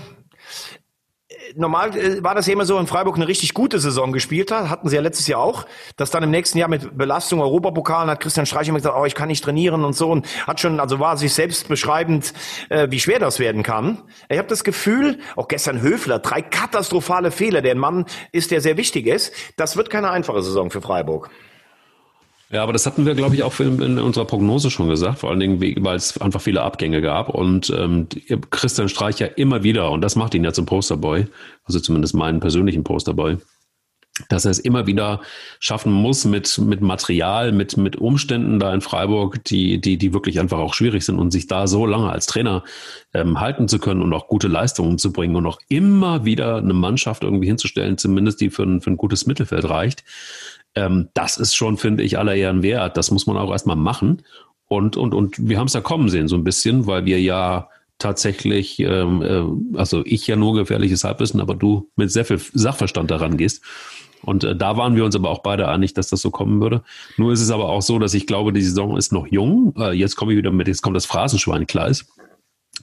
normal 1.56 1.96
äh, 1.98 2.24
war 2.24 2.36
das 2.36 2.48
ja 2.48 2.54
immer 2.54 2.66
so, 2.66 2.78
in 2.80 2.88
Freiburg 2.88 3.16
eine 3.16 3.28
richtig 3.28 3.54
gute 3.54 3.80
Saison 3.80 4.12
gespielt 4.12 4.52
hat, 4.52 4.70
hatten 4.70 4.90
sie 4.90 4.96
ja 4.96 5.02
letztes 5.02 5.28
Jahr 5.28 5.42
auch, 5.42 5.66
dass 5.98 6.12
dann 6.12 6.24
im 6.24 6.32
nächsten 6.32 6.58
Jahr 6.58 6.70
mit 6.70 6.98
Belastung 6.98 7.42
Europapokalen 7.42 8.10
hat 8.10 8.20
Christian 8.20 8.46
Streich 8.46 8.68
immer 8.68 8.80
gesagt, 8.80 8.96
oh, 8.98 9.06
ich 9.06 9.16
kann 9.16 9.28
nicht 9.28 9.44
trainieren 9.44 9.84
und 9.86 9.94
so 9.94 10.12
und 10.12 10.28
hat 10.48 10.60
schon, 10.60 10.80
also 10.80 11.00
war 11.00 11.18
sich 11.18 11.34
selbst 11.34 11.68
beschreibend, 11.68 12.34
äh, 12.70 12.88
wie 12.90 13.00
schwer 13.00 13.20
das 13.20 13.40
werden 13.40 13.64
kann. 13.64 14.02
Ich 14.30 14.38
habe 14.38 14.48
das 14.48 14.64
Gefühl, 14.64 15.20
auch 15.36 15.48
gestern 15.48 15.82
Höfler, 15.82 16.20
drei 16.20 16.42
katastrophale 16.42 17.32
Fehler, 17.32 17.62
der 17.62 17.76
Mann 17.76 18.06
ist, 18.32 18.52
der 18.52 18.62
sehr 18.62 18.78
wichtig 18.78 19.08
ist. 19.08 19.34
Das 19.58 19.78
wird 19.78 19.90
keine 19.90 20.12
einfache 20.12 20.42
Saison 20.42 20.70
für 20.70 20.82
Freiburg. 20.82 21.30
Ja, 22.54 22.62
aber 22.62 22.72
das 22.72 22.86
hatten 22.86 23.08
wir, 23.08 23.16
glaube 23.16 23.34
ich, 23.34 23.42
auch 23.42 23.60
in, 23.60 23.98
unserer 23.98 24.26
Prognose 24.26 24.70
schon 24.70 24.88
gesagt, 24.88 25.18
vor 25.18 25.32
allen 25.32 25.40
Dingen, 25.40 25.60
weil 25.84 25.96
es 25.96 26.22
einfach 26.22 26.40
viele 26.40 26.62
Abgänge 26.62 27.02
gab. 27.02 27.30
Und 27.30 27.74
ähm, 27.76 28.08
Christian 28.52 28.90
Streich 28.90 29.18
ja 29.18 29.26
immer 29.26 29.64
wieder, 29.64 29.90
und 29.90 30.02
das 30.02 30.16
macht 30.16 30.36
ihn 30.36 30.44
ja 30.44 30.54
zum 30.54 30.68
Posterboy, 30.68 31.26
also 31.64 31.80
zumindest 31.80 32.14
meinen 32.14 32.40
persönlichen 32.42 32.84
Posterboy, 32.84 33.38
dass 34.30 34.46
er 34.46 34.52
es 34.52 34.60
immer 34.60 34.86
wieder 34.86 35.22
schaffen 35.60 35.92
muss 35.92 36.26
mit, 36.26 36.60
mit 36.60 36.82
Material, 36.82 37.52
mit, 37.54 37.76
mit 37.78 37.96
Umständen 37.96 38.60
da 38.60 38.72
in 38.72 38.82
Freiburg, 38.82 39.44
die, 39.46 39.82
die, 39.82 39.98
die 39.98 40.14
wirklich 40.14 40.40
einfach 40.40 40.60
auch 40.60 40.76
schwierig 40.76 41.04
sind 41.04 41.18
und 41.18 41.32
sich 41.32 41.48
da 41.48 41.66
so 41.66 41.88
lange 41.88 42.12
als 42.12 42.28
Trainer 42.28 42.64
ähm, 43.16 43.40
halten 43.40 43.68
zu 43.68 43.80
können 43.80 44.04
und 44.04 44.14
auch 44.14 44.28
gute 44.28 44.48
Leistungen 44.48 45.00
zu 45.00 45.12
bringen 45.12 45.36
und 45.36 45.48
auch 45.48 45.58
immer 45.70 46.24
wieder 46.24 46.58
eine 46.58 46.76
Mannschaft 46.76 47.24
irgendwie 47.24 47.48
hinzustellen, 47.48 47.98
zumindest 47.98 48.42
die 48.42 48.52
für 48.52 48.62
ein, 48.62 48.82
für 48.82 48.92
ein 48.92 48.98
gutes 48.98 49.26
Mittelfeld 49.26 49.68
reicht 49.68 50.04
ähm, 50.76 51.10
das 51.14 51.38
ist 51.38 51.56
schon, 51.56 51.78
finde 51.78 52.04
ich, 52.04 52.18
aller 52.18 52.36
Ehren 52.36 52.64
wert. 52.64 52.98
Das 52.98 53.12
muss 53.12 53.28
man 53.28 53.38
auch 53.38 53.52
erstmal 53.52 53.76
machen. 53.76 54.24
Und, 54.68 54.98
und, 54.98 55.14
und 55.14 55.48
wir 55.48 55.60
haben 55.60 55.68
es 55.68 55.74
ja 55.74 55.82
kommen 55.82 56.10
sehen, 56.10 56.28
so 56.28 56.36
ein 56.36 56.44
bisschen, 56.44 56.88
weil 56.88 57.06
wir 57.06 57.22
ja 57.22 57.70
tatsächlich, 58.00 58.80
ähm, 58.80 59.22
äh, 59.22 59.78
also 59.78 60.02
ich 60.06 60.26
ja 60.28 60.36
nur 60.36 60.56
gefährliches 60.56 61.04
Halbwissen, 61.04 61.40
aber 61.40 61.56
du 61.56 61.90
mit 61.96 62.12
sehr 62.12 62.26
viel 62.26 62.40
Sachverstand 62.54 63.12
daran 63.12 63.38
gehst. 63.38 63.64
Und 64.24 64.44
äh, 64.44 64.56
da 64.56 64.78
waren 64.78 64.96
wir 64.96 65.06
uns 65.06 65.16
aber 65.16 65.30
auch 65.30 65.44
beide 65.44 65.68
einig, 65.68 65.94
dass 65.94 66.08
das 66.08 66.22
so 66.22 66.32
kommen 66.32 66.62
würde. 66.62 66.82
Nur 67.18 67.34
ist 67.34 67.42
es 67.42 67.52
aber 67.52 67.70
auch 67.70 67.82
so, 67.82 68.00
dass 68.00 68.14
ich 68.14 68.26
glaube, 68.26 68.54
die 68.54 68.62
Saison 68.62 68.98
ist 68.98 69.12
noch 69.12 69.28
jung. 69.28 69.76
Äh, 69.78 69.92
jetzt 69.92 70.16
komme 70.16 70.32
ich 70.32 70.38
wieder 70.38 70.52
mit, 70.52 70.68
jetzt 70.68 70.82
kommt 70.82 70.96
das 70.96 71.06
Phrasenschwein, 71.06 71.68
klar 71.68 71.90
ist 71.90 72.08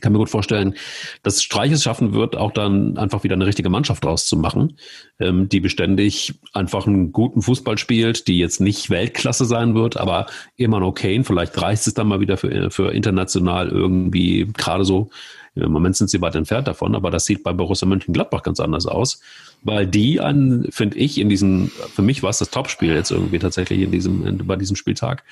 kann 0.00 0.12
mir 0.12 0.18
gut 0.18 0.30
vorstellen, 0.30 0.74
dass 1.22 1.42
Streich 1.42 1.72
es 1.72 1.82
schaffen 1.82 2.14
wird, 2.14 2.36
auch 2.36 2.52
dann 2.52 2.96
einfach 2.96 3.24
wieder 3.24 3.34
eine 3.34 3.46
richtige 3.46 3.70
Mannschaft 3.70 4.04
draus 4.04 4.26
zu 4.26 4.36
machen, 4.36 4.76
ähm, 5.18 5.48
die 5.48 5.60
beständig 5.60 6.34
einfach 6.52 6.86
einen 6.86 7.12
guten 7.12 7.42
Fußball 7.42 7.78
spielt, 7.78 8.28
die 8.28 8.38
jetzt 8.38 8.60
nicht 8.60 8.90
Weltklasse 8.90 9.44
sein 9.44 9.74
wird, 9.74 9.96
aber 9.96 10.26
immer 10.56 10.80
noch 10.80 10.88
okay. 10.88 11.22
Vielleicht 11.24 11.60
reicht 11.60 11.86
es 11.86 11.94
dann 11.94 12.08
mal 12.08 12.20
wieder 12.20 12.36
für, 12.36 12.70
für 12.70 12.92
international 12.92 13.68
irgendwie 13.68 14.48
gerade 14.56 14.84
so. 14.84 15.10
Im 15.54 15.72
Moment 15.72 15.96
sind 15.96 16.08
sie 16.10 16.20
weit 16.20 16.36
entfernt 16.36 16.68
davon, 16.68 16.94
aber 16.94 17.10
das 17.10 17.24
sieht 17.24 17.42
bei 17.42 17.52
Borussia 17.52 17.86
Mönchengladbach 17.86 18.42
ganz 18.42 18.60
anders 18.60 18.86
aus, 18.86 19.20
weil 19.62 19.86
die 19.86 20.20
an, 20.20 20.66
finde 20.70 20.96
ich, 20.98 21.18
in 21.18 21.28
diesem, 21.28 21.70
für 21.92 22.02
mich 22.02 22.22
war 22.22 22.30
es 22.30 22.38
das 22.38 22.50
Topspiel 22.50 22.94
jetzt 22.94 23.10
irgendwie 23.10 23.38
tatsächlich 23.38 23.80
in 23.80 23.90
diesem, 23.90 24.46
bei 24.46 24.56
diesem 24.56 24.76
Spieltag 24.76 25.24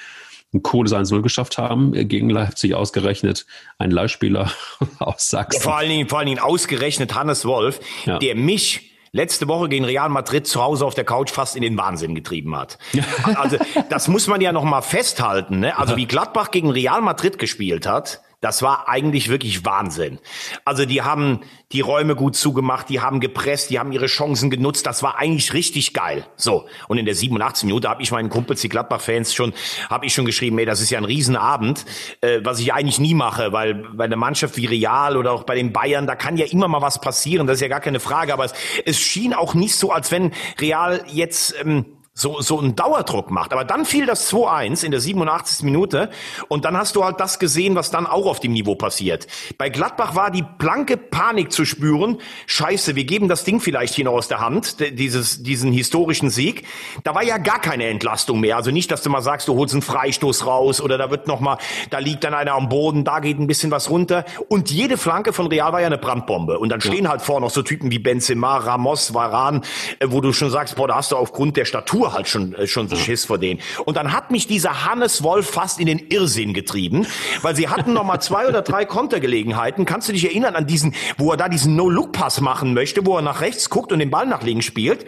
ein 0.54 0.62
cooles 0.62 0.92
1-0 0.92 1.22
geschafft 1.22 1.58
haben, 1.58 1.94
äh, 1.94 2.04
gegen 2.04 2.30
Leipzig 2.30 2.74
ausgerechnet 2.74 3.46
ein 3.78 3.90
Leihspieler 3.90 4.50
aus 4.98 5.30
Sachsen. 5.30 5.58
Ja, 5.58 5.62
vor 5.62 5.76
allen 5.76 5.88
Dingen, 5.88 6.08
vor 6.08 6.18
allen 6.18 6.28
Dingen 6.28 6.40
ausgerechnet 6.40 7.14
Hannes 7.14 7.44
Wolf, 7.44 7.80
ja. 8.06 8.18
der 8.18 8.34
mich 8.34 8.88
letzte 9.12 9.48
Woche 9.48 9.68
gegen 9.68 9.84
Real 9.84 10.08
Madrid 10.08 10.46
zu 10.46 10.62
Hause 10.62 10.84
auf 10.84 10.94
der 10.94 11.04
Couch 11.04 11.30
fast 11.30 11.56
in 11.56 11.62
den 11.62 11.76
Wahnsinn 11.76 12.14
getrieben 12.14 12.54
hat. 12.56 12.78
Also 13.34 13.56
das 13.88 14.08
muss 14.08 14.26
man 14.26 14.40
ja 14.40 14.52
noch 14.52 14.64
mal 14.64 14.82
festhalten. 14.82 15.60
Ne? 15.60 15.78
Also 15.78 15.96
wie 15.96 16.06
Gladbach 16.06 16.50
gegen 16.50 16.70
Real 16.70 17.00
Madrid 17.00 17.38
gespielt 17.38 17.86
hat, 17.86 18.20
Das 18.40 18.62
war 18.62 18.88
eigentlich 18.88 19.28
wirklich 19.28 19.64
Wahnsinn. 19.64 20.20
Also 20.64 20.84
die 20.84 21.02
haben 21.02 21.40
die 21.72 21.80
Räume 21.80 22.14
gut 22.14 22.36
zugemacht, 22.36 22.88
die 22.88 23.00
haben 23.00 23.18
gepresst, 23.18 23.70
die 23.70 23.80
haben 23.80 23.90
ihre 23.90 24.06
Chancen 24.06 24.48
genutzt. 24.48 24.86
Das 24.86 25.02
war 25.02 25.18
eigentlich 25.18 25.54
richtig 25.54 25.92
geil. 25.92 26.24
So 26.36 26.66
und 26.86 26.98
in 26.98 27.04
der 27.04 27.16
87 27.16 27.64
Minute 27.64 27.88
habe 27.88 28.00
ich 28.00 28.12
meinen 28.12 28.30
Kumpels, 28.30 28.60
die 28.60 28.68
Gladbach-Fans 28.68 29.34
schon, 29.34 29.52
habe 29.90 30.06
ich 30.06 30.14
schon 30.14 30.24
geschrieben, 30.24 30.56
ey, 30.58 30.66
das 30.66 30.80
ist 30.80 30.90
ja 30.90 30.98
ein 30.98 31.04
Riesenabend, 31.04 31.84
äh, 32.20 32.40
was 32.44 32.60
ich 32.60 32.72
eigentlich 32.72 33.00
nie 33.00 33.14
mache, 33.14 33.52
weil 33.52 33.74
bei 33.74 34.04
einer 34.04 34.16
Mannschaft 34.16 34.56
wie 34.56 34.66
Real 34.66 35.16
oder 35.16 35.32
auch 35.32 35.42
bei 35.42 35.56
den 35.56 35.72
Bayern, 35.72 36.06
da 36.06 36.14
kann 36.14 36.36
ja 36.36 36.46
immer 36.46 36.68
mal 36.68 36.80
was 36.80 37.00
passieren. 37.00 37.48
Das 37.48 37.56
ist 37.56 37.62
ja 37.62 37.68
gar 37.68 37.80
keine 37.80 37.98
Frage. 37.98 38.32
Aber 38.32 38.44
es, 38.44 38.52
es 38.84 39.00
schien 39.00 39.34
auch 39.34 39.54
nicht 39.54 39.74
so, 39.74 39.90
als 39.90 40.12
wenn 40.12 40.32
Real 40.60 41.04
jetzt 41.08 41.56
ähm, 41.60 41.97
so, 42.18 42.40
so 42.40 42.58
einen 42.58 42.74
Dauerdruck 42.74 43.30
macht. 43.30 43.52
Aber 43.52 43.64
dann 43.64 43.84
fiel 43.84 44.04
das 44.04 44.30
2-1 44.32 44.84
in 44.84 44.90
der 44.90 45.00
87. 45.00 45.62
Minute 45.62 46.10
und 46.48 46.64
dann 46.64 46.76
hast 46.76 46.96
du 46.96 47.04
halt 47.04 47.20
das 47.20 47.38
gesehen, 47.38 47.76
was 47.76 47.90
dann 47.90 48.06
auch 48.06 48.26
auf 48.26 48.40
dem 48.40 48.52
Niveau 48.52 48.74
passiert. 48.74 49.28
Bei 49.56 49.68
Gladbach 49.68 50.16
war 50.16 50.30
die 50.30 50.42
blanke 50.42 50.96
Panik 50.96 51.52
zu 51.52 51.64
spüren. 51.64 52.18
Scheiße, 52.46 52.96
wir 52.96 53.04
geben 53.04 53.28
das 53.28 53.44
Ding 53.44 53.60
vielleicht 53.60 53.94
hier 53.94 54.04
noch 54.04 54.14
aus 54.14 54.26
der 54.26 54.40
Hand, 54.40 54.76
dieses, 54.98 55.44
diesen 55.44 55.72
historischen 55.72 56.28
Sieg. 56.30 56.64
Da 57.04 57.14
war 57.14 57.22
ja 57.22 57.38
gar 57.38 57.60
keine 57.60 57.86
Entlastung 57.86 58.40
mehr. 58.40 58.56
Also 58.56 58.72
nicht, 58.72 58.90
dass 58.90 59.02
du 59.02 59.10
mal 59.10 59.22
sagst, 59.22 59.46
du 59.46 59.54
holst 59.54 59.74
einen 59.74 59.82
Freistoß 59.82 60.44
raus 60.44 60.80
oder 60.80 60.98
da 60.98 61.10
wird 61.12 61.28
noch 61.28 61.38
mal, 61.38 61.58
da 61.90 61.98
liegt 61.98 62.24
dann 62.24 62.34
einer 62.34 62.54
am 62.54 62.68
Boden, 62.68 63.04
da 63.04 63.20
geht 63.20 63.38
ein 63.38 63.46
bisschen 63.46 63.70
was 63.70 63.90
runter. 63.90 64.24
Und 64.48 64.72
jede 64.72 64.96
Flanke 64.96 65.32
von 65.32 65.46
Real 65.46 65.72
war 65.72 65.80
ja 65.80 65.86
eine 65.86 65.98
Brandbombe. 65.98 66.58
Und 66.58 66.70
dann 66.70 66.80
stehen 66.80 67.04
ja. 67.04 67.10
halt 67.10 67.22
vorne 67.22 67.46
noch 67.46 67.52
so 67.52 67.62
Typen 67.62 67.92
wie 67.92 68.00
Benzema, 68.00 68.56
Ramos, 68.56 69.14
Varan, 69.14 69.62
äh, 70.00 70.06
wo 70.08 70.20
du 70.20 70.32
schon 70.32 70.50
sagst, 70.50 70.74
boah, 70.74 70.88
da 70.88 70.96
hast 70.96 71.12
du 71.12 71.16
aufgrund 71.16 71.56
der 71.56 71.64
Statur 71.64 72.07
halt 72.12 72.28
schon, 72.28 72.54
äh, 72.54 72.66
schon 72.66 72.88
Schiss 72.94 73.24
vor 73.24 73.38
denen. 73.38 73.60
Und 73.84 73.96
dann 73.96 74.12
hat 74.12 74.30
mich 74.30 74.46
dieser 74.46 74.84
Hannes 74.84 75.22
Wolf 75.22 75.50
fast 75.50 75.80
in 75.80 75.86
den 75.86 75.98
Irrsinn 75.98 76.54
getrieben, 76.54 77.06
weil 77.42 77.54
sie 77.56 77.68
hatten 77.68 77.92
noch 77.92 78.04
mal 78.04 78.20
zwei 78.20 78.48
oder 78.48 78.62
drei 78.62 78.84
Kontergelegenheiten. 78.84 79.84
Kannst 79.84 80.08
du 80.08 80.12
dich 80.12 80.24
erinnern 80.24 80.54
an 80.54 80.66
diesen, 80.66 80.94
wo 81.16 81.30
er 81.30 81.36
da 81.36 81.48
diesen 81.48 81.76
No-Look-Pass 81.76 82.40
machen 82.40 82.74
möchte, 82.74 83.04
wo 83.06 83.16
er 83.16 83.22
nach 83.22 83.40
rechts 83.40 83.70
guckt 83.70 83.92
und 83.92 83.98
den 83.98 84.10
Ball 84.10 84.26
nach 84.26 84.42
links 84.42 84.64
spielt? 84.64 85.06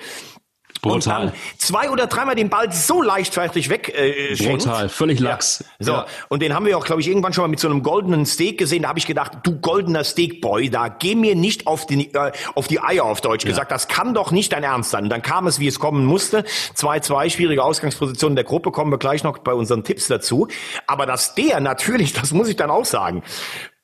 Brutal. 0.82 0.94
Und 0.94 1.06
dann 1.06 1.32
zwei 1.58 1.90
oder 1.90 2.06
dreimal 2.06 2.34
den 2.34 2.48
Ball 2.48 2.72
so 2.72 3.02
leichtfertig 3.02 3.68
weg 3.68 3.92
äh. 3.94 4.34
Brutal, 4.34 4.88
völlig 4.88 5.20
lax. 5.20 5.64
Ja. 5.78 5.84
So, 5.84 5.92
ja. 5.92 6.06
und 6.28 6.42
den 6.42 6.54
haben 6.54 6.66
wir 6.66 6.76
auch, 6.78 6.84
glaube 6.84 7.00
ich, 7.00 7.08
irgendwann 7.08 7.32
schon 7.32 7.42
mal 7.42 7.48
mit 7.48 7.60
so 7.60 7.68
einem 7.68 7.82
goldenen 7.82 8.26
Steak 8.26 8.58
gesehen. 8.58 8.82
Da 8.82 8.88
habe 8.88 8.98
ich 8.98 9.06
gedacht, 9.06 9.32
du 9.42 9.60
goldener 9.60 10.04
Steakboy, 10.04 10.70
da 10.70 10.88
geh 10.88 11.14
mir 11.14 11.34
nicht 11.34 11.66
auf 11.66 11.86
die, 11.86 12.12
äh, 12.14 12.32
auf 12.54 12.68
die 12.68 12.80
Eier 12.80 13.04
auf 13.04 13.20
Deutsch 13.20 13.44
ja. 13.44 13.50
gesagt. 13.50 13.70
Das 13.70 13.88
kann 13.88 14.14
doch 14.14 14.30
nicht 14.30 14.52
dein 14.52 14.62
Ernst 14.62 14.90
sein. 14.90 15.04
Und 15.04 15.10
dann 15.10 15.22
kam 15.22 15.46
es, 15.46 15.60
wie 15.60 15.66
es 15.66 15.78
kommen 15.78 16.04
musste. 16.04 16.44
2-2, 16.76 17.30
schwierige 17.30 17.62
Ausgangsposition 17.62 18.34
der 18.34 18.44
Gruppe, 18.44 18.70
kommen 18.70 18.90
wir 18.90 18.98
gleich 18.98 19.24
noch 19.24 19.38
bei 19.38 19.52
unseren 19.52 19.84
Tipps 19.84 20.08
dazu. 20.08 20.48
Aber 20.86 21.06
dass 21.06 21.34
der 21.34 21.60
natürlich, 21.60 22.12
das 22.20 22.32
muss 22.32 22.48
ich 22.48 22.56
dann 22.56 22.70
auch 22.70 22.84
sagen, 22.84 23.22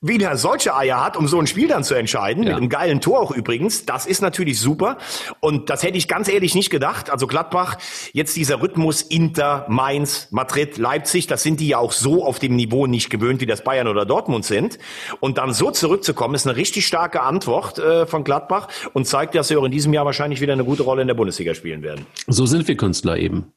wieder 0.02 0.36
solche 0.36 0.76
Eier 0.76 1.02
hat, 1.02 1.16
um 1.16 1.26
so 1.26 1.40
ein 1.40 1.46
Spiel 1.46 1.68
dann 1.68 1.82
zu 1.82 1.94
entscheiden, 1.94 2.42
ja. 2.42 2.50
mit 2.50 2.58
einem 2.58 2.68
geilen 2.68 3.00
Tor 3.00 3.20
auch 3.20 3.30
übrigens, 3.30 3.86
das 3.86 4.06
ist 4.06 4.20
natürlich 4.20 4.60
super. 4.60 4.98
Und 5.40 5.70
das 5.70 5.82
hätte 5.82 5.96
ich 5.96 6.06
ganz 6.06 6.28
ehrlich 6.28 6.54
nicht 6.54 6.70
gedacht. 6.70 7.10
Also 7.10 7.26
Gladbach, 7.26 7.78
jetzt 8.12 8.36
dieser 8.36 8.60
Rhythmus 8.60 9.00
Inter, 9.00 9.64
Mainz, 9.68 10.28
Madrid, 10.30 10.76
Leipzig, 10.76 11.26
das 11.26 11.42
sind 11.42 11.60
die 11.60 11.68
ja 11.68 11.78
auch 11.78 11.92
so 11.92 12.24
auf 12.24 12.38
dem 12.38 12.56
Niveau 12.56 12.86
nicht 12.86 13.08
gewöhnt, 13.08 13.40
wie 13.40 13.46
das 13.46 13.64
Bayern 13.64 13.88
oder 13.88 14.04
Dortmund 14.04 14.44
sind. 14.44 14.78
Und 15.20 15.38
dann 15.38 15.54
so 15.54 15.70
zurückzukommen, 15.70 16.34
ist 16.34 16.46
eine 16.46 16.56
richtig 16.56 16.86
starke 16.86 17.22
Antwort 17.22 17.78
äh, 17.78 18.06
von 18.06 18.22
Gladbach 18.22 18.68
und 18.92 19.06
zeigt, 19.06 19.34
dass 19.34 19.48
sie 19.48 19.56
auch 19.56 19.64
in 19.64 19.72
diesem 19.72 19.94
Jahr 19.94 20.04
wahrscheinlich 20.04 20.40
wieder 20.42 20.52
eine 20.52 20.64
gute 20.64 20.82
Rolle 20.82 21.02
in 21.02 21.08
der 21.08 21.14
Bundesliga 21.14 21.54
spielen 21.54 21.82
werden. 21.82 22.06
So 22.26 22.44
sind 22.44 22.68
wir 22.68 22.76
Künstler 22.76 23.16
eben. 23.16 23.52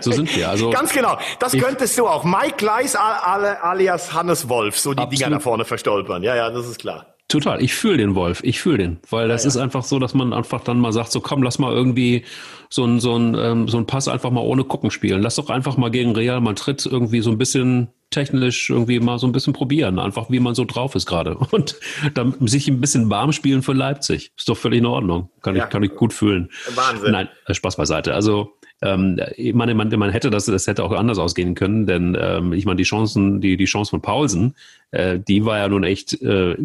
So 0.00 0.12
sind 0.12 0.34
wir. 0.36 0.48
Also 0.48 0.70
Ganz 0.70 0.92
genau. 0.92 1.18
Das 1.38 1.52
könntest 1.52 1.98
du 1.98 2.06
auch. 2.06 2.24
Mike 2.24 2.56
Gleis 2.56 2.96
alias 2.96 4.12
Hannes 4.12 4.48
Wolf, 4.48 4.78
so 4.78 4.92
die 4.92 4.98
absolut. 4.98 5.20
Dinger 5.20 5.30
da 5.30 5.40
vorne 5.40 5.64
verstolpern. 5.64 6.22
Ja, 6.22 6.34
ja, 6.36 6.50
das 6.50 6.66
ist 6.66 6.78
klar. 6.78 7.06
Total. 7.28 7.62
Ich 7.62 7.74
fühle 7.74 7.98
den 7.98 8.14
Wolf. 8.14 8.40
Ich 8.42 8.58
fühle 8.60 8.78
den. 8.78 9.00
Weil 9.10 9.28
das 9.28 9.42
ja, 9.42 9.48
ja. 9.48 9.48
ist 9.48 9.56
einfach 9.58 9.84
so, 9.84 9.98
dass 9.98 10.14
man 10.14 10.32
einfach 10.32 10.62
dann 10.62 10.80
mal 10.80 10.94
sagt, 10.94 11.12
so 11.12 11.20
komm, 11.20 11.42
lass 11.42 11.58
mal 11.58 11.74
irgendwie 11.74 12.24
so 12.70 12.84
ein, 12.86 13.00
so 13.00 13.16
ein, 13.18 13.34
ähm, 13.34 13.68
so 13.68 13.76
ein 13.76 13.86
Pass 13.86 14.08
einfach 14.08 14.30
mal 14.30 14.40
ohne 14.40 14.64
gucken 14.64 14.90
spielen. 14.90 15.20
Lass 15.20 15.34
doch 15.34 15.50
einfach 15.50 15.76
mal 15.76 15.90
gegen 15.90 16.16
Real 16.16 16.40
Madrid 16.40 16.86
irgendwie 16.86 17.20
so 17.20 17.30
ein 17.30 17.36
bisschen 17.36 17.88
technisch 18.10 18.70
irgendwie 18.70 18.98
mal 18.98 19.18
so 19.18 19.26
ein 19.26 19.32
bisschen 19.32 19.52
probieren. 19.52 19.98
Einfach 19.98 20.30
wie 20.30 20.40
man 20.40 20.54
so 20.54 20.64
drauf 20.64 20.94
ist 20.94 21.04
gerade. 21.04 21.36
Und 21.50 21.76
dann 22.14 22.34
sich 22.46 22.66
ein 22.68 22.80
bisschen 22.80 23.10
warm 23.10 23.32
spielen 23.32 23.60
für 23.60 23.74
Leipzig. 23.74 24.32
Ist 24.34 24.48
doch 24.48 24.56
völlig 24.56 24.78
in 24.78 24.86
Ordnung. 24.86 25.28
Kann 25.42 25.54
ja. 25.54 25.64
ich, 25.64 25.70
kann 25.70 25.82
ich 25.82 25.94
gut 25.94 26.14
fühlen. 26.14 26.48
Wahnsinn. 26.74 27.12
Nein, 27.12 27.28
Spaß 27.50 27.76
beiseite. 27.76 28.14
Also, 28.14 28.54
ähm, 28.82 29.18
ich 29.36 29.54
meine, 29.54 29.74
man, 29.74 29.88
man 29.88 30.10
hätte 30.10 30.30
das, 30.30 30.46
das 30.46 30.66
hätte 30.66 30.84
auch 30.84 30.92
anders 30.92 31.18
ausgehen 31.18 31.54
können, 31.54 31.86
denn 31.86 32.16
ähm, 32.20 32.52
ich 32.52 32.64
meine, 32.64 32.76
die 32.76 32.84
Chancen, 32.84 33.40
die, 33.40 33.56
die 33.56 33.64
Chance 33.64 33.90
von 33.90 34.00
Paulsen, 34.00 34.54
äh, 34.90 35.18
die 35.18 35.44
war 35.44 35.58
ja 35.58 35.68
nun 35.68 35.84
echt, 35.84 36.20
äh, 36.22 36.56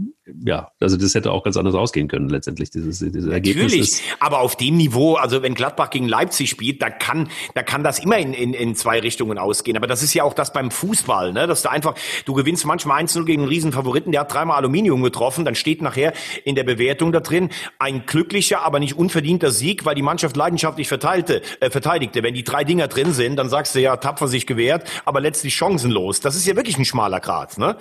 ja, 0.46 0.72
also 0.80 0.96
das 0.96 1.14
hätte 1.14 1.32
auch 1.32 1.44
ganz 1.44 1.58
anders 1.58 1.76
ausgehen 1.76 2.08
können 2.08 2.30
letztendlich, 2.30 2.70
dieses, 2.70 3.00
dieses 3.00 3.26
Ergebnis. 3.26 3.64
Natürlich, 3.64 3.82
ist, 3.82 4.02
aber 4.20 4.40
auf 4.40 4.56
dem 4.56 4.78
Niveau, 4.78 5.16
also 5.16 5.42
wenn 5.42 5.56
Gladbach 5.56 5.90
gegen 5.90 6.08
Leipzig 6.08 6.50
spielt, 6.50 6.82
da 6.82 6.90
kann, 6.90 7.30
da 7.54 7.64
kann 7.64 7.84
das 7.84 8.00
immer 8.00 8.18
in, 8.18 8.34
in, 8.34 8.54
in 8.54 8.76
zwei 8.76 9.00
Richtungen 9.00 9.38
ausgehen. 9.38 9.76
Aber 9.76 9.88
das 9.88 10.02
ist 10.02 10.14
ja 10.14 10.24
auch 10.24 10.34
das 10.34 10.54
beim 10.54 10.72
Fußball, 10.72 11.34
ne? 11.34 11.48
dass 11.48 11.64
du 11.64 11.70
einfach, 11.70 11.96
du 12.24 12.34
gewinnst 12.34 12.66
manchmal 12.66 13.04
1-0 13.04 13.26
gegen 13.26 13.42
einen 13.42 13.50
Riesenfavoriten, 13.50 14.14
der 14.14 14.22
hat 14.22 14.34
dreimal 14.34 14.58
Aluminium 14.58 15.04
getroffen, 15.04 15.44
dann 15.44 15.56
steht 15.56 15.82
nachher 15.82 16.14
in 16.46 16.56
der 16.56 16.64
Bewertung 16.64 17.12
da 17.12 17.20
drin 17.20 17.50
ein 17.78 18.06
glücklicher, 18.06 18.62
aber 18.62 18.80
nicht 18.80 18.96
unverdienter 18.98 19.52
Sieg, 19.52 19.84
weil 19.84 19.96
die 19.96 20.02
Mannschaft 20.02 20.38
leidenschaftlich 20.38 20.88
verteilte, 20.88 21.42
äh, 21.60 21.70
verteidigte. 21.70 22.24
Wenn 22.24 22.34
die 22.34 22.46
drei 22.46 22.64
Dinger 22.64 22.88
drin 22.88 23.12
sind, 23.12 23.36
dann 23.36 23.50
sagst 23.50 23.76
du 23.76 23.82
ja, 23.82 23.98
tapfer 23.98 24.30
sich 24.30 24.48
gewehrt, 24.48 24.90
aber 25.04 25.20
letztlich 25.20 25.56
chancenlos. 25.56 26.22
Das 26.22 26.38
ist 26.38 26.48
ja 26.48 26.56
wirklich 26.56 26.78
ein 26.78 26.86
schmaler 26.86 27.20
Grat. 27.20 27.58
Ne? 27.58 27.76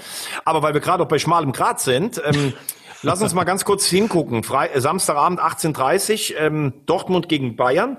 Aber 0.45 0.63
weil 0.63 0.75
wir 0.75 0.81
gerade 0.81 1.03
auch 1.03 1.09
bei 1.09 1.19
schmalem 1.19 1.53
Grat 1.53 1.81
sind, 1.81 2.21
ähm, 2.25 2.53
lass 3.03 3.23
uns 3.23 3.35
mal 3.35 3.45
ganz 3.45 3.65
kurz 3.65 3.87
hingucken. 3.87 4.43
Fre 4.43 4.71
äh, 4.73 4.81
Samstagabend 4.81 5.41
18.30 5.41 6.37
ähm, 6.37 6.73
Dortmund 6.87 7.29
gegen 7.29 7.57
Bayern. 7.57 7.99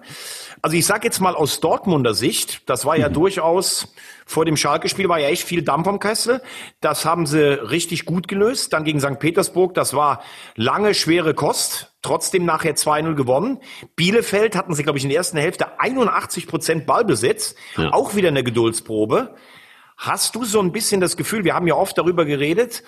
Also 0.61 0.77
ich 0.77 0.85
sage 0.85 1.05
jetzt 1.05 1.19
mal 1.19 1.35
aus 1.35 1.59
Dortmunder 1.59 2.13
Sicht, 2.13 2.69
das 2.69 2.85
war 2.85 2.95
ja 2.97 3.09
mhm. 3.09 3.13
durchaus 3.13 3.93
vor 4.25 4.45
dem 4.45 4.57
Schalke-Spiel 4.57 5.09
war 5.09 5.19
ja 5.19 5.27
echt 5.27 5.43
viel 5.43 5.63
Dampf 5.63 5.87
am 5.87 5.99
Kessel. 5.99 6.41
Das 6.81 7.05
haben 7.05 7.25
sie 7.25 7.53
richtig 7.69 8.05
gut 8.05 8.27
gelöst. 8.27 8.73
Dann 8.73 8.83
gegen 8.83 8.99
St. 8.99 9.19
Petersburg, 9.19 9.73
das 9.73 9.93
war 9.93 10.21
lange, 10.55 10.93
schwere 10.93 11.33
Kost. 11.33 11.93
Trotzdem 12.01 12.45
nachher 12.45 12.75
2-0 12.75 13.15
gewonnen. 13.15 13.59
Bielefeld 13.95 14.55
hatten 14.55 14.73
sie, 14.73 14.83
glaube 14.83 14.97
ich, 14.97 15.03
in 15.03 15.09
der 15.09 15.17
ersten 15.17 15.37
Hälfte 15.37 15.79
81 15.79 16.47
Prozent 16.47 16.85
Ballbesitz. 16.85 17.55
Ja. 17.77 17.91
Auch 17.91 18.15
wieder 18.15 18.29
eine 18.29 18.43
Geduldsprobe. 18.43 19.35
Hast 19.97 20.35
du 20.35 20.43
so 20.45 20.59
ein 20.59 20.71
bisschen 20.71 21.01
das 21.01 21.17
Gefühl, 21.17 21.43
wir 21.43 21.53
haben 21.53 21.67
ja 21.67 21.75
oft 21.75 21.97
darüber 21.97 22.25
geredet, 22.25 22.83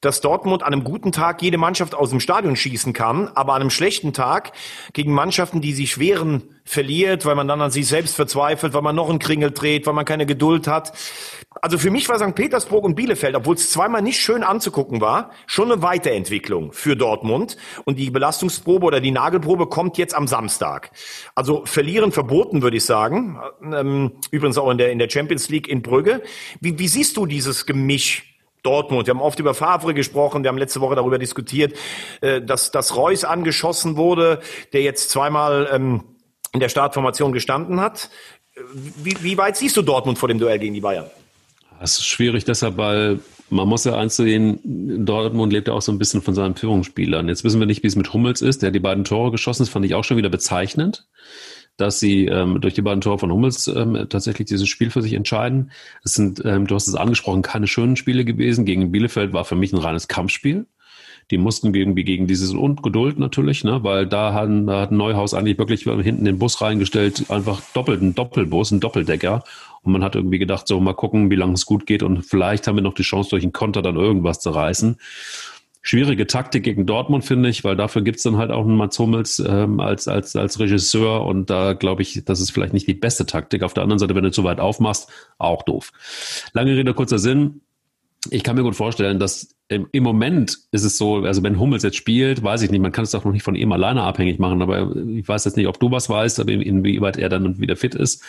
dass 0.00 0.20
Dortmund 0.20 0.62
an 0.62 0.72
einem 0.72 0.84
guten 0.84 1.12
Tag 1.12 1.42
jede 1.42 1.58
Mannschaft 1.58 1.94
aus 1.94 2.10
dem 2.10 2.20
Stadion 2.20 2.56
schießen 2.56 2.92
kann, 2.92 3.28
aber 3.34 3.54
an 3.54 3.60
einem 3.60 3.70
schlechten 3.70 4.12
Tag 4.12 4.52
gegen 4.92 5.12
Mannschaften, 5.12 5.60
die 5.60 5.72
sich 5.72 5.98
wehren, 5.98 6.42
verliert, 6.64 7.26
weil 7.26 7.34
man 7.34 7.48
dann 7.48 7.60
an 7.60 7.70
sich 7.70 7.88
selbst 7.88 8.14
verzweifelt, 8.14 8.74
weil 8.74 8.82
man 8.82 8.94
noch 8.94 9.10
einen 9.10 9.18
Kringel 9.18 9.50
dreht, 9.50 9.86
weil 9.86 9.92
man 9.92 10.04
keine 10.04 10.24
Geduld 10.24 10.68
hat. 10.68 10.92
Also 11.62 11.78
für 11.78 11.90
mich 11.90 12.08
war 12.08 12.18
St. 12.18 12.34
Petersburg 12.34 12.84
und 12.84 12.94
Bielefeld, 12.94 13.34
obwohl 13.34 13.56
es 13.56 13.70
zweimal 13.70 14.02
nicht 14.02 14.20
schön 14.20 14.44
anzugucken 14.44 15.00
war, 15.00 15.32
schon 15.46 15.70
eine 15.70 15.82
Weiterentwicklung 15.82 16.72
für 16.72 16.96
Dortmund. 16.96 17.56
Und 17.84 17.98
die 17.98 18.10
Belastungsprobe 18.10 18.86
oder 18.86 19.00
die 19.00 19.10
Nagelprobe 19.10 19.66
kommt 19.66 19.98
jetzt 19.98 20.14
am 20.14 20.28
Samstag. 20.28 20.92
Also 21.34 21.66
verlieren 21.66 22.12
verboten, 22.12 22.62
würde 22.62 22.76
ich 22.76 22.84
sagen. 22.84 23.40
Ähm, 23.64 24.12
übrigens 24.30 24.58
auch 24.58 24.70
in 24.70 24.78
der, 24.78 24.92
in 24.92 25.00
der 25.00 25.10
Champions 25.10 25.48
League 25.48 25.66
in 25.66 25.82
Brügge. 25.82 26.22
Wie, 26.60 26.78
wie 26.78 26.88
siehst 26.88 27.16
du 27.16 27.26
dieses 27.26 27.66
Gemisch 27.66 28.29
Dortmund. 28.62 29.06
Wir 29.06 29.14
haben 29.14 29.22
oft 29.22 29.38
über 29.38 29.54
Favre 29.54 29.94
gesprochen. 29.94 30.42
Wir 30.42 30.48
haben 30.48 30.58
letzte 30.58 30.80
Woche 30.80 30.94
darüber 30.94 31.18
diskutiert, 31.18 31.74
äh, 32.20 32.40
dass, 32.42 32.70
dass 32.70 32.96
Reus 32.96 33.24
angeschossen 33.24 33.96
wurde, 33.96 34.40
der 34.72 34.82
jetzt 34.82 35.10
zweimal 35.10 35.68
ähm, 35.72 36.04
in 36.52 36.60
der 36.60 36.68
Startformation 36.68 37.32
gestanden 37.32 37.80
hat. 37.80 38.10
Wie, 38.74 39.16
wie 39.22 39.38
weit 39.38 39.56
siehst 39.56 39.76
du 39.76 39.82
Dortmund 39.82 40.18
vor 40.18 40.28
dem 40.28 40.38
Duell 40.38 40.58
gegen 40.58 40.74
die 40.74 40.80
Bayern? 40.80 41.06
Das 41.80 41.92
ist 41.92 42.06
schwierig 42.06 42.44
deshalb, 42.44 42.76
weil 42.76 43.20
man 43.48 43.66
muss 43.66 43.84
ja 43.84 43.96
eins 43.96 44.16
sehen, 44.16 44.60
Dortmund 45.04 45.52
lebt 45.52 45.68
ja 45.68 45.74
auch 45.74 45.82
so 45.82 45.90
ein 45.90 45.98
bisschen 45.98 46.22
von 46.22 46.34
seinen 46.34 46.54
Führungsspielern. 46.54 47.28
Jetzt 47.28 47.42
wissen 47.42 47.58
wir 47.58 47.66
nicht, 47.66 47.82
wie 47.82 47.88
es 47.88 47.96
mit 47.96 48.12
Hummels 48.12 48.42
ist. 48.42 48.62
Der 48.62 48.68
hat 48.68 48.74
die 48.74 48.80
beiden 48.80 49.04
Tore 49.04 49.30
geschossen, 49.30 49.62
das 49.62 49.70
fand 49.70 49.84
ich 49.86 49.94
auch 49.94 50.04
schon 50.04 50.16
wieder 50.16 50.28
bezeichnend 50.28 51.06
dass 51.80 52.00
sie 52.00 52.26
ähm, 52.26 52.60
durch 52.60 52.74
die 52.74 52.82
beiden 52.82 53.00
Tore 53.00 53.18
von 53.18 53.32
Hummels 53.32 53.66
ähm, 53.68 54.06
tatsächlich 54.08 54.48
dieses 54.48 54.68
Spiel 54.68 54.90
für 54.90 55.02
sich 55.02 55.14
entscheiden. 55.14 55.70
Es 56.04 56.14
sind, 56.14 56.42
ähm, 56.44 56.66
du 56.66 56.74
hast 56.74 56.88
es 56.88 56.94
angesprochen, 56.94 57.42
keine 57.42 57.66
schönen 57.66 57.96
Spiele 57.96 58.24
gewesen. 58.24 58.64
Gegen 58.64 58.92
Bielefeld 58.92 59.32
war 59.32 59.44
für 59.44 59.56
mich 59.56 59.72
ein 59.72 59.78
reines 59.78 60.08
Kampfspiel. 60.08 60.66
Die 61.30 61.38
mussten 61.38 61.72
irgendwie 61.72 62.02
gegen 62.02 62.26
dieses 62.26 62.52
Ungeduld 62.52 63.18
natürlich, 63.18 63.62
ne, 63.62 63.84
weil 63.84 64.06
da, 64.06 64.32
haben, 64.32 64.66
da 64.66 64.80
hat 64.80 64.90
Neuhaus 64.92 65.32
eigentlich 65.32 65.58
wirklich 65.58 65.84
hinten 65.84 66.24
den 66.24 66.38
Bus 66.38 66.60
reingestellt, 66.60 67.30
einfach 67.30 67.60
doppelt, 67.72 68.02
ein 68.02 68.16
Doppelbus, 68.16 68.72
ein 68.72 68.80
Doppeldecker. 68.80 69.44
Und 69.82 69.92
man 69.92 70.02
hat 70.02 70.16
irgendwie 70.16 70.40
gedacht, 70.40 70.66
so 70.66 70.80
mal 70.80 70.92
gucken, 70.92 71.30
wie 71.30 71.36
lange 71.36 71.54
es 71.54 71.66
gut 71.66 71.86
geht 71.86 72.02
und 72.02 72.24
vielleicht 72.24 72.66
haben 72.66 72.76
wir 72.76 72.82
noch 72.82 72.94
die 72.94 73.02
Chance, 73.02 73.30
durch 73.30 73.44
einen 73.44 73.52
Konter 73.52 73.80
dann 73.80 73.96
irgendwas 73.96 74.40
zu 74.40 74.50
reißen 74.50 74.96
schwierige 75.82 76.26
Taktik 76.26 76.64
gegen 76.64 76.86
Dortmund, 76.86 77.24
finde 77.24 77.48
ich, 77.48 77.64
weil 77.64 77.76
dafür 77.76 78.02
gibt's 78.02 78.22
dann 78.22 78.36
halt 78.36 78.50
auch 78.50 78.64
einen 78.64 78.76
Mats 78.76 78.98
Hummels 78.98 79.38
ähm, 79.38 79.80
als, 79.80 80.08
als, 80.08 80.36
als 80.36 80.60
Regisseur 80.60 81.24
und 81.24 81.48
da 81.48 81.72
glaube 81.72 82.02
ich, 82.02 82.24
das 82.24 82.40
ist 82.40 82.50
vielleicht 82.50 82.74
nicht 82.74 82.86
die 82.86 82.94
beste 82.94 83.26
Taktik. 83.26 83.62
Auf 83.62 83.74
der 83.74 83.82
anderen 83.82 83.98
Seite, 83.98 84.14
wenn 84.14 84.24
du 84.24 84.30
zu 84.30 84.44
weit 84.44 84.60
aufmachst, 84.60 85.08
auch 85.38 85.62
doof. 85.62 85.92
Lange 86.52 86.76
Rede, 86.76 86.92
kurzer 86.92 87.18
Sinn. 87.18 87.62
ich 88.30 88.42
kann 88.42 88.56
mir 88.56 88.62
gut 88.62 88.76
vorstellen, 88.76 89.18
dass 89.18 89.54
im 89.68 90.02
Moment 90.02 90.58
ist 90.72 90.84
es 90.84 90.98
so, 90.98 91.18
also 91.18 91.42
wenn 91.44 91.58
Hummels 91.58 91.84
jetzt 91.84 91.96
spielt, 91.96 92.42
weiß 92.42 92.62
ich 92.62 92.70
nicht, 92.70 92.80
man 92.80 92.92
kann 92.92 93.04
es 93.04 93.12
doch 93.12 93.24
noch 93.24 93.32
nicht 93.32 93.44
von 93.44 93.54
ihm 93.54 93.70
alleine 93.70 94.02
abhängig 94.02 94.40
machen, 94.40 94.62
aber 94.62 94.96
ich 94.96 95.26
weiß 95.26 95.44
jetzt 95.44 95.56
nicht, 95.56 95.68
ob 95.68 95.78
du 95.78 95.92
was 95.92 96.10
weißt, 96.10 96.40
aber 96.40 96.50
inwieweit 96.50 97.16
er 97.16 97.28
dann 97.28 97.60
wieder 97.60 97.76
fit 97.76 97.94
ist. 97.94 98.22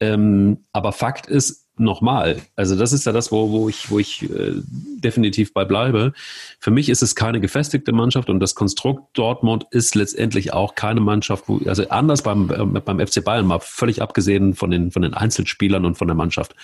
Ähm, 0.00 0.64
aber 0.72 0.92
Fakt 0.92 1.26
ist, 1.26 1.67
nochmal, 1.80 2.40
also 2.56 2.76
das 2.76 2.92
ist 2.92 3.06
ja 3.06 3.12
das, 3.12 3.32
wo, 3.32 3.50
wo 3.50 3.68
ich, 3.68 3.90
wo 3.90 3.98
ich 3.98 4.22
äh, 4.22 4.54
definitiv 4.64 5.52
bei 5.52 5.64
bleibe. 5.64 6.12
Für 6.60 6.70
mich 6.70 6.88
ist 6.88 7.02
es 7.02 7.14
keine 7.14 7.40
gefestigte 7.40 7.92
Mannschaft 7.92 8.30
und 8.30 8.40
das 8.40 8.54
Konstrukt 8.54 9.16
Dortmund 9.16 9.66
ist 9.70 9.94
letztendlich 9.94 10.52
auch 10.52 10.74
keine 10.74 11.00
Mannschaft, 11.00 11.44
wo, 11.48 11.60
also 11.66 11.88
anders 11.88 12.22
beim, 12.22 12.50
äh, 12.50 12.80
beim 12.80 13.06
FC 13.06 13.24
Bayern, 13.24 13.46
mal 13.46 13.60
völlig 13.60 14.02
abgesehen 14.02 14.54
von 14.54 14.70
den, 14.70 14.90
von 14.90 15.02
den 15.02 15.14
Einzelspielern 15.14 15.84
und 15.84 15.96
von 15.96 16.08
der 16.08 16.16
Mannschaft, 16.16 16.54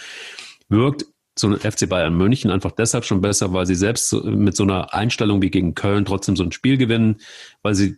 wirkt 0.69 1.07
so 1.37 1.49
ein 1.49 1.59
FC 1.59 1.89
Bayern 1.89 2.17
München 2.17 2.51
einfach 2.51 2.71
deshalb 2.71 3.05
schon 3.05 3.21
besser, 3.21 3.53
weil 3.53 3.67
sie 3.67 3.75
selbst 3.75 4.13
mit 4.13 4.57
so 4.57 4.63
einer 4.63 4.95
Einstellung 4.95 5.43
wie 5.43 5.51
gegen 5.51 5.75
Köln 5.75 6.05
trotzdem 6.05 6.37
so 6.37 6.45
ein 6.45 6.53
Spiel 6.53 6.77
gewinnen, 6.77 7.17
weil 7.63 7.75
sie 7.75 7.97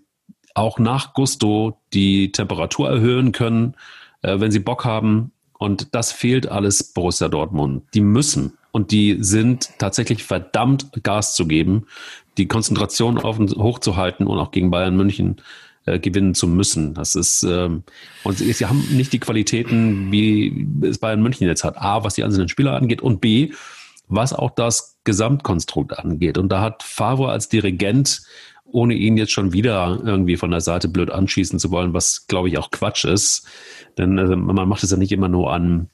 auch 0.55 0.79
nach 0.79 1.12
Gusto 1.12 1.79
die 1.92 2.33
Temperatur 2.33 2.88
erhöhen 2.88 3.33
können, 3.33 3.74
äh, 4.22 4.40
wenn 4.40 4.50
sie 4.50 4.59
Bock 4.59 4.85
haben. 4.85 5.33
Und 5.59 5.95
das 5.95 6.12
fehlt 6.12 6.49
alles 6.49 6.83
Borussia 6.83 7.29
Dortmund. 7.29 7.85
Die 7.95 8.01
müssen 8.01 8.53
und 8.73 8.90
die 8.90 9.16
sind 9.21 9.71
tatsächlich 9.79 10.25
verdammt 10.25 10.90
Gas 11.03 11.35
zu 11.35 11.47
geben, 11.47 11.87
die 12.37 12.47
Konzentration 12.47 13.19
auf 13.19 13.38
hochzuhalten 13.38 14.27
und 14.27 14.38
auch 14.38 14.51
gegen 14.51 14.71
Bayern 14.71 14.97
München 14.97 15.40
äh, 15.87 15.99
gewinnen 15.99 16.35
zu 16.35 16.47
müssen. 16.47 16.92
Das 16.92 17.14
ist 17.14 17.42
ähm, 17.42 17.85
und 18.25 18.38
sie, 18.38 18.53
sie 18.53 18.66
haben 18.66 18.87
nicht 18.90 19.12
die 19.12 19.19
Qualitäten, 19.19 20.12
wie 20.12 20.66
es 20.83 20.99
Bayern 20.99 21.23
München 21.23 21.47
jetzt 21.47 21.64
hat. 21.64 21.79
A, 21.79 22.05
was 22.05 22.14
die 22.14 22.25
einzelnen 22.25 22.49
Spieler 22.49 22.75
angeht 22.75 23.01
und 23.01 23.21
B, 23.21 23.53
was 24.09 24.33
auch 24.33 24.51
das 24.51 24.99
Gesamtkonstrukt 25.05 25.99
angeht. 25.99 26.37
Und 26.37 26.51
da 26.51 26.61
hat 26.61 26.83
Favre 26.83 27.31
als 27.31 27.49
Dirigent 27.49 28.23
ohne 28.70 28.94
ihn 28.94 29.16
jetzt 29.16 29.33
schon 29.33 29.52
wieder 29.52 30.00
irgendwie 30.05 30.37
von 30.37 30.50
der 30.50 30.61
Seite 30.61 30.88
blöd 30.88 31.11
anschießen 31.11 31.59
zu 31.59 31.70
wollen, 31.70 31.94
was 31.94 32.26
glaube 32.26 32.48
ich 32.48 32.59
auch 32.59 32.70
Quatsch 32.70 33.05
ist. 33.05 33.46
Denn 33.98 34.18
also, 34.18 34.37
man 34.37 34.68
macht 34.68 34.83
es 34.83 34.90
ja 34.90 34.96
nicht 34.96 35.12
immer 35.12 35.29
nur 35.29 35.52
an 35.52 35.88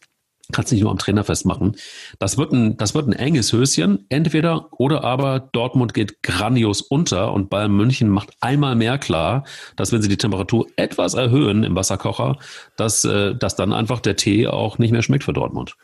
kannst 0.53 0.73
nicht 0.73 0.83
nur 0.83 0.91
am 0.91 0.99
Trainer 0.99 1.25
festmachen. 1.25 1.77
Das 2.19 2.39
wird 2.39 2.53
ein, 2.53 2.77
das 2.77 2.95
wird 2.95 3.09
ein 3.09 3.13
enges 3.13 3.53
Höschen, 3.53 4.07
entweder 4.09 4.69
oder 4.73 5.05
aber 5.05 5.41
Dortmund 5.53 5.95
geht 5.95 6.23
grandios 6.23 6.83
unter 6.83 7.33
und 7.33 7.51
Bayern 7.51 7.73
München 7.73 8.09
macht 8.09 8.31
einmal 8.41 8.77
mehr 8.77 8.99
klar, 8.99 9.45
dass 9.77 9.93
wenn 9.93 10.03
sie 10.03 10.09
die 10.09 10.17
Temperatur 10.17 10.67
etwas 10.77 11.15
erhöhen 11.15 11.65
im 11.65 11.75
Wasserkocher, 11.75 12.39
dass, 12.77 13.05
äh, 13.05 13.35
dass 13.35 13.57
dann 13.57 13.73
einfach 13.73 14.01
der 14.01 14.17
Tee 14.17 14.47
auch 14.47 14.79
nicht 14.79 14.93
mehr 14.93 15.03
schmeckt 15.03 15.25
für 15.25 15.33
Dortmund. 15.33 15.77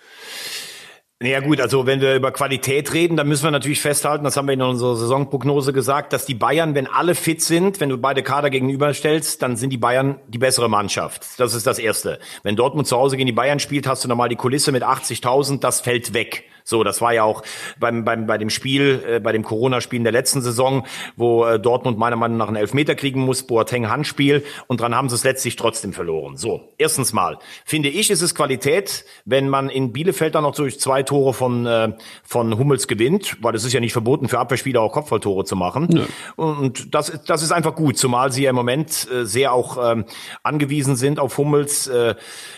Ja 1.20 1.40
gut, 1.40 1.60
also 1.60 1.84
wenn 1.84 2.00
wir 2.00 2.14
über 2.14 2.30
Qualität 2.30 2.92
reden, 2.94 3.16
dann 3.16 3.26
müssen 3.26 3.42
wir 3.42 3.50
natürlich 3.50 3.80
festhalten, 3.80 4.22
das 4.22 4.36
haben 4.36 4.46
wir 4.46 4.54
in 4.54 4.62
unserer 4.62 4.94
Saisonprognose 4.94 5.72
gesagt, 5.72 6.12
dass 6.12 6.26
die 6.26 6.34
Bayern, 6.34 6.76
wenn 6.76 6.86
alle 6.86 7.16
fit 7.16 7.42
sind, 7.42 7.80
wenn 7.80 7.88
du 7.88 7.98
beide 7.98 8.22
Kader 8.22 8.50
gegenüberstellst, 8.50 9.42
dann 9.42 9.56
sind 9.56 9.70
die 9.70 9.78
Bayern 9.78 10.20
die 10.28 10.38
bessere 10.38 10.68
Mannschaft. 10.68 11.26
Das 11.38 11.54
ist 11.54 11.66
das 11.66 11.80
Erste. 11.80 12.20
Wenn 12.44 12.54
Dortmund 12.54 12.86
zu 12.86 12.96
Hause 12.96 13.16
gegen 13.16 13.26
die 13.26 13.32
Bayern 13.32 13.58
spielt, 13.58 13.88
hast 13.88 14.04
du 14.04 14.08
nochmal 14.08 14.28
die 14.28 14.36
Kulisse 14.36 14.70
mit 14.70 14.84
80.000, 14.84 15.58
das 15.58 15.80
fällt 15.80 16.14
weg. 16.14 16.44
So, 16.68 16.84
das 16.84 17.00
war 17.00 17.14
ja 17.14 17.22
auch 17.22 17.42
beim, 17.80 18.04
beim, 18.04 18.26
bei 18.26 18.36
dem 18.36 18.50
Spiel, 18.50 19.02
äh, 19.08 19.20
bei 19.20 19.32
dem 19.32 19.42
Corona-Spiel 19.42 19.96
in 19.96 20.04
der 20.04 20.12
letzten 20.12 20.42
Saison, 20.42 20.86
wo 21.16 21.46
äh, 21.46 21.58
Dortmund 21.58 21.96
meiner 21.96 22.16
Meinung 22.16 22.36
nach 22.36 22.48
einen 22.48 22.56
Elfmeter 22.56 22.94
kriegen 22.94 23.20
muss, 23.20 23.42
Boateng 23.42 23.88
Handspiel 23.88 24.44
und 24.66 24.82
dran 24.82 24.94
haben 24.94 25.08
sie 25.08 25.14
es 25.14 25.24
letztlich 25.24 25.56
trotzdem 25.56 25.94
verloren. 25.94 26.36
So, 26.36 26.68
erstens 26.76 27.14
mal, 27.14 27.38
finde 27.64 27.88
ich, 27.88 28.10
ist 28.10 28.20
es 28.20 28.34
Qualität, 28.34 29.06
wenn 29.24 29.48
man 29.48 29.70
in 29.70 29.92
Bielefeld 29.92 30.34
dann 30.34 30.42
noch 30.42 30.54
durch 30.54 30.78
zwei 30.78 31.02
Tore 31.02 31.32
von, 31.32 31.64
äh, 31.64 31.94
von 32.22 32.58
Hummels 32.58 32.86
gewinnt, 32.86 33.38
weil 33.40 33.54
es 33.54 33.64
ist 33.64 33.72
ja 33.72 33.80
nicht 33.80 33.94
verboten 33.94 34.28
für 34.28 34.38
Abwehrspieler 34.38 34.82
auch 34.82 34.92
Kopfballtore 34.92 35.46
zu 35.46 35.56
machen. 35.56 35.88
Ja. 35.96 36.04
Und 36.36 36.94
das, 36.94 37.18
das 37.24 37.42
ist 37.42 37.50
einfach 37.50 37.76
gut, 37.76 37.96
zumal 37.96 38.30
sie 38.30 38.42
ja 38.42 38.50
im 38.50 38.56
Moment 38.56 39.08
äh, 39.10 39.24
sehr 39.24 39.54
auch 39.54 39.92
ähm, 39.92 40.04
angewiesen 40.42 40.96
sind 40.96 41.18
auf 41.18 41.38
Hummels. 41.38 41.86
Äh, 41.86 42.14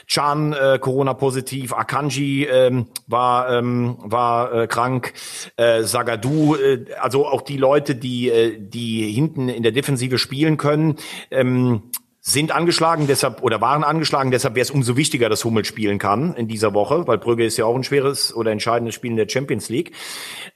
Chan 0.09 0.53
äh, 0.53 0.81
Corona-positiv, 0.81 1.73
Akanji 1.75 2.47
ähm, 2.47 2.87
war 3.07 3.51
ähm, 3.51 3.99
war 4.05 4.53
äh, 4.53 4.67
krank, 4.67 5.13
äh, 5.57 5.83
Sagadu, 5.83 6.57
äh, 6.57 6.87
also 7.01 7.27
auch 7.27 7.43
die 7.43 7.57
Leute, 7.57 7.95
die 7.95 8.29
äh, 8.31 8.59
die 8.59 9.11
hinten 9.13 9.49
in 9.49 9.63
der 9.63 9.73
Defensive 9.73 10.19
spielen 10.19 10.57
können. 10.57 10.97
Ähm, 11.31 11.83
sind 12.23 12.53
angeschlagen, 12.53 13.07
deshalb 13.07 13.43
oder 13.43 13.61
waren 13.61 13.83
angeschlagen, 13.83 14.31
deshalb 14.31 14.55
wäre 14.55 14.63
es 14.63 14.71
umso 14.71 14.97
wichtiger, 14.97 15.31
dass 15.31 15.45
Hummel 15.45 15.65
spielen 15.65 15.99
kann 15.99 16.35
in 16.35 16.49
dieser 16.49 16.75
Woche, 16.75 17.07
weil 17.07 17.17
Brügge 17.17 17.47
ist 17.47 17.57
ja 17.57 17.65
auch 17.65 17.75
ein 17.75 17.83
schweres 17.83 18.35
oder 18.35 18.51
entscheidendes 18.51 18.95
Spiel 18.95 19.13
in 19.13 19.17
der 19.17 19.29
Champions 19.29 19.71
League. 19.71 19.93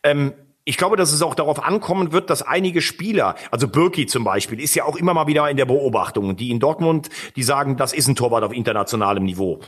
Ähm, 0.02 0.34
ich 0.66 0.78
glaube, 0.78 0.96
dass 0.96 1.12
es 1.12 1.20
auch 1.20 1.34
darauf 1.34 1.62
ankommen 1.62 2.12
wird, 2.12 2.30
dass 2.30 2.40
einige 2.40 2.80
Spieler, 2.80 3.34
also 3.50 3.68
Birki 3.68 4.06
zum 4.06 4.24
Beispiel, 4.24 4.60
ist 4.60 4.74
ja 4.74 4.84
auch 4.84 4.96
immer 4.96 5.12
mal 5.12 5.26
wieder 5.26 5.48
in 5.50 5.58
der 5.58 5.66
Beobachtung, 5.66 6.36
die 6.36 6.50
in 6.50 6.58
Dortmund, 6.58 7.10
die 7.36 7.42
sagen, 7.42 7.76
das 7.76 7.92
ist 7.92 8.08
ein 8.08 8.16
Torwart 8.16 8.44
auf 8.44 8.52
internationalem 8.52 9.24
Niveau. 9.24 9.60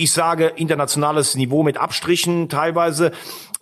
Ich 0.00 0.12
sage 0.12 0.52
internationales 0.54 1.34
Niveau 1.34 1.64
mit 1.64 1.76
Abstrichen 1.76 2.48
teilweise 2.48 3.10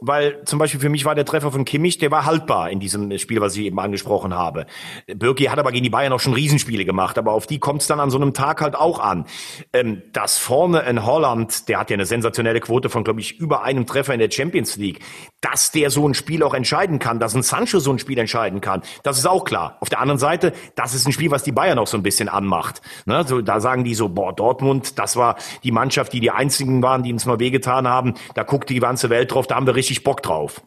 weil 0.00 0.42
zum 0.44 0.58
Beispiel 0.58 0.80
für 0.80 0.88
mich 0.88 1.04
war 1.04 1.14
der 1.14 1.24
Treffer 1.24 1.52
von 1.52 1.64
Kimmich, 1.64 1.98
der 1.98 2.10
war 2.10 2.26
haltbar 2.26 2.70
in 2.70 2.80
diesem 2.80 3.16
Spiel, 3.18 3.40
was 3.40 3.56
ich 3.56 3.64
eben 3.64 3.78
angesprochen 3.80 4.34
habe. 4.34 4.66
Birki 5.06 5.44
hat 5.44 5.58
aber 5.58 5.72
gegen 5.72 5.84
die 5.84 5.90
Bayern 5.90 6.12
auch 6.12 6.20
schon 6.20 6.34
Riesenspiele 6.34 6.84
gemacht, 6.84 7.18
aber 7.18 7.32
auf 7.32 7.46
die 7.46 7.58
kommt 7.58 7.80
es 7.80 7.86
dann 7.86 8.00
an 8.00 8.10
so 8.10 8.18
einem 8.18 8.34
Tag 8.34 8.60
halt 8.60 8.76
auch 8.76 8.98
an. 8.98 9.24
Ähm, 9.72 10.02
dass 10.12 10.38
vorne 10.38 10.80
in 10.80 11.04
Holland, 11.04 11.68
der 11.68 11.78
hat 11.78 11.90
ja 11.90 11.94
eine 11.94 12.06
sensationelle 12.06 12.60
Quote 12.60 12.88
von, 12.88 13.04
glaube 13.04 13.20
ich, 13.20 13.38
über 13.38 13.62
einem 13.62 13.86
Treffer 13.86 14.12
in 14.12 14.20
der 14.20 14.30
Champions 14.30 14.76
League, 14.76 15.00
dass 15.40 15.70
der 15.70 15.90
so 15.90 16.06
ein 16.06 16.14
Spiel 16.14 16.42
auch 16.42 16.54
entscheiden 16.54 16.98
kann, 16.98 17.18
dass 17.18 17.34
ein 17.34 17.42
Sancho 17.42 17.78
so 17.78 17.90
ein 17.90 17.98
Spiel 17.98 18.18
entscheiden 18.18 18.60
kann, 18.60 18.82
das 19.02 19.18
ist 19.18 19.26
auch 19.26 19.44
klar. 19.44 19.78
Auf 19.80 19.88
der 19.88 20.00
anderen 20.00 20.18
Seite, 20.18 20.52
das 20.74 20.94
ist 20.94 21.06
ein 21.06 21.12
Spiel, 21.12 21.30
was 21.30 21.42
die 21.42 21.52
Bayern 21.52 21.78
auch 21.78 21.86
so 21.86 21.96
ein 21.96 22.02
bisschen 22.02 22.28
anmacht. 22.28 22.82
Ne? 23.06 23.24
So, 23.26 23.40
da 23.40 23.60
sagen 23.60 23.84
die 23.84 23.94
so, 23.94 24.08
boah, 24.08 24.34
Dortmund, 24.34 24.98
das 24.98 25.16
war 25.16 25.36
die 25.62 25.72
Mannschaft, 25.72 26.12
die 26.12 26.20
die 26.26 26.32
einzigen 26.32 26.82
waren, 26.82 27.04
die 27.04 27.12
uns 27.12 27.24
mal 27.24 27.38
wehgetan 27.38 27.86
haben. 27.86 28.14
Da 28.34 28.42
guckt 28.42 28.68
die 28.68 28.80
ganze 28.80 29.10
Welt 29.10 29.32
drauf, 29.32 29.46
da 29.46 29.54
haben 29.54 29.66
wir 29.66 29.76
richtig 29.76 30.02
Bock 30.02 30.24
drauf? 30.24 30.60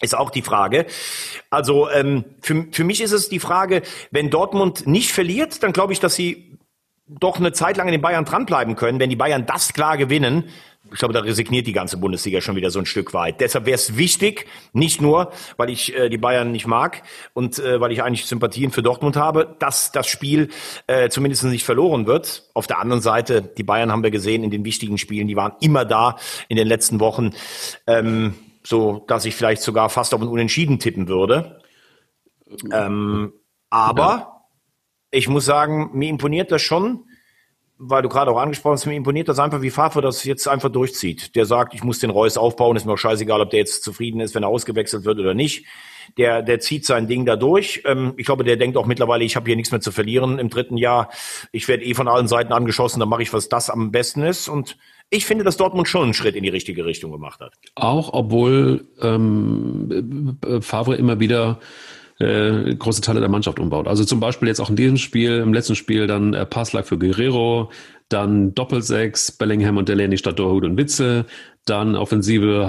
Ist 0.00 0.16
auch 0.16 0.30
die 0.30 0.42
Frage. 0.42 0.86
Also 1.50 1.90
ähm, 1.90 2.24
für, 2.40 2.66
für 2.70 2.84
mich 2.84 3.00
ist 3.00 3.10
es 3.10 3.28
die 3.28 3.40
Frage, 3.40 3.82
wenn 4.12 4.30
Dortmund 4.30 4.86
nicht 4.86 5.10
verliert, 5.10 5.64
dann 5.64 5.72
glaube 5.72 5.92
ich, 5.92 5.98
dass 5.98 6.14
sie 6.14 6.58
doch 7.06 7.38
eine 7.38 7.52
Zeit 7.52 7.76
lang 7.76 7.88
in 7.88 7.92
den 7.92 8.02
Bayern 8.02 8.24
dranbleiben 8.24 8.76
können. 8.76 9.00
Wenn 9.00 9.10
die 9.10 9.16
Bayern 9.16 9.46
das 9.46 9.72
klar 9.72 9.96
gewinnen, 9.96 10.44
ich 10.94 11.00
glaube, 11.00 11.12
da 11.12 11.20
resigniert 11.20 11.66
die 11.66 11.72
ganze 11.72 11.96
Bundesliga 11.96 12.40
schon 12.40 12.54
wieder 12.54 12.70
so 12.70 12.78
ein 12.78 12.86
Stück 12.86 13.12
weit. 13.14 13.40
Deshalb 13.40 13.66
wäre 13.66 13.74
es 13.74 13.96
wichtig, 13.96 14.46
nicht 14.72 15.02
nur, 15.02 15.32
weil 15.56 15.68
ich 15.68 15.94
äh, 15.94 16.08
die 16.08 16.18
Bayern 16.18 16.52
nicht 16.52 16.68
mag 16.68 17.02
und 17.32 17.58
äh, 17.58 17.80
weil 17.80 17.90
ich 17.90 18.02
eigentlich 18.02 18.26
Sympathien 18.26 18.70
für 18.70 18.82
Dortmund 18.82 19.16
habe, 19.16 19.56
dass 19.58 19.90
das 19.90 20.06
Spiel 20.06 20.50
äh, 20.86 21.08
zumindest 21.08 21.42
nicht 21.44 21.64
verloren 21.64 22.06
wird. 22.06 22.48
Auf 22.54 22.68
der 22.68 22.78
anderen 22.78 23.02
Seite, 23.02 23.42
die 23.42 23.64
Bayern 23.64 23.90
haben 23.90 24.04
wir 24.04 24.12
gesehen 24.12 24.44
in 24.44 24.50
den 24.50 24.64
wichtigen 24.64 24.96
Spielen, 24.96 25.26
die 25.26 25.34
waren 25.36 25.54
immer 25.60 25.84
da 25.84 26.16
in 26.48 26.56
den 26.56 26.68
letzten 26.68 27.00
Wochen. 27.00 27.32
Ähm, 27.88 28.34
so 28.66 29.04
dass 29.08 29.24
ich 29.26 29.34
vielleicht 29.34 29.62
sogar 29.62 29.90
fast 29.90 30.14
auf 30.14 30.22
ein 30.22 30.28
Unentschieden 30.28 30.78
tippen 30.78 31.06
würde. 31.06 31.60
Ähm, 32.72 33.32
aber 33.68 34.08
ja. 34.08 34.46
ich 35.10 35.28
muss 35.28 35.44
sagen, 35.44 35.90
mir 35.92 36.08
imponiert 36.08 36.50
das 36.50 36.62
schon, 36.62 37.04
weil 37.78 38.02
du 38.02 38.08
gerade 38.08 38.30
auch 38.30 38.38
angesprochen 38.38 38.74
hast, 38.74 38.86
mir 38.86 38.94
imponiert 38.94 39.28
das 39.28 39.38
einfach, 39.38 39.60
wie 39.60 39.70
Favre 39.70 40.00
das 40.00 40.24
jetzt 40.24 40.46
einfach 40.46 40.70
durchzieht. 40.70 41.34
Der 41.34 41.44
sagt, 41.44 41.74
ich 41.74 41.82
muss 41.82 41.98
den 41.98 42.10
Reus 42.10 42.36
aufbauen, 42.36 42.76
ist 42.76 42.86
mir 42.86 42.92
auch 42.92 42.98
scheißegal, 42.98 43.40
ob 43.40 43.50
der 43.50 43.60
jetzt 43.60 43.82
zufrieden 43.82 44.20
ist, 44.20 44.34
wenn 44.34 44.44
er 44.44 44.48
ausgewechselt 44.48 45.04
wird 45.04 45.18
oder 45.18 45.34
nicht. 45.34 45.66
Der, 46.16 46.42
der 46.42 46.60
zieht 46.60 46.84
sein 46.84 47.08
Ding 47.08 47.24
da 47.24 47.34
durch. 47.34 47.82
Ähm, 47.84 48.14
ich 48.16 48.26
glaube, 48.26 48.44
der 48.44 48.56
denkt 48.56 48.76
auch 48.76 48.86
mittlerweile, 48.86 49.24
ich 49.24 49.36
habe 49.36 49.46
hier 49.46 49.56
nichts 49.56 49.72
mehr 49.72 49.80
zu 49.80 49.90
verlieren 49.90 50.38
im 50.38 50.50
dritten 50.50 50.76
Jahr. 50.76 51.10
Ich 51.50 51.66
werde 51.66 51.84
eh 51.84 51.94
von 51.94 52.08
allen 52.08 52.28
Seiten 52.28 52.52
angeschossen, 52.52 53.00
dann 53.00 53.08
mache 53.08 53.22
ich, 53.22 53.32
was 53.32 53.48
das 53.48 53.70
am 53.70 53.90
besten 53.90 54.22
ist. 54.22 54.48
Und 54.48 54.76
ich 55.10 55.26
finde, 55.26 55.44
dass 55.44 55.56
Dortmund 55.56 55.88
schon 55.88 56.04
einen 56.04 56.14
Schritt 56.14 56.36
in 56.36 56.42
die 56.42 56.50
richtige 56.50 56.84
Richtung 56.84 57.10
gemacht 57.10 57.40
hat. 57.40 57.54
Auch 57.74 58.12
obwohl 58.12 58.86
ähm, 59.00 60.38
Favre 60.60 60.94
immer 60.96 61.18
wieder 61.20 61.58
äh, 62.24 62.74
große 62.74 63.00
Teile 63.00 63.20
der 63.20 63.28
Mannschaft 63.28 63.58
umbaut. 63.58 63.86
Also 63.86 64.04
zum 64.04 64.20
Beispiel 64.20 64.48
jetzt 64.48 64.60
auch 64.60 64.70
in 64.70 64.76
diesem 64.76 64.96
Spiel, 64.96 65.38
im 65.38 65.52
letzten 65.52 65.74
Spiel 65.74 66.06
dann 66.06 66.34
äh, 66.34 66.46
Passlag 66.46 66.86
für 66.86 66.98
Guerrero, 66.98 67.70
dann 68.08 68.54
Doppelsechs, 68.54 69.32
Bellingham 69.32 69.76
und 69.76 69.88
Delaney 69.88 70.18
statt 70.18 70.38
Dorhut 70.38 70.64
und 70.64 70.76
Witzel, 70.76 71.26
dann 71.66 71.96
Offensive 71.96 72.68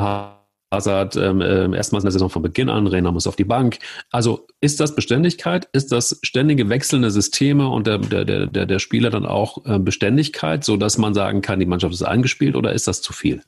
Hazard 0.72 1.15
ähm, 1.15 1.41
äh, 1.41 1.76
erstmals 1.76 2.04
in 2.04 2.08
der 2.08 2.12
Saison 2.12 2.30
von 2.30 2.41
Beginn 2.41 2.70
an, 2.70 2.88
Reiner 2.88 3.12
muss 3.12 3.28
auf 3.28 3.36
die 3.36 3.44
Bank. 3.44 3.80
Also 4.12 4.48
ist 4.62 4.80
das 4.80 4.96
Beständigkeit? 4.96 5.68
Ist 5.74 5.91
das 5.91 6.20
ständige 6.24 6.70
wechselnde 6.70 7.12
Systeme 7.12 7.68
und 7.68 7.88
der, 7.88 8.00
der, 8.00 8.48
der, 8.48 8.65
der 8.65 8.80
Spieler 8.80 9.10
dann 9.10 9.26
auch 9.26 9.65
äh, 9.65 9.80
Beständigkeit, 9.80 10.63
sodass 10.63 10.98
man 10.98 11.13
sagen 11.13 11.41
kann, 11.41 11.60
die 11.60 11.65
Mannschaft 11.65 11.94
ist 11.94 12.04
eingespielt 12.04 12.56
oder 12.56 12.74
ist 12.74 12.88
das 12.88 13.02
zu 13.02 13.13
viel? 13.13 13.41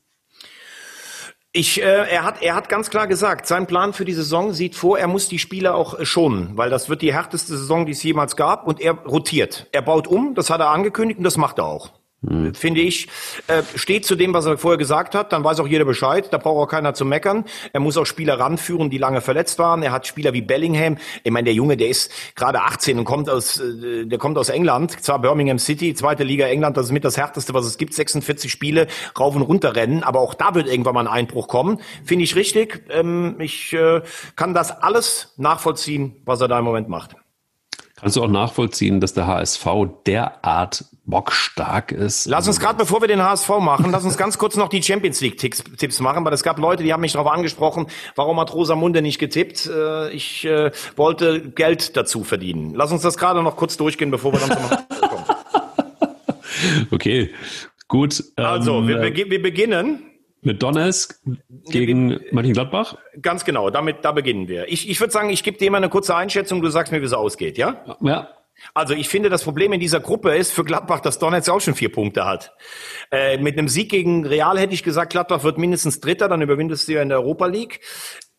Ich, 1.58 1.82
äh, 1.82 1.86
er, 1.86 2.24
hat, 2.24 2.44
er 2.44 2.54
hat 2.54 2.70
ganz 2.70 2.92
klar 2.92 3.08
gesagt, 3.08 3.48
sein 3.48 3.66
Plan 3.66 3.92
für 3.92 4.06
die 4.06 4.14
Saison 4.14 4.54
sieht 4.54 4.76
vor, 4.76 5.00
er 5.00 5.08
muss 5.08 5.28
die 5.28 5.40
Spieler 5.40 5.74
auch 5.74 5.98
äh, 5.98 6.06
schonen, 6.06 6.52
weil 6.54 6.70
das 6.70 6.88
wird 6.88 7.02
die 7.02 7.12
härteste 7.12 7.58
Saison, 7.58 7.88
die 7.88 7.94
es 7.94 8.04
jemals 8.04 8.36
gab 8.36 8.68
und 8.68 8.80
er 8.80 8.94
rotiert. 8.94 9.66
Er 9.72 9.82
baut 9.82 10.06
um, 10.06 10.36
das 10.36 10.52
hat 10.52 10.60
er 10.60 10.70
angekündigt 10.70 11.18
und 11.18 11.24
das 11.24 11.36
macht 11.36 11.58
er 11.58 11.66
auch. 11.66 11.90
Mhm. 12.22 12.56
Finde 12.56 12.82
ich, 12.82 13.08
äh, 13.48 13.62
steht 13.76 14.06
zu 14.06 14.16
dem, 14.16 14.34
was 14.34 14.46
er 14.48 14.58
vorher 14.58 14.80
gesagt 14.80 15.14
hat, 15.14 15.32
dann 15.32 15.44
weiß 15.44 15.60
auch 15.60 15.68
jeder 15.68 15.86
Bescheid, 15.86 16.28
da 16.32 16.40
braucht 16.40 16.58
auch 16.58 16.72
keiner 16.72 16.96
zu 16.96 17.06
meckern. 17.06 17.46
Er 17.74 17.80
muss 17.80 17.96
auch 17.96 18.06
Spieler 18.06 18.40
ranführen, 18.40 18.90
die 18.90 18.98
lange 18.98 19.22
verletzt 19.22 19.60
waren. 19.60 19.84
Er 19.84 19.92
hat 19.92 20.08
Spieler 20.08 20.34
wie 20.34 20.42
Bellingham. 20.42 20.98
Ich 21.24 21.32
meine, 21.32 21.46
der 21.46 21.54
Junge, 21.54 21.78
der 21.78 21.90
ist 21.90 22.12
gerade 22.36 22.62
18 22.62 22.98
und 22.98 23.06
kommt 23.06 23.30
aus, 23.30 23.60
äh, 23.60 24.06
der 24.06 24.18
kommt 24.18 24.38
aus 24.40 24.50
England, 24.50 25.00
zwar 25.04 25.20
Birmingham 25.20 25.60
City, 25.60 25.94
zweite 25.94 26.24
Liga 26.24 26.48
England, 26.48 26.76
das 26.76 26.88
ist 26.88 26.92
mit 26.92 27.06
das 27.06 27.18
härteste, 27.18 27.54
was 27.54 27.66
es 27.66 27.78
gibt, 27.78 27.94
46 27.94 28.52
Spiele, 28.52 28.88
rauf 29.20 29.36
und 29.36 29.44
runter 29.44 29.76
rennen, 29.76 30.02
aber 30.02 30.20
auch 30.20 30.34
da 30.34 30.56
wird 30.56 30.68
irgendwann 30.68 30.96
mal 30.96 31.02
ein 31.02 31.14
Einbruch 31.14 31.48
kommen. 31.48 31.80
Finde 32.04 32.24
ich 32.24 32.36
richtig. 32.36 32.84
Ähm, 32.90 33.36
ich 33.40 33.74
äh, 33.74 34.02
kann 34.36 34.56
das 34.56 34.72
alles 34.72 35.34
nachvollziehen, 35.38 36.16
was 36.26 36.42
er 36.42 36.48
da 36.48 36.58
im 36.58 36.66
Moment 36.66 36.90
macht. 36.90 37.16
Kannst 38.00 38.16
du 38.16 38.24
auch 38.24 38.30
nachvollziehen, 38.30 39.00
dass 39.00 39.16
der 39.16 39.26
HSV 39.26 39.66
derart 40.06 40.86
bockstark 41.06 41.92
ist? 41.92 42.28
Lass 42.28 42.48
uns 42.48 42.60
gerade, 42.60 42.78
bevor 42.78 43.02
wir 43.02 43.08
den 43.08 43.24
HSV 43.24 43.50
machen, 43.60 43.90
lass 43.92 44.06
uns 44.06 44.18
ganz 44.18 44.38
kurz 44.38 44.56
noch 44.56 44.70
die 44.70 44.84
Champions 44.84 45.20
League 45.20 45.40
Tipps 45.40 46.00
machen, 46.00 46.24
weil 46.24 46.32
es 46.32 46.44
gab 46.44 46.60
Leute, 46.60 46.84
die 46.84 46.94
haben 46.94 47.02
mich 47.02 47.14
darauf 47.14 47.32
angesprochen, 47.32 47.88
warum 48.16 48.40
hat 48.40 48.54
Rosamunde 48.54 49.02
nicht 49.02 49.18
getippt? 49.18 49.66
Äh, 49.66 50.12
ich 50.12 50.46
äh, 50.46 50.70
wollte 50.96 51.42
Geld 51.50 51.98
dazu 51.98 52.24
verdienen. 52.24 52.76
Lass 52.76 52.92
uns 52.92 53.02
das 53.02 53.18
gerade 53.18 53.42
noch 53.42 53.56
kurz 53.56 53.78
durchgehen, 53.78 54.12
bevor 54.12 54.32
wir 54.32 54.40
dann 54.42 54.52
zum 54.52 55.10
kommen. 55.10 55.24
Okay, 56.92 57.30
gut. 57.88 58.24
Also, 58.36 58.80
ähm, 58.80 58.88
wir, 58.88 59.02
wir 59.02 59.42
beginnen 59.42 60.07
mit 60.42 60.62
Donetsk 60.62 61.20
gegen 61.70 62.20
Mönchengladbach? 62.32 62.98
Ganz 63.22 63.46
genau, 63.46 63.70
damit, 63.70 63.98
da 64.04 64.12
beginnen 64.12 64.48
wir. 64.48 64.72
Ich, 64.72 64.90
ich 64.90 65.00
würde 65.00 65.12
sagen, 65.12 65.30
ich 65.30 65.44
gebe 65.44 65.58
dir 65.58 65.72
mal 65.72 65.78
eine 65.78 65.90
kurze 65.90 66.16
Einschätzung, 66.16 66.62
du 66.62 66.70
sagst 66.70 66.92
mir, 66.92 67.02
wie 67.02 67.06
es 67.06 67.14
ausgeht, 67.14 67.58
ja? 67.58 67.98
Ja. 68.02 68.30
Also 68.74 68.94
ich 68.94 69.08
finde, 69.08 69.30
das 69.30 69.44
Problem 69.44 69.72
in 69.74 69.80
dieser 69.80 70.00
Gruppe 70.00 70.36
ist 70.36 70.52
für 70.52 70.64
Gladbach, 70.64 71.00
dass 71.00 71.20
Donetsk 71.20 71.50
auch 71.50 71.62
schon 71.62 71.76
vier 71.76 71.92
Punkte 71.92 72.26
hat. 72.26 72.56
Äh, 73.12 73.38
mit 73.38 73.58
einem 73.58 73.68
Sieg 73.68 73.90
gegen 73.90 74.26
Real 74.26 74.58
hätte 74.58 74.74
ich 74.74 74.84
gesagt, 74.84 75.12
Gladbach 75.12 75.44
wird 75.44 75.58
mindestens 75.58 76.00
Dritter, 76.00 76.28
dann 76.28 76.42
überwindest 76.42 76.88
du 76.88 76.94
ja 76.94 77.02
in 77.02 77.10
der 77.10 77.20
Europa 77.20 77.46
League. 77.46 77.82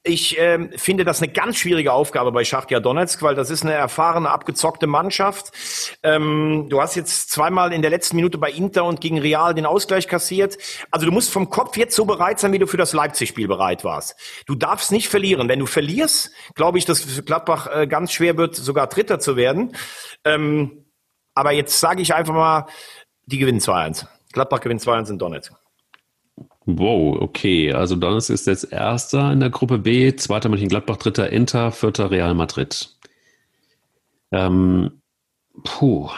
Ich 0.09 0.39
ähm, 0.39 0.71
finde 0.75 1.05
das 1.05 1.21
eine 1.21 1.31
ganz 1.31 1.59
schwierige 1.59 1.93
Aufgabe 1.93 2.33
bei 2.33 2.43
Schachtja 2.43 2.81
Donetsk, 2.81 3.21
weil 3.21 3.35
das 3.35 3.51
ist 3.51 3.63
eine 3.63 3.75
erfahrene, 3.75 4.31
abgezockte 4.31 4.87
Mannschaft. 4.87 5.53
Ähm, 6.03 6.69
du 6.71 6.81
hast 6.81 6.95
jetzt 6.95 7.31
zweimal 7.31 7.75
in 7.75 7.83
der 7.83 7.91
letzten 7.91 8.17
Minute 8.17 8.39
bei 8.39 8.51
Inter 8.51 8.87
und 8.87 9.03
gegen 9.03 9.19
Real 9.19 9.53
den 9.53 9.67
Ausgleich 9.67 10.09
kassiert. 10.09 10.57
Also 10.91 11.05
du 11.05 11.13
musst 11.13 11.31
vom 11.31 11.51
Kopf 11.51 11.77
jetzt 11.77 11.95
so 11.95 12.07
bereit 12.07 12.41
sein, 12.41 12.55
wie 12.55 12.59
du 12.59 12.67
für 12.67 12.79
das 12.79 12.95
Leipzig-Spiel 12.95 13.49
bereit 13.49 13.85
warst. 13.85 14.17
Du 14.47 14.55
darfst 14.55 14.93
nicht 14.93 15.09
verlieren. 15.09 15.47
Wenn 15.47 15.59
du 15.59 15.67
verlierst, 15.67 16.31
glaube 16.55 16.79
ich, 16.79 16.87
dass 16.87 17.03
für 17.03 17.23
Gladbach 17.23 17.69
äh, 17.71 17.87
ganz 17.87 18.11
schwer 18.11 18.39
wird, 18.39 18.57
sogar 18.57 18.87
Dritter 18.87 19.21
zu 19.21 19.37
werden. 19.37 19.77
Ähm, 20.25 20.87
aber 21.35 21.53
jetzt 21.53 21.81
sage 21.81 22.01
ich 22.01 22.15
einfach 22.15 22.33
mal, 22.33 22.67
die 23.27 23.37
gewinnen 23.37 23.61
2-1. 23.61 24.07
Gladbach 24.33 24.61
gewinnt 24.61 24.81
2-1 24.81 25.11
in 25.11 25.19
Donetsk. 25.19 25.53
Wow, 26.71 27.23
okay. 27.23 27.73
Also 27.73 27.97
Donetsk 27.97 28.29
ist 28.29 28.47
jetzt 28.47 28.71
Erster 28.71 29.33
in 29.33 29.41
der 29.41 29.49
Gruppe 29.49 29.79
B, 29.79 30.15
zweiter 30.17 30.51
Mönchengladbach, 30.51 30.99
dritter 30.99 31.31
Inter, 31.31 31.73
vierter 31.73 32.11
Real 32.11 32.35
Madrid. 32.35 32.91
Ähm, 34.33 35.01
puh. 35.65 36.11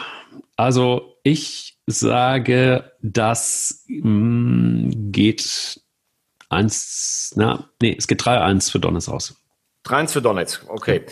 Also 0.57 1.15
ich 1.23 1.77
sage, 1.87 2.91
das 3.01 3.85
mh, 3.87 4.09
mm, 4.09 5.11
geht 5.13 5.79
1, 6.49 7.33
na, 7.37 7.69
nee, 7.81 7.95
es 7.97 8.07
geht 8.07 8.21
3-1 8.21 8.71
für 8.71 8.79
Donetsk 8.81 9.07
aus. 9.07 9.35
3-1 9.85 10.11
für 10.11 10.21
Donetsk, 10.21 10.65
okay. 10.67 11.05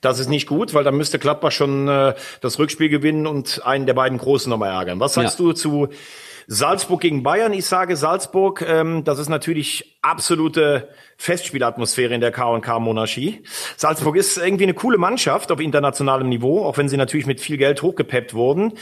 Das 0.00 0.18
ist 0.18 0.28
nicht 0.28 0.48
gut, 0.48 0.74
weil 0.74 0.82
dann 0.82 0.96
müsste 0.96 1.20
Gladbach 1.20 1.52
schon 1.52 1.86
äh, 1.86 2.14
das 2.40 2.58
Rückspiel 2.58 2.88
gewinnen 2.88 3.28
und 3.28 3.64
einen 3.64 3.86
der 3.86 3.94
beiden 3.94 4.18
Großen 4.18 4.50
nochmal 4.50 4.70
ärgern. 4.70 4.98
Was 4.98 5.14
sagst 5.14 5.38
ja. 5.38 5.44
du 5.44 5.52
zu 5.52 5.88
Salzburg 6.52 7.00
gegen 7.00 7.22
Bayern. 7.22 7.52
Ich 7.52 7.66
sage 7.66 7.94
Salzburg, 7.94 8.64
ähm, 8.66 9.04
das 9.04 9.20
ist 9.20 9.28
natürlich 9.28 9.96
absolute 10.02 10.88
Festspielatmosphäre 11.16 12.12
in 12.12 12.20
der 12.20 12.32
K&K-Monarchie. 12.32 13.44
Salzburg 13.76 14.16
ist 14.16 14.36
irgendwie 14.36 14.64
eine 14.64 14.74
coole 14.74 14.98
Mannschaft 14.98 15.52
auf 15.52 15.60
internationalem 15.60 16.28
Niveau, 16.28 16.64
auch 16.64 16.76
wenn 16.76 16.88
sie 16.88 16.96
natürlich 16.96 17.26
mit 17.26 17.40
viel 17.40 17.56
Geld 17.56 17.82
hochgepeppt 17.82 18.34
wurden. 18.34 18.72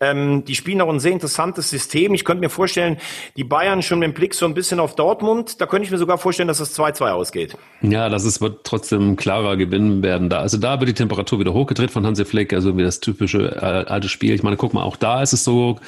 Ähm, 0.00 0.44
die 0.44 0.54
spielen 0.54 0.82
auch 0.82 0.90
ein 0.90 1.00
sehr 1.00 1.12
interessantes 1.12 1.70
System. 1.70 2.12
Ich 2.12 2.26
könnte 2.26 2.42
mir 2.42 2.50
vorstellen, 2.50 2.98
die 3.38 3.44
Bayern 3.44 3.80
schon 3.80 4.00
mit 4.00 4.08
dem 4.08 4.12
Blick 4.12 4.34
so 4.34 4.44
ein 4.44 4.52
bisschen 4.52 4.78
auf 4.78 4.94
Dortmund. 4.94 5.62
Da 5.62 5.66
könnte 5.66 5.86
ich 5.86 5.90
mir 5.90 5.96
sogar 5.96 6.18
vorstellen, 6.18 6.48
dass 6.48 6.58
das 6.58 6.78
2-2 6.78 7.10
ausgeht. 7.12 7.56
Ja, 7.80 8.10
das 8.10 8.26
ist, 8.26 8.42
wird 8.42 8.64
trotzdem 8.64 9.16
klarer 9.16 9.56
Gewinn 9.56 10.02
werden 10.02 10.28
da. 10.28 10.40
Also 10.40 10.58
da 10.58 10.78
wird 10.78 10.90
die 10.90 10.94
Temperatur 10.94 11.40
wieder 11.40 11.54
hochgedreht 11.54 11.90
von 11.90 12.04
Hansi 12.04 12.26
Flick, 12.26 12.52
also 12.52 12.76
wie 12.76 12.82
das 12.82 13.00
typische 13.00 13.56
äh, 13.62 13.90
alte 13.90 14.10
Spiel. 14.10 14.34
Ich 14.34 14.42
meine, 14.42 14.58
guck 14.58 14.74
mal, 14.74 14.82
auch 14.82 14.96
da 14.96 15.22
ist 15.22 15.32
es 15.32 15.42
so, 15.42 15.78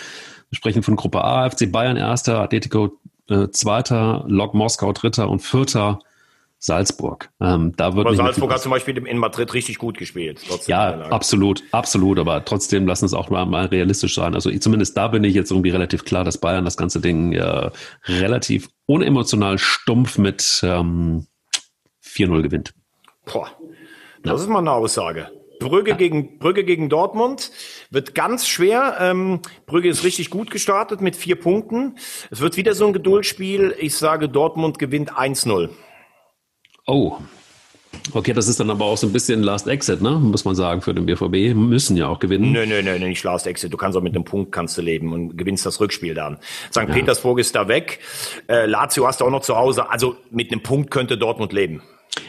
wir 0.50 0.56
sprechen 0.56 0.82
von 0.82 0.96
Gruppe 0.96 1.24
A, 1.24 1.48
FC 1.48 1.70
Bayern 1.70 1.96
erster, 1.96 2.40
Atletico 2.40 2.98
äh, 3.28 3.48
zweiter, 3.48 4.24
Lok 4.28 4.54
Moskau 4.54 4.92
dritter 4.92 5.28
und 5.28 5.40
vierter 5.40 6.00
Salzburg. 6.58 7.30
Ähm, 7.40 7.74
da 7.76 7.94
wird 7.94 8.06
aber 8.06 8.16
Salzburg 8.16 8.52
hat 8.52 8.60
zum 8.60 8.70
Beispiel 8.70 8.96
in 8.96 9.18
Madrid 9.18 9.52
richtig 9.52 9.78
gut 9.78 9.98
gespielt. 9.98 10.40
Ja, 10.66 11.00
absolut, 11.10 11.62
absolut. 11.70 12.18
Aber 12.18 12.44
trotzdem 12.44 12.86
lassen 12.86 13.04
es 13.04 13.14
auch 13.14 13.28
mal, 13.28 13.44
mal 13.44 13.66
realistisch 13.66 14.14
sein. 14.14 14.34
Also 14.34 14.50
ich, 14.50 14.62
zumindest 14.62 14.96
da 14.96 15.08
bin 15.08 15.22
ich 15.24 15.34
jetzt 15.34 15.50
irgendwie 15.50 15.70
relativ 15.70 16.04
klar, 16.04 16.24
dass 16.24 16.38
Bayern 16.38 16.64
das 16.64 16.76
ganze 16.76 17.00
Ding 17.00 17.32
äh, 17.32 17.70
relativ 18.06 18.68
unemotional 18.86 19.58
stumpf 19.58 20.18
mit 20.18 20.60
ähm, 20.62 21.26
4-0 22.02 22.42
gewinnt. 22.42 22.74
Boah, 23.26 23.50
das 24.22 24.32
ja. 24.32 24.44
ist 24.44 24.48
mal 24.48 24.60
eine 24.60 24.72
Aussage. 24.72 25.30
Brügge 25.58 25.96
gegen 25.96 26.38
Brügge 26.38 26.64
gegen 26.64 26.88
Dortmund 26.88 27.50
wird 27.90 28.14
ganz 28.14 28.46
schwer. 28.46 28.96
Ähm, 29.00 29.40
Brügge 29.66 29.88
ist 29.88 30.04
richtig 30.04 30.30
gut 30.30 30.50
gestartet 30.50 31.00
mit 31.00 31.16
vier 31.16 31.36
Punkten. 31.36 31.96
Es 32.30 32.40
wird 32.40 32.56
wieder 32.56 32.74
so 32.74 32.86
ein 32.86 32.92
Geduldsspiel. 32.92 33.74
Ich 33.78 33.94
sage, 33.94 34.28
Dortmund 34.28 34.78
gewinnt 34.78 35.12
1-0. 35.12 35.70
Oh. 36.86 37.16
Okay, 38.12 38.32
das 38.32 38.46
ist 38.46 38.60
dann 38.60 38.70
aber 38.70 38.84
auch 38.84 38.96
so 38.96 39.06
ein 39.06 39.12
bisschen 39.12 39.42
Last 39.42 39.66
Exit, 39.66 40.00
ne? 40.00 40.10
Muss 40.10 40.44
man 40.44 40.54
sagen, 40.54 40.80
für 40.80 40.94
den 40.94 41.06
BVB. 41.06 41.56
Müssen 41.56 41.96
ja 41.96 42.08
auch 42.08 42.18
gewinnen. 42.18 42.52
Nö, 42.52 42.66
nö, 42.66 42.82
nö, 42.82 42.98
nicht 42.98 43.24
Last 43.24 43.46
Exit. 43.46 43.72
Du 43.72 43.76
kannst 43.76 43.96
auch 43.96 44.02
mit 44.02 44.14
einem 44.14 44.24
Punkt 44.24 44.52
kannst 44.52 44.78
du 44.78 44.82
leben 44.82 45.12
und 45.12 45.36
gewinnst 45.36 45.66
das 45.66 45.80
Rückspiel 45.80 46.14
dann. 46.14 46.38
St. 46.70 46.76
Ja. 46.76 46.84
Petersburg 46.84 47.38
ist 47.38 47.54
da 47.54 47.68
weg. 47.68 48.00
Äh, 48.48 48.66
Lazio 48.66 49.06
hast 49.06 49.20
du 49.20 49.24
auch 49.24 49.30
noch 49.30 49.42
zu 49.42 49.56
Hause. 49.56 49.90
Also 49.90 50.16
mit 50.30 50.52
einem 50.52 50.62
Punkt 50.62 50.90
könnte 50.90 51.18
Dortmund 51.18 51.52
leben. 51.52 51.82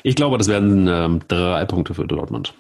Ich 0.03 0.15
glaube, 0.15 0.37
das 0.37 0.47
werden 0.47 0.87
ähm, 0.87 1.21
drei 1.27 1.65
Punkte 1.65 1.93
für 1.93 2.05
Dortmund. 2.05 2.53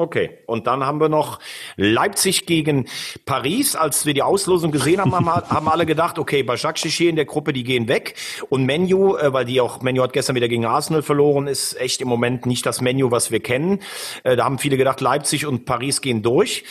Okay, 0.00 0.38
und 0.46 0.66
dann 0.66 0.82
haben 0.82 0.98
wir 0.98 1.10
noch 1.10 1.40
Leipzig 1.76 2.46
gegen 2.46 2.88
Paris. 3.26 3.76
Als 3.76 4.06
wir 4.06 4.14
die 4.14 4.22
Auslosung 4.22 4.70
gesehen 4.70 4.98
haben, 4.98 5.12
haben 5.12 5.68
alle 5.68 5.84
gedacht, 5.84 6.18
okay, 6.18 6.42
Başakşehir 6.42 7.10
in 7.10 7.16
der 7.16 7.26
Gruppe, 7.26 7.52
die 7.52 7.64
gehen 7.64 7.86
weg. 7.86 8.14
Und 8.48 8.64
Menu, 8.64 9.18
äh, 9.18 9.30
weil 9.34 9.44
die 9.44 9.60
auch, 9.60 9.82
Menu 9.82 10.02
hat 10.02 10.14
gestern 10.14 10.36
wieder 10.36 10.48
gegen 10.48 10.64
Arsenal 10.64 11.02
verloren, 11.02 11.46
ist 11.46 11.78
echt 11.78 12.00
im 12.00 12.08
Moment 12.08 12.46
nicht 12.46 12.64
das 12.64 12.80
Menu, 12.80 13.10
was 13.10 13.30
wir 13.30 13.40
kennen. 13.40 13.80
Äh, 14.24 14.36
da 14.36 14.44
haben 14.44 14.58
viele 14.58 14.78
gedacht, 14.78 15.02
Leipzig 15.02 15.44
und 15.44 15.66
Paris 15.66 16.00
gehen 16.00 16.22
durch. 16.22 16.64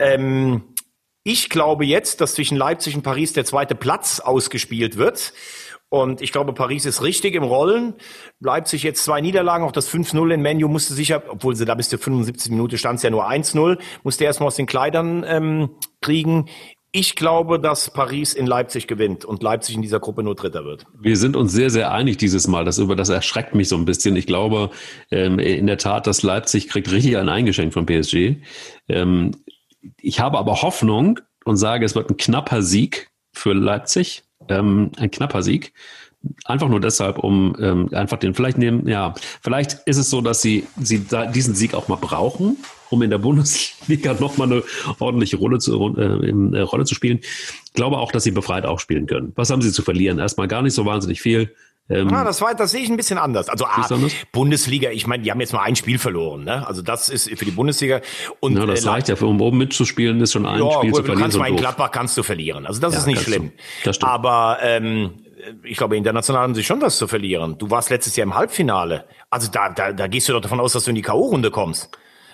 Ähm, 0.00 0.64
ich 1.22 1.50
glaube 1.50 1.84
jetzt, 1.84 2.20
dass 2.20 2.34
zwischen 2.34 2.56
Leipzig 2.56 2.96
und 2.96 3.02
Paris 3.02 3.32
der 3.32 3.44
zweite 3.44 3.76
Platz 3.76 4.18
ausgespielt 4.18 4.96
wird. 4.96 5.34
Und 5.92 6.22
ich 6.22 6.32
glaube, 6.32 6.54
Paris 6.54 6.86
ist 6.86 7.02
richtig 7.02 7.34
im 7.34 7.42
Rollen. 7.42 7.92
Leipzig 8.40 8.82
jetzt 8.82 9.04
zwei 9.04 9.20
Niederlagen, 9.20 9.62
auch 9.62 9.72
das 9.72 9.90
5-0 9.90 10.32
in 10.32 10.40
Menu 10.40 10.66
musste 10.66 10.94
sicher, 10.94 11.22
obwohl 11.28 11.54
sie 11.54 11.66
da 11.66 11.74
bis 11.74 11.90
zur 11.90 11.98
75 11.98 12.50
Minute 12.50 12.78
stand 12.78 12.96
es 12.96 13.02
ja 13.02 13.10
nur 13.10 13.28
1-0, 13.28 13.78
musste 14.02 14.24
erstmal 14.24 14.46
aus 14.46 14.56
den 14.56 14.64
Kleidern 14.64 15.22
ähm, 15.28 15.68
kriegen. 16.00 16.46
Ich 16.92 17.14
glaube, 17.14 17.60
dass 17.60 17.90
Paris 17.90 18.32
in 18.32 18.46
Leipzig 18.46 18.86
gewinnt 18.86 19.26
und 19.26 19.42
Leipzig 19.42 19.74
in 19.74 19.82
dieser 19.82 20.00
Gruppe 20.00 20.22
nur 20.22 20.34
Dritter 20.34 20.64
wird. 20.64 20.86
Wir 20.98 21.18
sind 21.18 21.36
uns 21.36 21.52
sehr, 21.52 21.68
sehr 21.68 21.92
einig 21.92 22.16
dieses 22.16 22.48
Mal. 22.48 22.64
Das 22.64 22.80
das 22.96 23.08
erschreckt 23.10 23.54
mich 23.54 23.68
so 23.68 23.76
ein 23.76 23.84
bisschen. 23.84 24.16
Ich 24.16 24.26
glaube 24.26 24.70
ähm, 25.10 25.38
in 25.38 25.66
der 25.66 25.76
Tat, 25.76 26.06
dass 26.06 26.22
Leipzig 26.22 26.70
kriegt 26.70 26.90
richtig 26.90 27.18
ein 27.18 27.28
Eingeschenk 27.28 27.74
von 27.74 27.84
PSG. 27.84 28.36
Ähm, 28.88 29.32
ich 30.00 30.20
habe 30.20 30.38
aber 30.38 30.62
Hoffnung 30.62 31.20
und 31.44 31.58
sage, 31.58 31.84
es 31.84 31.94
wird 31.94 32.08
ein 32.08 32.16
knapper 32.16 32.62
Sieg 32.62 33.10
für 33.34 33.52
Leipzig 33.52 34.22
ähm, 34.48 34.92
ein 34.98 35.10
knapper 35.10 35.42
Sieg. 35.42 35.72
Einfach 36.44 36.68
nur 36.68 36.80
deshalb, 36.80 37.18
um 37.18 37.56
ähm, 37.58 37.88
einfach 37.92 38.16
den, 38.16 38.34
vielleicht 38.34 38.56
nehmen, 38.56 38.86
ja, 38.86 39.12
vielleicht 39.40 39.80
ist 39.86 39.96
es 39.96 40.08
so, 40.08 40.20
dass 40.20 40.40
sie, 40.40 40.66
sie 40.80 41.04
da 41.04 41.26
diesen 41.26 41.56
Sieg 41.56 41.74
auch 41.74 41.88
mal 41.88 41.96
brauchen, 41.96 42.58
um 42.90 43.02
in 43.02 43.10
der 43.10 43.18
Bundesliga 43.18 44.14
nochmal 44.20 44.52
eine 44.52 44.62
ordentliche 45.00 45.36
Rolle 45.36 45.58
zu, 45.58 45.96
äh, 45.96 46.28
in, 46.28 46.54
äh, 46.54 46.60
Rolle 46.60 46.84
zu 46.84 46.94
spielen. 46.94 47.18
Ich 47.64 47.72
glaube 47.72 47.98
auch, 47.98 48.12
dass 48.12 48.22
sie 48.22 48.30
befreit 48.30 48.66
auch 48.66 48.78
spielen 48.78 49.06
können. 49.06 49.32
Was 49.34 49.50
haben 49.50 49.62
sie 49.62 49.72
zu 49.72 49.82
verlieren? 49.82 50.20
Erstmal 50.20 50.46
gar 50.46 50.62
nicht 50.62 50.74
so 50.74 50.84
wahnsinnig 50.84 51.20
viel. 51.20 51.52
Ähm, 51.90 52.12
ah, 52.12 52.24
das 52.24 52.40
war, 52.40 52.54
das 52.54 52.70
sehe 52.70 52.80
ich 52.80 52.88
ein 52.88 52.96
bisschen 52.96 53.18
anders. 53.18 53.48
Also 53.48 53.66
A, 53.66 53.86
Bundesliga, 54.30 54.90
ich 54.90 55.06
meine, 55.06 55.22
die 55.22 55.30
haben 55.30 55.40
jetzt 55.40 55.52
mal 55.52 55.62
ein 55.62 55.76
Spiel 55.76 55.98
verloren, 55.98 56.44
ne? 56.44 56.66
Also 56.66 56.80
das 56.80 57.08
ist 57.08 57.28
für 57.36 57.44
die 57.44 57.50
Bundesliga. 57.50 58.00
Und 58.40 58.56
ja, 58.56 58.66
das 58.66 58.84
äh, 58.84 58.88
reicht 58.88 59.08
ja, 59.08 59.16
um 59.16 59.40
oben 59.40 59.58
mitzuspielen, 59.58 60.20
ist 60.20 60.32
schon 60.32 60.46
ein 60.46 60.60
ja, 60.60 60.70
Spiel 60.72 60.90
gut, 60.90 60.98
zu 60.98 61.04
verlieren. 61.04 61.18
Du 61.18 61.22
kannst 61.22 61.38
mal 61.38 61.48
in 61.48 61.56
Gladbach 61.56 61.90
kannst 61.90 62.16
du 62.16 62.22
verlieren. 62.22 62.66
Also 62.66 62.80
das 62.80 62.94
ja, 62.94 63.00
ist 63.00 63.06
nicht 63.06 63.22
schlimm. 63.22 63.48
Du. 63.48 63.54
Das 63.84 63.96
stimmt. 63.96 64.10
Aber 64.10 64.58
ähm, 64.62 65.14
ich 65.64 65.76
glaube, 65.76 65.96
international 65.96 66.42
haben 66.42 66.54
sie 66.54 66.64
schon 66.64 66.80
was 66.80 66.96
zu 66.98 67.08
verlieren. 67.08 67.58
Du 67.58 67.70
warst 67.70 67.90
letztes 67.90 68.16
Jahr 68.16 68.26
im 68.26 68.34
Halbfinale. 68.34 69.04
Also 69.28 69.50
da, 69.50 69.68
da, 69.68 69.92
da 69.92 70.06
gehst 70.06 70.28
du 70.28 70.32
doch 70.32 70.40
davon 70.40 70.60
aus, 70.60 70.72
dass 70.72 70.84
du 70.84 70.90
in 70.90 70.96
die 70.96 71.02
K.O.-Runde 71.02 71.50
kommst. 71.50 71.90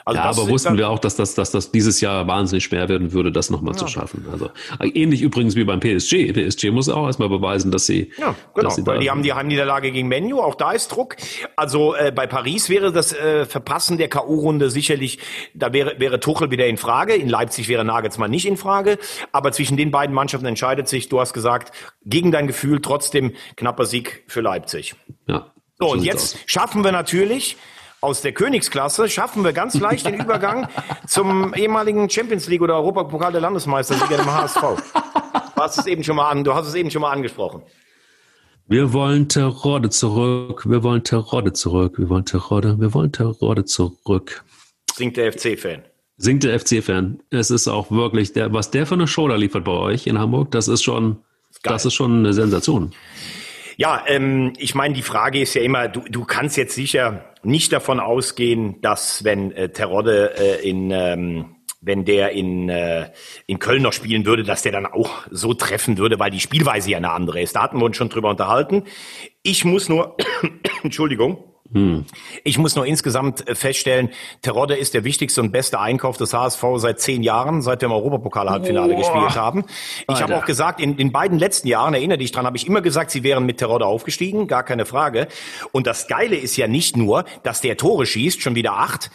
Also 0.08 0.20
ja, 0.20 0.24
aber 0.24 0.48
wussten 0.48 0.78
wir 0.78 0.88
auch, 0.88 0.98
dass 0.98 1.16
das, 1.16 1.34
dass 1.34 1.50
das 1.50 1.70
dieses 1.70 2.00
Jahr 2.00 2.26
wahnsinnig 2.26 2.64
schwer 2.64 2.88
werden 2.88 3.12
würde, 3.12 3.30
das 3.30 3.50
nochmal 3.50 3.74
ja. 3.74 3.78
zu 3.78 3.88
schaffen. 3.88 4.24
Also 4.32 4.48
ähnlich 4.80 5.20
übrigens 5.20 5.54
wie 5.54 5.64
beim 5.64 5.80
PSG. 5.80 6.32
PSG 6.32 6.70
muss 6.70 6.88
auch 6.88 7.04
erstmal 7.04 7.28
beweisen, 7.28 7.70
dass 7.70 7.84
sie. 7.84 8.10
Ja, 8.16 8.34
genau. 8.54 8.70
Sie 8.70 8.86
weil 8.86 9.00
die 9.00 9.10
haben 9.10 9.22
die 9.22 9.34
Heimniederlage 9.34 9.92
gegen 9.92 10.08
Menu, 10.08 10.40
auch 10.40 10.54
da 10.54 10.72
ist 10.72 10.88
Druck. 10.88 11.16
Also 11.56 11.94
äh, 11.94 12.10
bei 12.10 12.26
Paris 12.26 12.70
wäre 12.70 12.90
das 12.90 13.12
äh, 13.12 13.44
Verpassen 13.44 13.98
der 13.98 14.08
K.O.-Runde 14.08 14.70
sicherlich, 14.70 15.18
da 15.52 15.74
wäre, 15.74 15.96
wäre 15.98 16.20
Tuchel 16.20 16.50
wieder 16.50 16.66
in 16.66 16.78
Frage. 16.78 17.14
In 17.14 17.28
Leipzig 17.28 17.68
wäre 17.68 17.84
Nagelsmann 17.84 18.30
nicht 18.30 18.46
in 18.46 18.56
Frage. 18.56 18.98
Aber 19.32 19.52
zwischen 19.52 19.76
den 19.76 19.90
beiden 19.90 20.14
Mannschaften 20.14 20.46
entscheidet 20.46 20.88
sich, 20.88 21.10
du 21.10 21.20
hast 21.20 21.34
gesagt, 21.34 21.70
gegen 22.06 22.32
dein 22.32 22.46
Gefühl 22.46 22.80
trotzdem 22.80 23.34
knapper 23.56 23.84
Sieg 23.84 24.24
für 24.26 24.40
Leipzig. 24.40 24.94
Ja. 25.26 25.52
So, 25.78 25.92
und 25.92 26.02
jetzt 26.02 26.36
aus. 26.36 26.40
schaffen 26.46 26.82
wir 26.82 26.92
natürlich 26.92 27.58
aus 28.00 28.20
der 28.22 28.32
Königsklasse 28.32 29.08
schaffen 29.08 29.44
wir 29.44 29.52
ganz 29.52 29.78
leicht 29.78 30.06
den 30.06 30.14
Übergang 30.20 30.68
zum 31.06 31.54
ehemaligen 31.54 32.08
Champions 32.08 32.48
League 32.48 32.62
oder 32.62 32.76
Europapokal 32.76 33.32
der 33.32 33.40
Landesmeistersieger 33.40 34.20
im 34.20 34.32
HSV. 34.32 34.60
Du 34.60 35.62
hast 35.62 35.78
es 35.78 35.86
eben 35.86 36.04
schon 36.04 36.16
mal 36.16 36.30
an, 36.30 36.44
du 36.44 36.54
hast 36.54 36.68
es 36.68 36.74
eben 36.74 36.90
schon 36.90 37.02
mal 37.02 37.10
angesprochen. 37.10 37.62
Wir 38.66 38.92
wollen 38.92 39.28
Terrorde 39.28 39.88
zurück, 39.88 40.68
wir 40.68 40.82
wollen 40.82 41.02
Terrorde 41.02 41.52
zurück, 41.52 41.98
wir 41.98 42.08
wollen 42.10 42.26
Terrorde, 42.26 42.78
wir 42.78 42.92
wollen 42.92 43.10
Terrorde 43.10 43.64
zurück. 43.64 44.44
Singt 44.94 45.16
der 45.16 45.32
FC-Fan. 45.32 45.84
Singt 46.18 46.44
der 46.44 46.60
FC-Fan. 46.60 47.22
Es 47.30 47.50
ist 47.50 47.66
auch 47.66 47.90
wirklich, 47.90 48.34
der, 48.34 48.52
was 48.52 48.70
der 48.70 48.86
für 48.86 48.94
eine 48.94 49.08
Show 49.08 49.26
da 49.26 49.36
liefert 49.36 49.64
bei 49.64 49.72
euch 49.72 50.06
in 50.06 50.18
Hamburg, 50.18 50.50
das 50.50 50.68
ist 50.68 50.82
schon, 50.82 51.18
das, 51.62 51.62
das 51.62 51.86
ist 51.86 51.94
schon 51.94 52.18
eine 52.18 52.34
Sensation. 52.34 52.92
Ja, 53.80 54.02
ähm, 54.08 54.54
ich 54.58 54.74
meine, 54.74 54.92
die 54.92 55.02
Frage 55.02 55.40
ist 55.40 55.54
ja 55.54 55.62
immer, 55.62 55.86
du, 55.86 56.00
du 56.00 56.24
kannst 56.24 56.56
jetzt 56.56 56.74
sicher 56.74 57.32
nicht 57.44 57.72
davon 57.72 58.00
ausgehen, 58.00 58.80
dass 58.80 59.22
wenn 59.22 59.52
äh, 59.52 59.68
Terodde 59.68 60.34
äh, 60.36 60.68
in 60.68 60.90
ähm, 60.90 61.54
wenn 61.80 62.04
der 62.04 62.32
in, 62.32 62.68
äh, 62.68 63.12
in 63.46 63.60
Köln 63.60 63.82
noch 63.82 63.92
spielen 63.92 64.26
würde, 64.26 64.42
dass 64.42 64.62
der 64.62 64.72
dann 64.72 64.84
auch 64.84 65.28
so 65.30 65.54
treffen 65.54 65.96
würde, 65.96 66.18
weil 66.18 66.32
die 66.32 66.40
Spielweise 66.40 66.90
ja 66.90 66.96
eine 66.96 67.12
andere 67.12 67.40
ist. 67.40 67.54
Da 67.54 67.62
hatten 67.62 67.78
wir 67.78 67.84
uns 67.84 67.96
schon 67.96 68.08
drüber 68.08 68.30
unterhalten. 68.30 68.82
Ich 69.44 69.64
muss 69.64 69.88
nur, 69.88 70.16
Entschuldigung, 70.82 71.47
hm. 71.72 72.06
Ich 72.44 72.56
muss 72.56 72.76
nur 72.76 72.86
insgesamt 72.86 73.46
äh, 73.46 73.54
feststellen, 73.54 74.08
Terodde 74.40 74.74
ist 74.74 74.94
der 74.94 75.04
wichtigste 75.04 75.42
und 75.42 75.52
beste 75.52 75.78
Einkauf 75.78 76.16
des 76.16 76.32
HSV 76.32 76.64
seit 76.76 76.98
zehn 76.98 77.22
Jahren, 77.22 77.60
seit 77.60 77.82
wir 77.82 77.86
im 77.86 77.92
Europapokal-Halbfinale 77.92 78.96
gespielt 78.96 79.36
haben. 79.36 79.64
Ich 80.10 80.22
habe 80.22 80.36
auch 80.36 80.46
gesagt, 80.46 80.80
in 80.80 80.96
den 80.96 81.12
beiden 81.12 81.38
letzten 81.38 81.68
Jahren, 81.68 81.92
erinnere 81.92 82.18
dich 82.18 82.32
dran, 82.32 82.46
habe 82.46 82.56
ich 82.56 82.66
immer 82.66 82.80
gesagt, 82.80 83.10
sie 83.10 83.22
wären 83.22 83.44
mit 83.44 83.58
Terodde 83.58 83.84
aufgestiegen, 83.84 84.46
gar 84.46 84.62
keine 84.62 84.86
Frage. 84.86 85.28
Und 85.70 85.86
das 85.86 86.08
Geile 86.08 86.36
ist 86.36 86.56
ja 86.56 86.68
nicht 86.68 86.96
nur, 86.96 87.26
dass 87.42 87.60
der 87.60 87.76
Tore 87.76 88.06
schießt, 88.06 88.40
schon 88.40 88.54
wieder 88.54 88.78
acht, 88.78 89.10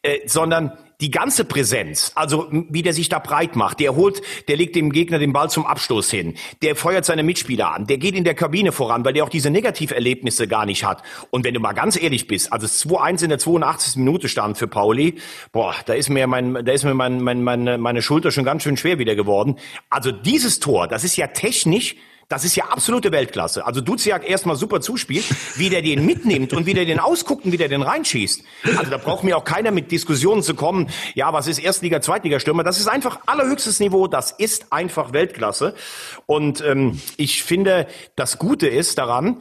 äh, 0.00 0.20
sondern 0.26 0.78
die 1.00 1.10
ganze 1.12 1.44
Präsenz, 1.44 2.10
also 2.16 2.48
wie 2.50 2.82
der 2.82 2.92
sich 2.92 3.08
da 3.08 3.20
breit 3.20 3.54
macht, 3.54 3.78
der 3.78 3.94
holt, 3.94 4.20
der 4.48 4.56
legt 4.56 4.74
dem 4.74 4.90
Gegner 4.90 5.18
den 5.18 5.32
Ball 5.32 5.48
zum 5.48 5.64
Abstoß 5.64 6.10
hin, 6.10 6.34
der 6.62 6.74
feuert 6.74 7.04
seine 7.04 7.22
Mitspieler 7.22 7.72
an, 7.72 7.86
der 7.86 7.98
geht 7.98 8.16
in 8.16 8.24
der 8.24 8.34
Kabine 8.34 8.72
voran, 8.72 9.04
weil 9.04 9.12
der 9.12 9.22
auch 9.22 9.28
diese 9.28 9.50
Negativerlebnisse 9.50 10.48
gar 10.48 10.66
nicht 10.66 10.84
hat. 10.84 11.02
Und 11.30 11.44
wenn 11.44 11.54
du 11.54 11.60
mal 11.60 11.72
ganz 11.72 12.00
ehrlich 12.00 12.26
bist, 12.26 12.52
also 12.52 12.66
2-1 12.66 13.22
in 13.22 13.28
der 13.28 13.38
82. 13.38 13.96
Minute 13.96 14.28
stand 14.28 14.58
für 14.58 14.66
Pauli, 14.66 15.14
boah, 15.52 15.74
da 15.86 15.94
ist 15.94 16.08
mir 16.08 16.26
mein, 16.26 16.64
da 16.64 16.72
ist 16.72 16.84
mir 16.84 16.94
mein, 16.94 17.22
mein, 17.22 17.44
meine, 17.44 17.78
meine 17.78 18.02
Schulter 18.02 18.32
schon 18.32 18.44
ganz 18.44 18.64
schön 18.64 18.76
schwer 18.76 18.98
wieder 18.98 19.14
geworden. 19.14 19.56
Also 19.90 20.10
dieses 20.10 20.58
Tor, 20.58 20.88
das 20.88 21.04
ist 21.04 21.16
ja 21.16 21.28
technisch 21.28 21.94
das 22.28 22.44
ist 22.44 22.56
ja 22.56 22.66
absolute 22.66 23.10
Weltklasse. 23.10 23.64
Also 23.64 23.80
Duziak 23.80 24.28
erstmal 24.28 24.56
super 24.56 24.82
zuspielt, 24.82 25.24
wie 25.56 25.70
der 25.70 25.80
den 25.80 26.04
mitnimmt 26.04 26.52
und 26.52 26.66
wie 26.66 26.74
der 26.74 26.84
den 26.84 27.00
ausguckt 27.00 27.46
und 27.46 27.52
wie 27.52 27.56
der 27.56 27.68
den 27.68 27.80
reinschießt. 27.80 28.42
Also 28.76 28.90
da 28.90 28.98
braucht 28.98 29.24
mir 29.24 29.36
auch 29.36 29.44
keiner 29.44 29.70
mit 29.70 29.90
Diskussionen 29.90 30.42
zu 30.42 30.54
kommen, 30.54 30.90
ja, 31.14 31.32
was 31.32 31.46
ist 31.46 31.58
Erstliga, 31.58 32.02
Zweitliga-Stürmer? 32.02 32.64
Das 32.64 32.78
ist 32.78 32.86
einfach 32.86 33.20
allerhöchstes 33.24 33.80
Niveau, 33.80 34.08
das 34.08 34.30
ist 34.32 34.72
einfach 34.72 35.14
Weltklasse. 35.14 35.74
Und 36.26 36.60
ähm, 36.60 37.00
ich 37.16 37.42
finde, 37.42 37.86
das 38.14 38.38
Gute 38.38 38.68
ist 38.68 38.98
daran, 38.98 39.38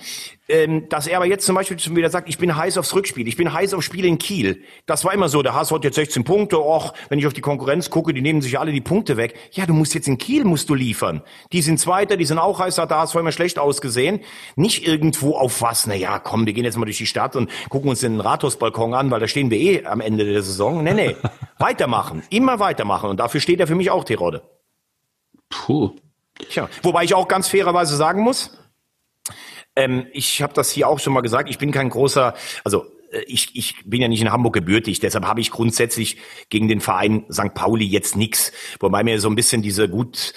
ähm, 0.50 0.88
dass 0.90 1.08
er 1.08 1.18
aber 1.18 1.26
jetzt 1.26 1.46
zum 1.46 1.56
Beispiel 1.56 1.78
schon 1.78 1.96
wieder 1.96 2.10
sagt, 2.10 2.30
ich 2.30 2.38
bin 2.38 2.56
heiß 2.56 2.78
aufs 2.78 2.96
Rückspiel, 2.96 3.28
ich 3.28 3.36
bin 3.36 3.52
heiß 3.52 3.74
aufs 3.74 3.86
Spiel 3.86 4.06
in 4.06 4.18
Kiel. 4.18 4.64
Das 4.86 5.04
war 5.04 5.14
immer 5.14 5.28
so, 5.28 5.42
der 5.42 5.54
HSV 5.54 5.72
hat 5.72 5.84
jetzt 5.84 5.96
16 5.96 6.24
Punkte, 6.24 6.60
och, 6.60 6.94
wenn 7.10 7.20
ich 7.20 7.28
auf 7.28 7.34
die 7.34 7.42
Konkurrenz 7.42 7.90
gucke, 7.90 8.14
die 8.14 8.22
nehmen 8.22 8.42
sich 8.42 8.58
alle 8.58 8.72
die 8.72 8.82
Punkte 8.82 9.18
weg. 9.18 9.36
Ja, 9.52 9.66
du 9.66 9.74
musst 9.74 9.94
jetzt 9.94 10.08
in 10.08 10.18
Kiel, 10.18 10.46
musst 10.46 10.70
du 10.70 10.76
liefern. 10.76 11.22
Die 11.52 11.62
sind 11.62 11.80
Zweiter, 11.80 12.16
die 12.16 12.26
sind 12.26 12.40
auch 12.40 12.60
heiß, 12.60 12.78
hat 12.78 12.92
der 12.92 13.00
HSV 13.00 13.16
immer 13.16 13.32
schlecht 13.32 13.60
ausgesehen. 13.60 14.22
Nicht 14.56 14.88
irgendwo 14.88 15.36
auf 15.36 15.62
was, 15.62 15.86
na 15.86 15.96
ja, 15.96 16.20
komm, 16.20 16.46
wir 16.46 16.54
gehen 16.54 16.64
jetzt 16.64 16.78
mal 16.78 16.86
durch 16.86 16.98
die 16.98 17.08
Stadt 17.08 17.36
und 17.36 17.50
gucken 17.70 17.90
uns 17.90 18.00
den 18.00 18.22
Rathausbalkon 18.22 18.94
an, 18.94 19.12
weil 19.12 19.20
da 19.20 19.28
stehen 19.28 19.52
wir 19.52 19.60
eh 19.60 19.86
am 19.86 20.00
Ende 20.00 20.26
der 20.26 20.44
Saison. 20.44 20.84
Nee, 20.84 20.94
nee, 20.94 21.16
weitermachen, 21.58 22.24
immer 22.30 22.60
weitermachen 22.60 23.10
und 23.10 23.20
dafür 23.20 23.42
steht 23.42 23.60
er 23.60 23.68
für 23.68 23.76
mich 23.76 23.92
auch, 23.92 24.06
Terodde. 24.06 24.44
Puh. 25.50 25.92
Tja, 26.50 26.70
wobei 26.84 27.04
ich 27.04 27.16
auch 27.16 27.28
ganz 27.28 27.48
fairerweise 27.48 27.96
sagen 27.96 28.22
muss, 28.22 28.58
ähm, 29.78 30.08
ich 30.12 30.42
habe 30.42 30.54
das 30.54 30.72
hier 30.72 30.90
auch 30.90 31.00
schon 31.00 31.14
mal 31.14 31.22
gesagt, 31.22 31.50
ich 31.50 31.60
bin 31.60 31.72
kein 31.72 31.90
großer, 31.90 32.34
also 32.64 32.86
äh, 33.12 33.22
ich, 33.28 33.56
ich 33.56 33.76
bin 33.86 34.02
ja 34.02 34.08
nicht 34.08 34.22
in 34.22 34.32
Hamburg 34.32 34.54
gebürtig, 34.54 35.00
deshalb 35.00 35.26
habe 35.26 35.40
ich 35.40 35.52
grundsätzlich 35.52 36.18
gegen 36.50 36.68
den 36.68 36.82
Verein 36.82 37.26
St. 37.32 37.54
Pauli 37.54 37.86
jetzt 37.86 38.18
nix. 38.18 38.52
Wobei 38.80 39.04
mir 39.04 39.22
so 39.22 39.30
ein 39.30 39.36
bisschen 39.36 39.62
diese 39.62 39.88
gut 39.88 40.34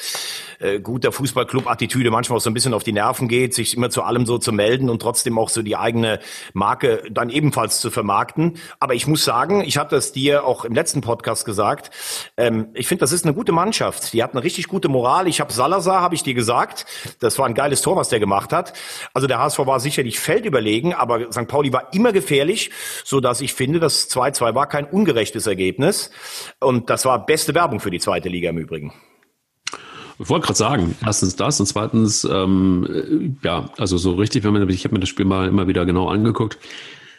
äh, 0.61 0.81
guter 0.81 1.11
Fußballclub-Attitüde 1.13 2.11
manchmal 2.11 2.37
auch 2.37 2.43
so 2.43 2.51
ein 2.51 2.55
bisschen 2.55 2.75
auf 2.75 2.85
die 2.85 2.93
Nerven 2.93 3.29
geht, 3.29 3.55
sich 3.55 3.77
immer 3.77 3.91
zu 3.91 4.03
allem 4.03 4.27
so 4.27 4.39
zu 4.39 4.53
melden 4.53 4.91
und 4.91 5.03
trotzdem 5.03 5.39
auch 5.39 5.49
so 5.49 5.63
die 5.63 5.77
eigene 5.77 6.21
Marke 6.53 7.03
dann 7.11 7.31
ebenfalls 7.31 7.81
zu 7.81 7.91
vermarkten. 7.91 8.59
Aber 8.79 8.95
ich 8.95 9.07
muss 9.07 9.25
sagen, 9.25 9.63
ich 9.63 9.79
habe 9.79 9.91
das 9.91 10.13
dir 10.13 10.45
auch 10.45 10.65
im 10.65 10.75
letzten 10.75 11.01
Podcast 11.01 11.45
gesagt, 11.45 11.91
ähm, 12.37 12.69
ich 12.75 12.87
finde, 12.87 13.01
das 13.01 13.13
ist 13.13 13.25
eine 13.25 13.35
gute 13.35 13.53
Mannschaft. 13.53 14.13
Die 14.13 14.23
hat 14.23 14.33
eine 14.33 14.45
richtig 14.45 14.69
gute 14.69 14.89
Moral. 14.89 15.27
Ich 15.29 15.41
habe 15.41 15.53
Salazar, 15.53 16.01
habe 16.01 16.15
ich 16.15 16.23
dir 16.23 16.35
gesagt, 16.35 16.87
das 17.21 17.39
war 17.39 17.47
ein 17.47 17.55
geiles 17.55 17.83
Tor, 17.83 17.97
was 17.97 18.09
der 18.09 18.21
gemacht 18.21 18.53
hat. 18.53 18.75
Also 19.15 19.27
der 19.27 19.39
HSV 19.39 19.61
war 19.61 19.81
sicherlich 19.81 20.21
feldüberlegen, 20.21 20.95
aber 20.95 21.33
St. 21.33 21.49
Pauli 21.49 21.73
war 21.73 21.93
immer 21.95 22.13
gefährlich, 22.13 22.71
so 23.05 23.21
dass 23.21 23.41
ich 23.41 23.55
finde, 23.55 23.81
das 23.81 24.11
2-2 24.11 24.55
war 24.55 24.69
kein 24.69 24.85
ungerechtes 24.85 25.47
Ergebnis. 25.47 26.11
Und 26.61 26.91
das 26.91 27.05
war 27.05 27.25
beste 27.25 27.55
Werbung 27.55 27.81
für 27.81 27.91
die 27.91 28.01
zweite 28.01 28.29
Liga 28.29 28.51
im 28.51 28.59
Übrigen. 28.59 28.93
Ich 30.21 30.29
wollte 30.29 30.47
gerade 30.47 30.59
sagen, 30.59 30.97
erstens 31.05 31.35
das 31.37 31.59
und 31.61 31.67
zweitens, 31.67 32.25
ähm, 32.25 33.39
ja, 33.43 33.71
also 33.79 33.97
so 33.97 34.13
richtig, 34.15 34.45
wenn 34.45 34.53
man, 34.53 34.69
ich 34.69 34.85
habe 34.85 34.95
mir 34.95 35.01
das 35.01 35.09
Spiel 35.09 35.25
mal 35.25 35.49
immer 35.49 35.67
wieder 35.67 35.87
genau 35.87 36.09
angeguckt. 36.09 36.59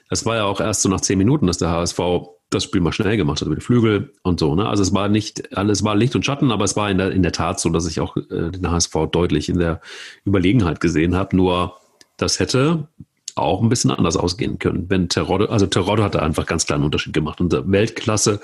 Es 0.10 0.26
war 0.26 0.36
ja 0.36 0.43
auch 0.43 0.62
erst 0.62 0.84
so 0.84 0.89
nach 0.89 1.02
zehn 1.02 1.18
Minuten, 1.18 1.47
dass 1.47 1.58
der 1.58 1.72
HSV 1.72 1.99
das 2.52 2.64
Spiel 2.64 2.82
mal 2.82 2.91
schnell 2.91 3.18
gemacht 3.18 3.41
hat 3.41 3.47
mit 3.47 3.58
den 3.58 3.64
Flügel 3.64 4.14
und 4.22 4.39
so. 4.39 4.54
Ne? 4.54 4.68
Also 4.68 4.84
es 4.84 4.93
war 4.93 5.08
nicht, 5.08 5.58
alles 5.58 5.84
war 5.84 5.95
Licht 5.95 6.16
und 6.16 6.26
Schatten, 6.26 6.52
aber 6.52 6.66
es 6.66 6.76
war 6.76 6.91
in 6.91 6.99
der, 6.99 7.12
in 7.12 7.24
der 7.24 7.32
Tat 7.32 7.60
so, 7.60 7.70
dass 7.70 7.88
ich 7.88 8.02
auch 8.02 8.18
äh, 8.18 8.52
den 8.52 8.70
HSV 8.70 8.93
deutlich 9.12 9.49
in 9.49 9.58
der 9.58 9.82
Überlegenheit 10.26 10.80
gesehen 10.80 11.16
habe. 11.16 11.36
Nur 11.36 11.78
das 12.18 12.39
hätte 12.39 12.88
auch 13.36 13.62
ein 13.62 13.70
bisschen 13.70 13.89
anders 13.89 14.18
ausgehen 14.18 14.60
können. 14.60 14.89
Wenn 14.89 15.10
Terodde, 15.10 15.49
also 15.49 15.66
Terodde 15.66 16.04
hat 16.04 16.16
da 16.16 16.20
einfach 16.20 16.45
ganz 16.45 16.66
klar 16.66 16.76
einen 16.76 16.86
Unterschied 16.86 17.14
gemacht. 17.14 17.41
Und 17.41 17.52
Weltklasse, 17.72 18.41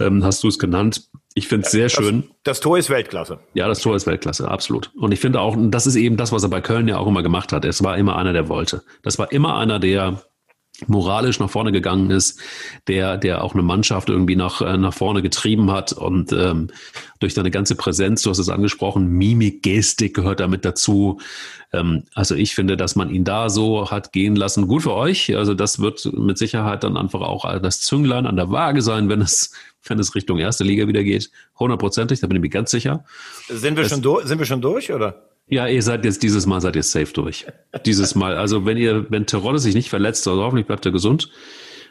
ähm, 0.00 0.24
hast 0.24 0.42
du 0.42 0.48
es 0.48 0.58
genannt, 0.58 1.08
ich 1.34 1.48
finde 1.48 1.66
es 1.66 1.72
sehr 1.72 1.88
schön. 1.88 2.30
Das, 2.44 2.60
Tor 2.60 2.78
ist 2.78 2.90
Weltklasse. 2.90 3.40
Ja, 3.54 3.66
das 3.66 3.80
Tor 3.80 3.96
ist 3.96 4.06
Weltklasse, 4.06 4.48
absolut. 4.48 4.92
Und 4.94 5.12
ich 5.12 5.18
finde 5.18 5.40
auch, 5.40 5.56
das 5.58 5.86
ist 5.86 5.96
eben 5.96 6.16
das, 6.16 6.30
was 6.30 6.44
er 6.44 6.48
bei 6.48 6.60
Köln 6.60 6.86
ja 6.86 6.98
auch 6.98 7.08
immer 7.08 7.24
gemacht 7.24 7.52
hat. 7.52 7.64
Es 7.64 7.82
war 7.82 7.98
immer 7.98 8.16
einer, 8.16 8.32
der 8.32 8.48
wollte. 8.48 8.84
Das 9.02 9.18
war 9.18 9.32
immer 9.32 9.56
einer, 9.56 9.80
der 9.80 10.22
moralisch 10.86 11.38
nach 11.38 11.50
vorne 11.50 11.72
gegangen 11.72 12.10
ist, 12.10 12.40
der, 12.88 13.16
der 13.16 13.44
auch 13.44 13.54
eine 13.54 13.62
Mannschaft 13.62 14.08
irgendwie 14.08 14.36
nach, 14.36 14.60
äh, 14.60 14.76
nach 14.76 14.94
vorne 14.94 15.22
getrieben 15.22 15.70
hat 15.70 15.92
und 15.92 16.32
ähm, 16.32 16.68
durch 17.20 17.34
seine 17.34 17.50
ganze 17.50 17.76
Präsenz, 17.76 18.22
du 18.22 18.30
hast 18.30 18.38
es 18.38 18.48
angesprochen, 18.48 19.06
Mimik, 19.06 19.62
Gestik 19.62 20.14
gehört 20.14 20.40
damit 20.40 20.64
dazu. 20.64 21.20
Ähm, 21.72 22.04
also 22.14 22.34
ich 22.34 22.54
finde, 22.56 22.76
dass 22.76 22.96
man 22.96 23.08
ihn 23.08 23.24
da 23.24 23.50
so 23.50 23.90
hat 23.90 24.12
gehen 24.12 24.34
lassen, 24.34 24.66
gut 24.66 24.82
für 24.82 24.94
euch. 24.94 25.36
Also 25.36 25.54
das 25.54 25.78
wird 25.78 26.12
mit 26.12 26.38
Sicherheit 26.38 26.82
dann 26.82 26.96
einfach 26.96 27.20
auch 27.20 27.44
das 27.60 27.80
Zünglein 27.80 28.26
an 28.26 28.36
der 28.36 28.50
Waage 28.50 28.82
sein, 28.82 29.08
wenn 29.08 29.20
es, 29.20 29.52
wenn 29.86 29.98
es 29.98 30.14
Richtung 30.14 30.38
erste 30.38 30.64
Liga 30.64 30.86
wieder 30.88 31.02
geht. 31.02 31.30
Hundertprozentig, 31.58 32.20
da 32.20 32.26
bin 32.26 32.36
ich 32.36 32.42
mir 32.42 32.48
ganz 32.48 32.70
sicher. 32.70 33.04
Sind 33.48 33.76
wir, 33.76 33.84
es, 33.84 33.90
schon, 33.90 34.02
durch, 34.02 34.26
sind 34.26 34.38
wir 34.38 34.46
schon 34.46 34.60
durch, 34.60 34.92
oder? 34.92 35.28
Ja, 35.46 35.66
ihr 35.66 35.82
seid 35.82 36.04
jetzt 36.04 36.22
dieses 36.22 36.46
Mal 36.46 36.60
seid 36.60 36.76
ihr 36.76 36.82
safe 36.82 37.12
durch. 37.12 37.46
Dieses 37.84 38.14
Mal. 38.14 38.36
Also 38.36 38.64
wenn 38.64 38.78
ihr, 38.78 39.06
wenn 39.10 39.26
Terodde 39.26 39.58
sich 39.58 39.74
nicht 39.74 39.90
verletzt, 39.90 40.26
also 40.26 40.42
hoffentlich 40.42 40.66
bleibt 40.66 40.86
er 40.86 40.92
gesund, 40.92 41.28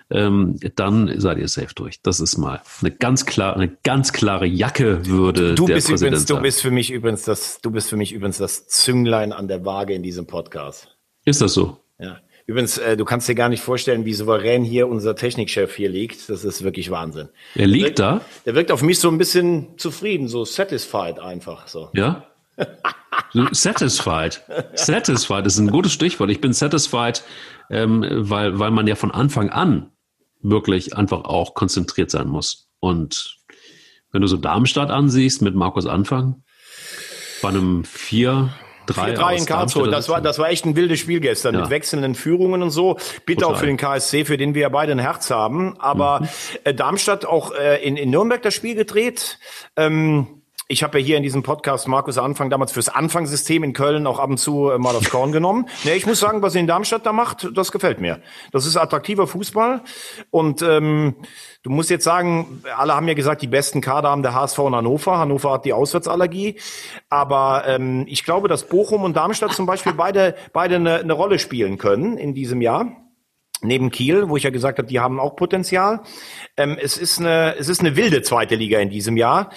ähm, 0.09 0.59
dann 0.75 1.19
seid 1.19 1.37
ihr 1.37 1.47
safe 1.47 1.73
durch. 1.75 2.01
Das 2.01 2.19
ist 2.19 2.37
mal 2.37 2.61
eine 2.81 2.91
ganz 2.91 3.25
klare, 3.25 3.55
eine 3.55 3.69
ganz 3.83 4.11
klare 4.11 4.45
Jacke 4.45 5.05
würde 5.05 5.55
du 5.55 5.67
der 5.67 5.75
bist 5.75 5.87
Präsident 5.87 6.13
übrigens, 6.13 6.25
Du 6.25 6.41
bist 6.41 6.61
für 6.61 6.71
mich 6.71 6.91
übrigens 6.91 7.23
das, 7.23 7.61
du 7.61 7.71
bist 7.71 7.89
für 7.89 7.97
mich 7.97 8.11
übrigens 8.11 8.37
das 8.37 8.67
Zünglein 8.67 9.31
an 9.31 9.47
der 9.47 9.65
Waage 9.65 9.93
in 9.93 10.03
diesem 10.03 10.25
Podcast. 10.25 10.95
Ist 11.25 11.41
das 11.41 11.53
so? 11.53 11.77
Ja. 11.99 12.19
Übrigens, 12.45 12.77
äh, 12.77 12.97
du 12.97 13.05
kannst 13.05 13.27
dir 13.29 13.35
gar 13.35 13.49
nicht 13.49 13.63
vorstellen, 13.63 14.05
wie 14.05 14.13
souverän 14.13 14.63
hier 14.63 14.87
unser 14.87 15.15
Technikchef 15.15 15.75
hier 15.75 15.89
liegt. 15.89 16.29
Das 16.29 16.43
ist 16.43 16.63
wirklich 16.63 16.91
Wahnsinn. 16.91 17.29
Er 17.55 17.67
liegt 17.67 17.99
der 17.99 18.11
wirkt, 18.11 18.21
da? 18.21 18.21
Der 18.45 18.55
wirkt 18.55 18.71
auf 18.71 18.81
mich 18.81 18.99
so 18.99 19.09
ein 19.09 19.17
bisschen 19.17 19.77
zufrieden, 19.77 20.27
so 20.27 20.43
satisfied 20.43 21.19
einfach 21.19 21.67
so. 21.67 21.89
Ja? 21.93 22.27
Satisfied. 23.51 24.43
Satisfied 24.75 25.45
ist 25.45 25.57
ein 25.57 25.71
gutes 25.71 25.93
Stichwort. 25.93 26.29
Ich 26.29 26.41
bin 26.41 26.53
satisfied, 26.53 27.23
ähm, 27.69 28.05
weil, 28.09 28.59
weil 28.59 28.71
man 28.71 28.87
ja 28.87 28.95
von 28.95 29.11
Anfang 29.11 29.49
an 29.49 29.91
wirklich 30.41 30.95
einfach 30.95 31.23
auch 31.23 31.53
konzentriert 31.53 32.11
sein 32.11 32.27
muss. 32.27 32.69
Und 32.79 33.37
wenn 34.11 34.21
du 34.21 34.27
so 34.27 34.37
Darmstadt 34.37 34.91
ansiehst 34.91 35.41
mit 35.41 35.55
Markus 35.55 35.87
Anfang, 35.87 36.43
bei 37.41 37.49
einem 37.49 37.83
4 37.83 38.53
3 38.85 39.11
drei 39.13 39.35
in 39.35 39.45
Karlsruhe. 39.45 39.89
Das 39.89 40.09
war, 40.09 40.21
das 40.21 40.39
war 40.39 40.49
echt 40.49 40.65
ein 40.65 40.75
wildes 40.75 40.99
Spiel 40.99 41.19
gestern 41.19 41.55
ja. 41.55 41.61
mit 41.61 41.69
wechselnden 41.69 42.15
Führungen 42.15 42.61
und 42.61 42.71
so. 42.71 42.97
Bitte 43.25 43.47
auch 43.47 43.57
für 43.57 43.65
den 43.65 43.77
KSC, 43.77 44.25
für 44.25 44.37
den 44.37 44.55
wir 44.55 44.63
ja 44.63 44.69
beide 44.69 44.91
ein 44.91 44.99
Herz 44.99 45.29
haben. 45.29 45.79
Aber 45.79 46.21
mhm. 46.21 46.27
äh, 46.63 46.73
Darmstadt 46.73 47.25
auch 47.25 47.53
äh, 47.53 47.83
in, 47.83 47.97
in 47.97 48.09
Nürnberg 48.09 48.41
das 48.41 48.53
Spiel 48.53 48.75
gedreht. 48.75 49.39
Ähm, 49.77 50.42
ich 50.73 50.81
habe 50.81 50.99
ja 50.99 51.05
hier 51.05 51.17
in 51.17 51.23
diesem 51.23 51.43
Podcast 51.43 51.87
Markus 51.87 52.17
Anfang 52.17 52.49
damals 52.49 52.71
fürs 52.71 52.89
Anfangssystem 52.89 53.63
in 53.63 53.73
Köln 53.73 54.07
auch 54.07 54.17
ab 54.17 54.31
und 54.31 54.37
zu 54.37 54.71
äh, 54.71 54.79
mal 54.79 54.91
das 54.91 55.11
Korn 55.11 55.31
genommen. 55.31 55.69
Nee, 55.83 55.93
ich 55.93 56.07
muss 56.07 56.19
sagen, 56.19 56.41
was 56.41 56.55
er 56.55 56.61
in 56.61 56.67
Darmstadt 56.67 57.05
da 57.05 57.13
macht, 57.13 57.47
das 57.53 57.71
gefällt 57.71 58.01
mir. 58.01 58.19
Das 58.51 58.65
ist 58.65 58.75
attraktiver 58.75 59.27
Fußball 59.27 59.81
und 60.31 60.63
ähm, 60.63 61.15
du 61.61 61.69
musst 61.69 61.91
jetzt 61.91 62.03
sagen, 62.03 62.63
alle 62.75 62.95
haben 62.95 63.07
ja 63.07 63.13
gesagt, 63.13 63.43
die 63.43 63.47
besten 63.47 63.81
Kader 63.81 64.09
haben 64.09 64.23
der 64.23 64.33
HSV 64.33 64.57
und 64.59 64.75
Hannover. 64.75 65.19
Hannover 65.19 65.51
hat 65.51 65.65
die 65.65 65.73
Auswärtsallergie, 65.73 66.59
aber 67.07 67.65
ähm, 67.67 68.05
ich 68.07 68.25
glaube, 68.25 68.47
dass 68.47 68.67
Bochum 68.67 69.03
und 69.03 69.15
Darmstadt 69.15 69.53
zum 69.53 69.67
Beispiel 69.67 69.93
beide 69.93 70.35
beide 70.53 70.77
eine, 70.77 70.95
eine 70.95 71.13
Rolle 71.13 71.37
spielen 71.37 71.77
können 71.77 72.17
in 72.17 72.33
diesem 72.33 72.61
Jahr 72.61 73.02
neben 73.63 73.91
Kiel, 73.91 74.29
wo 74.29 74.37
ich 74.37 74.43
ja 74.43 74.49
gesagt 74.49 74.77
habe, 74.77 74.87
die 74.87 74.99
haben 74.99 75.19
auch 75.19 75.35
Potenzial. 75.35 76.01
Ähm, 76.57 76.77
es 76.81 76.97
ist 76.97 77.19
eine, 77.19 77.55
es 77.57 77.69
ist 77.69 77.79
eine 77.79 77.95
wilde 77.95 78.21
zweite 78.21 78.55
Liga 78.55 78.79
in 78.79 78.89
diesem 78.89 79.17
Jahr, 79.17 79.49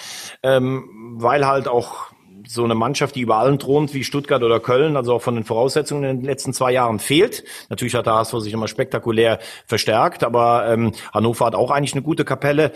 ähm, 0.43 1.15
weil 1.17 1.45
halt 1.45 1.67
auch 1.67 2.11
so 2.47 2.63
eine 2.63 2.75
Mannschaft, 2.75 3.15
die 3.15 3.21
über 3.21 3.37
allen 3.37 3.59
thront, 3.59 3.93
wie 3.93 4.03
Stuttgart 4.03 4.41
oder 4.41 4.59
Köln, 4.59 4.95
also 4.95 5.15
auch 5.15 5.21
von 5.21 5.35
den 5.35 5.43
Voraussetzungen 5.43 6.03
in 6.03 6.17
den 6.17 6.25
letzten 6.25 6.53
zwei 6.53 6.71
Jahren 6.71 6.99
fehlt. 6.99 7.43
Natürlich 7.69 7.95
hat 7.95 8.05
der 8.05 8.15
HSV 8.15 8.39
sich 8.39 8.53
immer 8.53 8.67
spektakulär 8.67 9.39
verstärkt, 9.65 10.23
aber 10.23 10.67
ähm, 10.67 10.93
Hannover 11.13 11.45
hat 11.45 11.55
auch 11.55 11.71
eigentlich 11.71 11.93
eine 11.93 12.03
gute 12.03 12.25
Kapelle. 12.25 12.71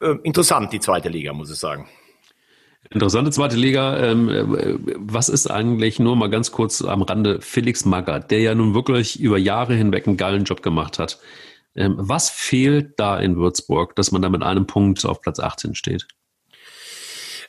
Äh, 0.00 0.14
interessant, 0.22 0.72
die 0.72 0.80
zweite 0.80 1.08
Liga, 1.08 1.32
muss 1.32 1.50
ich 1.50 1.58
sagen. 1.58 1.88
Interessante 2.94 3.32
zweite 3.32 3.56
Liga. 3.56 3.98
Ähm, 3.98 4.28
äh, 4.28 4.76
was 4.96 5.28
ist 5.28 5.48
eigentlich, 5.50 5.98
nur 5.98 6.14
mal 6.14 6.30
ganz 6.30 6.52
kurz 6.52 6.80
am 6.80 7.02
Rande, 7.02 7.40
Felix 7.40 7.84
Magath, 7.84 8.30
der 8.30 8.40
ja 8.40 8.54
nun 8.54 8.72
wirklich 8.74 9.20
über 9.20 9.36
Jahre 9.36 9.74
hinweg 9.74 10.06
einen 10.06 10.16
geilen 10.16 10.44
Job 10.44 10.62
gemacht 10.62 11.00
hat. 11.00 11.18
Ähm, 11.74 11.96
was 11.98 12.30
fehlt 12.30 12.98
da 13.00 13.18
in 13.18 13.36
Würzburg, 13.36 13.96
dass 13.96 14.12
man 14.12 14.22
da 14.22 14.28
mit 14.28 14.44
einem 14.44 14.68
Punkt 14.68 15.04
auf 15.04 15.20
Platz 15.20 15.40
18 15.40 15.74
steht? 15.74 16.06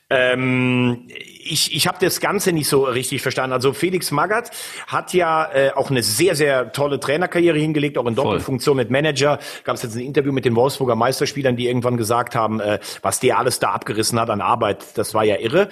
Ähm, 0.10 1.08
ich 1.08 1.76
ich 1.76 1.88
habe 1.88 1.98
das 2.00 2.20
Ganze 2.20 2.52
nicht 2.52 2.68
so 2.68 2.84
richtig 2.84 3.22
verstanden. 3.22 3.54
Also 3.54 3.74
Felix 3.74 4.12
Magath 4.12 4.52
hat 4.88 5.14
ja 5.14 5.52
äh, 5.52 5.72
auch 5.72 5.90
eine 5.90 6.04
sehr, 6.04 6.36
sehr 6.36 6.72
tolle 6.72 7.00
Trainerkarriere 7.00 7.58
hingelegt, 7.58 7.98
auch 7.98 8.06
in 8.06 8.16
Doppelfunktion 8.16 8.78
mit 8.78 8.92
Manager. 8.92 9.40
Gab 9.64 9.76
es 9.76 9.84
jetzt 9.84 9.96
ein 9.96 10.02
Interview 10.02 10.32
mit 10.32 10.46
den 10.46 10.56
Wolfsburger 10.56 10.96
Meisterspielern, 10.96 11.56
die 11.56 11.68
irgendwann 11.68 11.98
gesagt 11.98 12.36
haben, 12.36 12.60
äh, 12.60 12.80
was 13.02 13.20
der 13.20 13.40
alles 13.40 13.60
da 13.60 13.70
abgerissen 13.72 14.20
hat 14.20 14.30
an 14.30 14.42
Arbeit, 14.42 14.86
das 14.96 15.14
war 15.14 15.24
ja 15.24 15.38
irre. 15.38 15.70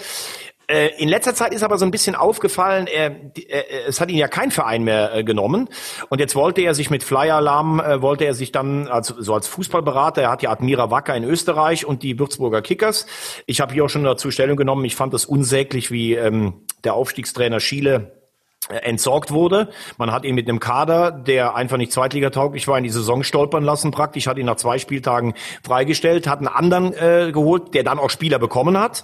Äh, 0.68 0.90
in 0.98 1.10
letzter 1.10 1.36
Zeit 1.36 1.54
ist 1.54 1.64
aber 1.64 1.78
so 1.78 1.86
ein 1.86 1.92
bisschen 1.92 2.16
aufgefallen, 2.16 2.88
er, 2.88 3.16
er, 3.50 3.88
es 3.88 4.00
hat 4.00 4.10
ihn 4.10 4.18
ja 4.18 4.28
kein 4.28 4.52
Verein 4.52 4.84
mehr 4.84 5.14
äh, 5.14 5.24
genommen. 5.24 5.70
Und 6.10 6.20
jetzt 6.20 6.36
wollte 6.36 6.62
er 6.62 6.74
sich 6.74 6.90
mit 6.90 7.04
Flyer 7.04 7.36
Alarm, 7.36 7.80
äh, 7.80 8.02
wollte 8.02 8.26
er 8.26 8.34
sich 8.34 8.52
dann 8.52 8.88
als, 8.88 9.08
so 9.08 9.34
als 9.34 9.48
Fußballberater, 9.48 10.22
er 10.22 10.32
hat 10.32 10.42
ja 10.42 10.52
Admira 10.52 10.90
Wacker 10.90 11.16
in 11.16 11.24
Österreich 11.24 11.86
und 11.86 12.04
die 12.04 12.18
Würzburger 12.18 12.62
Kickers. 12.62 13.06
Ich 13.46 13.62
habe 13.62 13.74
hier 13.74 13.86
auch 13.86 13.90
schon 13.90 14.04
dazu 14.04 14.32
Stellung 14.32 14.56
genommen. 14.56 14.86
Ich 14.86 14.96
fand 14.96 15.14
das 15.14 15.26
unsäglich, 15.26 15.92
wie 15.92 16.14
ähm, 16.14 16.66
der 16.84 16.94
Aufstiegstrainer 16.94 17.60
Schiele 17.60 17.96
äh, 17.96 18.23
entsorgt 18.70 19.32
wurde. 19.32 19.70
Man 19.98 20.12
hat 20.12 20.26
ihn 20.26 20.36
mit 20.36 20.48
einem 20.48 20.60
Kader, 20.60 21.12
der 21.12 21.56
einfach 21.56 21.78
nicht 21.78 21.92
zweitligatauglich 21.92 22.68
war, 22.68 22.78
in 22.78 22.84
die 22.84 22.90
Saison 22.90 23.24
stolpern 23.24 23.64
lassen 23.64 23.92
praktisch, 23.92 24.28
hat 24.28 24.38
ihn 24.38 24.46
nach 24.46 24.56
zwei 24.56 24.78
Spieltagen 24.80 25.34
freigestellt, 25.64 26.28
hat 26.28 26.40
einen 26.40 26.48
anderen 26.48 26.94
äh, 26.94 27.32
geholt, 27.32 27.74
der 27.74 27.84
dann 27.84 28.00
auch 28.00 28.10
Spieler 28.10 28.40
bekommen 28.40 28.78
hat. 28.78 29.04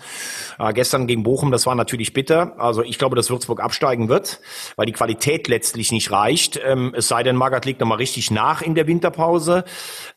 Äh, 0.59 0.73
gestern 0.73 1.07
gegen 1.07 1.23
Bochum, 1.23 1.51
das 1.51 1.65
war 1.65 1.75
natürlich 1.75 2.13
bitter. 2.13 2.53
Also 2.57 2.83
ich 2.83 2.97
glaube, 2.97 3.15
dass 3.15 3.29
Würzburg 3.29 3.61
absteigen 3.61 4.09
wird, 4.09 4.39
weil 4.75 4.85
die 4.85 4.93
Qualität 4.93 5.47
letztlich 5.47 5.91
nicht 5.91 6.11
reicht. 6.11 6.59
Ähm, 6.63 6.93
es 6.95 7.07
sei 7.07 7.23
denn, 7.23 7.35
Magath 7.35 7.65
legt 7.65 7.79
nochmal 7.79 7.97
richtig 7.97 8.31
nach 8.31 8.61
in 8.61 8.75
der 8.75 8.87
Winterpause. 8.87 9.65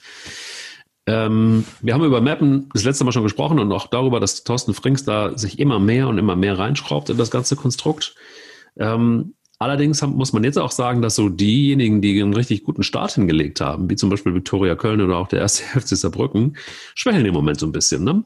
Ähm, 1.06 1.66
wir 1.82 1.94
haben 1.94 2.06
über 2.06 2.22
Mappen 2.22 2.70
das 2.74 2.86
letzte 2.86 3.04
Mal 3.04 3.12
schon 3.12 3.24
gesprochen 3.24 3.60
und 3.60 3.72
auch 3.72 3.88
darüber, 3.88 4.20
dass 4.20 4.44
Thorsten 4.44 4.74
Frings 4.74 5.04
da 5.04 5.38
sich 5.38 5.60
immer 5.60 5.80
mehr 5.80 6.08
und 6.08 6.18
immer 6.18 6.36
mehr 6.36 6.58
reinschraubt 6.58 7.10
in 7.10 7.18
das 7.18 7.32
ganze 7.32 7.56
Konstrukt. 7.56 8.16
Ähm, 8.78 9.34
allerdings 9.60 10.02
muss 10.02 10.34
man 10.34 10.44
jetzt 10.44 10.58
auch 10.58 10.72
sagen, 10.72 11.02
dass 11.02 11.16
so 11.16 11.30
diejenigen, 11.30 12.02
die 12.02 12.22
einen 12.22 12.34
richtig 12.34 12.64
guten 12.64 12.84
Start 12.84 13.14
hingelegt 13.14 13.62
haben, 13.62 13.90
wie 13.90 13.96
zum 13.96 14.10
Beispiel 14.10 14.34
Viktoria 14.36 14.76
Köln 14.76 15.02
oder 15.02 15.18
auch 15.18 15.28
der 15.28 15.40
erste 15.40 15.64
FC 15.80 15.96
Saarbrücken, 15.98 16.58
schwächeln 16.96 17.26
im 17.26 17.34
Moment 17.34 17.60
so 17.60 17.66
ein 17.66 17.72
bisschen. 17.72 18.04
Ne? 18.04 18.24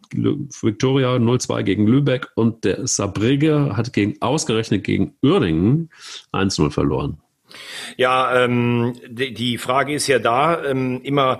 Viktoria 0.62 1.16
0-2 1.16 1.64
gegen 1.64 1.88
Lübeck 1.88 2.28
und 2.36 2.64
der 2.64 2.88
Saarbrügge 2.88 3.76
hat 3.78 3.94
gegen, 3.94 4.22
ausgerechnet 4.22 4.84
gegen 4.84 5.16
Uerdingen 5.22 5.90
1-0 6.34 6.72
verloren. 6.72 7.18
Ja, 7.96 8.44
ähm, 8.44 8.94
die, 9.08 9.34
die 9.34 9.58
Frage 9.58 9.94
ist 9.94 10.08
ja 10.08 10.20
da 10.20 10.64
ähm, 10.64 11.02
immer, 11.04 11.40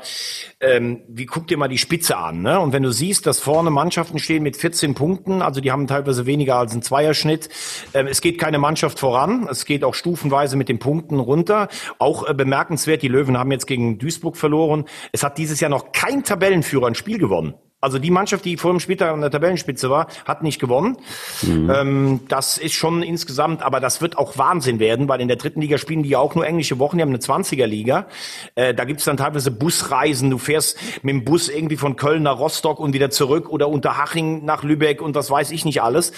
ähm, 0.60 1.02
wie 1.08 1.26
guck 1.26 1.48
dir 1.48 1.58
mal 1.58 1.68
die 1.68 1.78
Spitze 1.78 2.18
an, 2.18 2.42
ne? 2.42 2.60
Und 2.60 2.74
wenn 2.74 2.84
du 2.84 2.92
siehst, 2.92 3.26
dass 3.26 3.40
vorne 3.40 3.70
Mannschaften 3.70 4.20
stehen 4.20 4.44
mit 4.44 4.58
14 4.58 4.96
Punkten, 4.96 5.42
also 5.42 5.62
die 5.62 5.72
haben 5.72 5.88
teilweise 5.88 6.26
weniger 6.26 6.56
als 6.56 6.72
einen 6.72 6.82
Zweierschnitt, 6.82 7.50
ähm, 7.94 8.08
es 8.08 8.22
geht 8.22 8.40
keine 8.40 8.60
Mannschaft 8.60 9.00
voran, 9.00 9.48
es 9.50 9.66
geht 9.66 9.84
auch 9.84 9.94
stufenweise 9.94 10.56
mit 10.56 10.70
den 10.70 10.80
Punkten 10.80 11.20
runter. 11.20 11.68
Auch 12.00 12.28
äh, 12.28 12.34
bemerkenswert, 12.34 13.02
die 13.02 13.08
Löwen 13.08 13.38
haben 13.38 13.52
jetzt 13.52 13.68
gegen 13.68 13.98
Duisburg 14.00 14.38
verloren. 14.38 14.86
Es 15.12 15.24
hat 15.24 15.38
dieses 15.38 15.60
Jahr 15.60 15.70
noch 15.70 15.92
kein 15.92 16.24
Tabellenführer 16.24 16.88
ein 16.88 16.96
Spiel 16.96 17.18
gewonnen. 17.18 17.56
Also 17.80 18.00
die 18.00 18.10
Mannschaft, 18.10 18.44
die 18.44 18.58
vor 18.58 18.72
dem 18.72 18.80
Spieltag 18.80 19.12
an 19.14 19.22
der 19.22 19.30
Tabellenspitze 19.30 19.92
war, 19.92 20.08
hat 20.26 20.42
nicht 20.42 20.60
gewonnen. 20.60 20.98
Mhm. 21.44 21.70
Ähm, 21.70 22.20
das 22.28 22.58
ist 22.58 22.74
schon 22.74 23.04
insgesamt, 23.04 23.62
aber 23.62 23.80
das 23.80 24.02
wird 24.02 24.18
auch 24.18 24.36
Wahnsinn 24.36 24.80
werden, 24.80 25.08
weil 25.08 25.22
in 25.22 25.28
der 25.28 25.38
dritten 25.38 25.62
Liga 25.62 25.78
spielen 25.78 26.02
die 26.02 26.10
ja 26.10 26.18
auch 26.18 26.34
nur 26.34 26.48
englische 26.48 26.80
Wochen, 26.80 26.98
die 26.98 27.04
haben 27.04 27.10
eine 27.10 27.20
20er-Liga. 27.20 28.08
Äh, 28.56 28.74
da 28.74 28.84
gibt's 28.84 29.06
dann 29.06 29.18
teilweise 29.18 29.52
Busreisen. 29.52 30.32
Du 30.32 30.40
fährst 30.40 30.80
mit 31.04 31.14
dem 31.14 31.24
Bus 31.24 31.50
irgendwie 31.50 31.78
von 31.78 31.96
Köln 31.96 32.24
nach 32.24 32.40
Rostock 32.40 32.80
und 32.80 32.94
wieder 32.94 33.12
zurück 33.12 33.48
oder 33.48 33.70
unter 33.70 33.96
Haching 33.96 34.44
nach 34.44 34.64
Lübeck 34.64 35.00
und 35.00 35.16
das 35.16 35.30
weiß 35.30 35.52
ich 35.52 35.64
nicht 35.64 35.84
alles. 35.84 36.14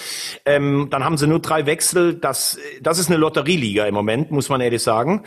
Ähm, 0.46 0.88
dann 0.90 1.04
haben 1.04 1.18
sie 1.18 1.26
nur 1.26 1.40
drei 1.40 1.66
Wechsel. 1.66 2.14
Das, 2.14 2.58
das 2.80 2.98
ist 2.98 3.10
eine 3.10 3.18
Lotterieliga 3.18 3.84
im 3.84 3.92
Moment, 3.94 4.30
muss 4.30 4.48
man 4.48 4.62
ehrlich 4.62 4.82
sagen. 4.82 5.24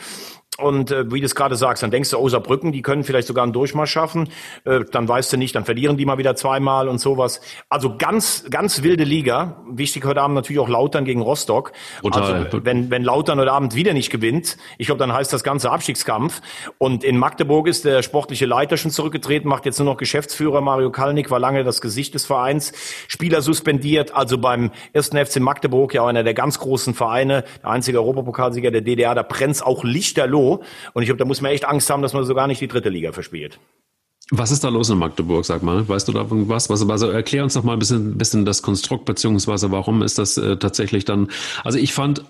Und 0.60 0.91
äh, 0.91 1.12
wie 1.12 1.20
du 1.20 1.26
es 1.26 1.34
gerade 1.34 1.56
sagst, 1.56 1.82
dann 1.82 1.89
denkst 1.89 2.12
du, 2.12 2.18
oh, 2.18 2.30
Saarbrücken, 2.30 2.72
die 2.72 2.84
können 2.84 3.04
vielleicht 3.04 3.28
sogar 3.28 3.43
einen 3.43 3.54
Durchmarsch 3.54 3.91
schaffen. 3.91 4.30
Äh, 4.66 4.82
dann 4.91 5.08
weißt 5.08 5.34
du 5.34 5.38
nicht, 5.38 5.56
dann 5.56 5.66
verlieren 5.66 5.97
die 5.97 6.06
mal 6.06 6.20
wieder 6.20 6.36
zweimal 6.36 6.88
und 6.88 6.99
sowas. 6.99 7.41
Also 7.70 7.97
ganz, 7.97 8.45
ganz 8.49 8.84
wilde 8.84 9.04
Liga. 9.04 9.64
Wichtig 9.68 10.06
heute 10.06 10.22
Abend 10.22 10.36
natürlich 10.36 10.60
auch 10.60 10.70
Lautern 10.70 11.06
gegen 11.06 11.22
Rostock. 11.22 11.72
Total. 12.01 12.45
Also 12.45 12.66
wenn, 12.66 12.91
wenn 12.91 13.04
Lautern 13.04 13.39
heute 13.39 13.51
Abend 13.51 13.74
wieder 13.74 13.93
nicht 13.93 14.12
gewinnt, 14.12 14.58
ich 14.78 14.88
glaube, 14.88 14.99
dann 14.99 15.12
heißt 15.12 15.34
das 15.34 15.43
ganze 15.43 15.72
Abstiegskampf. 15.72 16.41
Und 16.78 17.04
in 17.04 17.18
Magdeburg 17.18 17.68
ist 17.68 17.86
der 17.86 18.04
sportliche 18.04 18.45
Leiter 18.45 18.78
schon 18.78 18.91
zurückgetreten, 18.91 19.49
macht 19.49 19.66
jetzt 19.66 19.80
nur 19.80 19.88
noch 19.88 19.97
Geschäftsführer. 19.97 20.62
Mario 20.62 20.91
Kalnick 20.91 21.32
war 21.32 21.39
lange 21.39 21.64
das 21.64 21.82
Gesicht 21.82 22.14
des 22.14 22.26
Vereins. 22.26 22.74
Spieler 23.08 23.41
suspendiert, 23.41 24.14
also 24.14 24.38
beim 24.38 24.70
ersten 24.93 25.18
FC 25.18 25.39
Magdeburg, 25.39 25.95
ja 25.95 26.06
einer 26.06 26.24
der 26.24 26.36
ganz 26.36 26.60
großen 26.60 26.93
Vereine, 26.93 27.43
der 27.64 27.72
einzige 27.72 27.99
Europapokalsieger 27.99 28.70
der 28.70 28.82
DDR, 28.82 29.16
da 29.16 29.24
brennt's 29.24 29.64
auch 29.64 29.84
lichterloh 29.84 30.42
und 30.93 31.01
ich 31.01 31.07
glaube, 31.07 31.19
da 31.19 31.25
muss 31.25 31.41
man 31.41 31.51
echt 31.51 31.65
Angst 31.65 31.89
haben, 31.89 32.01
dass 32.01 32.13
man 32.13 32.25
sogar 32.25 32.47
nicht 32.47 32.61
die 32.61 32.67
dritte 32.67 32.89
Liga 32.89 33.11
verspielt. 33.11 33.59
Was 34.31 34.51
ist 34.51 34.63
da 34.63 34.69
los 34.69 34.89
in 34.89 34.97
Magdeburg, 34.97 35.45
sag 35.45 35.63
mal? 35.63 35.87
Weißt 35.87 36.07
du 36.07 36.13
da 36.13 36.25
was? 36.29 36.69
was 36.69 36.89
also 36.89 37.09
erklär 37.09 37.43
uns 37.43 37.55
noch 37.55 37.63
mal 37.63 37.73
ein 37.73 37.79
bisschen, 37.79 38.17
bisschen 38.17 38.45
das 38.45 38.61
Konstrukt, 38.61 39.05
beziehungsweise 39.05 39.71
warum 39.71 40.01
ist 40.01 40.17
das 40.17 40.37
äh, 40.37 40.57
tatsächlich 40.57 41.05
dann, 41.05 41.29
also 41.63 41.77
ich 41.77 41.93
fand 41.93 42.23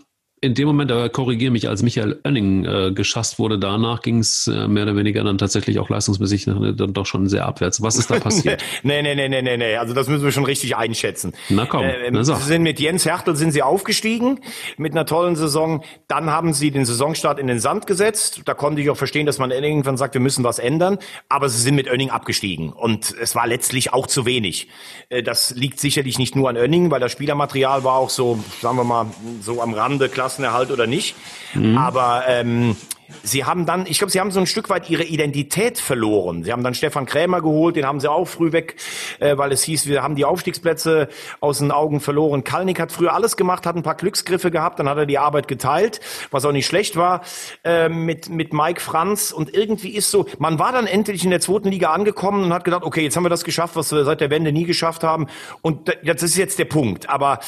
in 0.43 0.55
dem 0.55 0.67
Moment, 0.67 0.91
da 0.91 1.07
korrigiere 1.07 1.51
mich, 1.51 1.69
als 1.69 1.83
Michael 1.83 2.19
Oenning 2.25 2.65
äh, 2.65 2.91
geschasst 2.91 3.39
wurde, 3.39 3.57
danach 3.57 4.01
ging 4.01 4.19
es 4.19 4.47
äh, 4.47 4.67
mehr 4.67 4.83
oder 4.83 4.97
weniger 4.97 5.23
dann 5.23 5.37
tatsächlich 5.37 5.79
auch 5.79 5.87
leistungsmäßig 5.87 6.43
dann 6.43 6.93
doch 6.93 7.05
schon 7.05 7.29
sehr 7.29 7.45
abwärts. 7.45 7.81
Was 7.81 7.95
ist 7.95 8.11
da 8.11 8.19
passiert? 8.19 8.61
nee, 8.83 9.01
nee, 9.01 9.15
nee, 9.15 9.29
nee, 9.29 9.41
nee, 9.41 9.55
nee. 9.55 9.77
Also 9.77 9.93
das 9.93 10.09
müssen 10.09 10.25
wir 10.25 10.33
schon 10.33 10.43
richtig 10.43 10.75
einschätzen. 10.75 11.31
Na 11.47 11.65
komm, 11.65 11.85
äh, 11.85 12.11
na 12.11 12.25
Sie 12.25 12.35
sind 12.35 12.63
mit 12.63 12.81
Jens 12.81 13.05
Hertel 13.05 13.37
sind 13.37 13.53
sie 13.53 13.63
aufgestiegen 13.63 14.41
mit 14.75 14.91
einer 14.91 15.05
tollen 15.05 15.37
Saison. 15.37 15.81
Dann 16.09 16.29
haben 16.29 16.51
sie 16.51 16.71
den 16.71 16.83
Saisonstart 16.83 17.39
in 17.39 17.47
den 17.47 17.59
Sand 17.59 17.87
gesetzt. 17.87 18.41
Da 18.43 18.53
konnte 18.53 18.81
ich 18.81 18.89
auch 18.89 18.97
verstehen, 18.97 19.25
dass 19.25 19.39
man 19.39 19.49
irgendwann 19.51 19.95
sagt, 19.95 20.13
wir 20.13 20.21
müssen 20.21 20.43
was 20.43 20.59
ändern. 20.59 20.97
Aber 21.29 21.47
sie 21.47 21.61
sind 21.61 21.75
mit 21.75 21.89
Oenning 21.89 22.09
abgestiegen. 22.09 22.73
Und 22.73 23.15
es 23.17 23.33
war 23.33 23.47
letztlich 23.47 23.93
auch 23.93 24.07
zu 24.07 24.25
wenig. 24.25 24.67
Äh, 25.07 25.23
das 25.23 25.51
liegt 25.51 25.79
sicherlich 25.79 26.19
nicht 26.19 26.35
nur 26.35 26.49
an 26.49 26.57
Oenning, 26.57 26.91
weil 26.91 26.99
das 26.99 27.13
Spielermaterial 27.13 27.85
war 27.85 27.95
auch 27.95 28.09
so, 28.09 28.43
sagen 28.61 28.75
wir 28.75 28.83
mal, 28.83 29.05
so 29.39 29.61
am 29.61 29.73
Rande 29.73 30.09
Klasse 30.09 30.32
Klassenerhalt 30.33 30.71
oder 30.71 30.87
nicht. 30.87 31.15
Mhm. 31.53 31.77
Aber 31.77 32.23
ähm, 32.27 32.75
sie 33.21 33.45
haben 33.45 33.67
dann, 33.67 33.85
ich 33.85 33.99
glaube, 33.99 34.11
sie 34.11 34.19
haben 34.19 34.31
so 34.31 34.39
ein 34.39 34.47
Stück 34.47 34.69
weit 34.69 34.89
ihre 34.89 35.03
Identität 35.03 35.77
verloren. 35.77 36.43
Sie 36.43 36.51
haben 36.51 36.63
dann 36.63 36.73
Stefan 36.73 37.05
Krämer 37.05 37.41
geholt, 37.41 37.75
den 37.75 37.85
haben 37.85 37.99
sie 37.99 38.09
auch 38.09 38.25
früh 38.25 38.51
weg, 38.51 38.75
äh, 39.19 39.37
weil 39.37 39.51
es 39.51 39.63
hieß, 39.63 39.85
wir 39.85 40.01
haben 40.01 40.15
die 40.15 40.25
Aufstiegsplätze 40.25 41.09
aus 41.39 41.59
den 41.59 41.71
Augen 41.71 41.99
verloren. 41.99 42.43
Kalnick 42.43 42.79
hat 42.79 42.91
früher 42.91 43.13
alles 43.13 43.37
gemacht, 43.37 43.67
hat 43.67 43.75
ein 43.75 43.83
paar 43.83 43.95
Glücksgriffe 43.95 44.49
gehabt, 44.49 44.79
dann 44.79 44.89
hat 44.89 44.97
er 44.97 45.05
die 45.05 45.19
Arbeit 45.19 45.47
geteilt, 45.47 45.99
was 46.31 46.45
auch 46.45 46.51
nicht 46.51 46.65
schlecht 46.65 46.95
war, 46.95 47.21
äh, 47.63 47.89
mit, 47.89 48.29
mit 48.29 48.53
Mike 48.53 48.81
Franz. 48.81 49.31
Und 49.31 49.53
irgendwie 49.53 49.95
ist 49.95 50.09
so, 50.09 50.25
man 50.39 50.57
war 50.57 50.71
dann 50.71 50.87
endlich 50.87 51.23
in 51.23 51.29
der 51.29 51.41
zweiten 51.41 51.69
Liga 51.69 51.91
angekommen 51.91 52.45
und 52.45 52.53
hat 52.53 52.63
gedacht, 52.63 52.83
okay, 52.83 53.03
jetzt 53.03 53.15
haben 53.15 53.23
wir 53.23 53.29
das 53.29 53.43
geschafft, 53.43 53.75
was 53.75 53.91
wir 53.91 54.03
seit 54.03 54.21
der 54.21 54.31
Wende 54.31 54.51
nie 54.51 54.65
geschafft 54.65 55.03
haben. 55.03 55.27
Und 55.61 55.95
das 56.03 56.23
ist 56.23 56.37
jetzt 56.37 56.57
der 56.57 56.65
Punkt. 56.65 57.09
Aber 57.09 57.39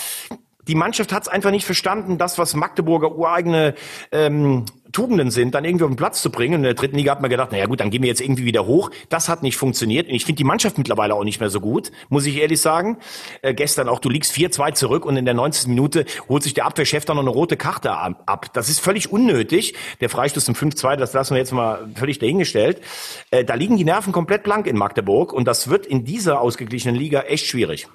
die 0.68 0.76
Mannschaft 0.76 1.14
hat 1.14 1.24
es 1.24 1.28
einfach 1.28 1.52
nicht 1.52 1.66
verstanden, 1.66 2.18
das, 2.18 2.38
was 2.38 2.56
Magdeburger 2.56 3.16
ureigene 3.16 3.76
ähm, 4.12 4.66
Tugenden 4.96 5.30
sind, 5.30 5.54
dann 5.54 5.66
irgendwie 5.66 5.84
auf 5.84 5.92
den 5.92 5.98
Platz 5.98 6.22
zu 6.22 6.32
bringen. 6.32 6.56
in 6.56 6.64
der 6.64 6.74
dritten 6.74 6.96
Liga 6.96 7.12
hat 7.12 7.22
man 7.22 7.30
gedacht, 7.30 7.52
naja 7.52 7.66
gut, 7.66 7.82
dann 7.82 7.90
gehen 7.90 8.02
wir 8.02 8.08
jetzt 8.08 8.22
irgendwie 8.22 8.46
wieder 8.46 8.66
hoch. 8.66 8.92
Das 9.10 9.28
hat 9.28 9.44
nicht 9.44 9.58
funktioniert. 9.58 10.08
Und 10.08 10.16
ich 10.16 10.24
finde 10.24 10.38
die 10.38 10.46
Mannschaft 10.46 10.78
mittlerweile 10.78 11.16
auch 11.16 11.26
nicht 11.26 11.42
mehr 11.42 11.50
so 11.50 11.60
gut, 11.60 11.92
muss 12.08 12.26
ich 12.26 12.38
ehrlich 12.38 12.62
sagen. 12.62 12.98
Äh, 13.42 13.54
gestern 13.54 13.90
auch, 13.90 14.00
du 14.00 14.10
liegst 14.10 14.34
4-2 14.34 14.74
zurück 14.74 15.06
und 15.06 15.18
in 15.18 15.26
der 15.26 15.34
90. 15.34 15.68
Minute 15.68 16.06
holt 16.30 16.44
sich 16.44 16.54
der 16.54 16.66
Abwehrchef 16.66 17.04
dann 17.04 17.18
noch 17.18 17.24
eine 17.24 17.32
rote 17.32 17.58
Karte 17.58 17.92
ab. 17.92 18.54
Das 18.54 18.70
ist 18.70 18.80
völlig 18.80 19.12
unnötig. 19.12 19.76
Der 20.00 20.10
Freistoß 20.10 20.48
im 20.48 20.56
5-2, 20.56 20.96
das 20.96 21.12
lassen 21.12 21.34
wir 21.34 21.40
jetzt 21.40 21.52
mal 21.52 21.90
völlig 21.96 22.20
dahingestellt. 22.20 22.82
Äh, 23.32 23.44
da 23.44 23.56
liegen 23.56 23.76
die 23.76 23.84
Nerven 23.84 24.14
komplett 24.14 24.44
blank 24.44 24.66
in 24.66 24.78
Magdeburg 24.78 25.34
und 25.34 25.46
das 25.46 25.68
wird 25.70 25.86
in 25.86 26.06
dieser 26.06 26.40
ausgeglichenen 26.40 26.96
Liga 26.96 27.22
echt 27.22 27.48
schwierig. 27.48 27.90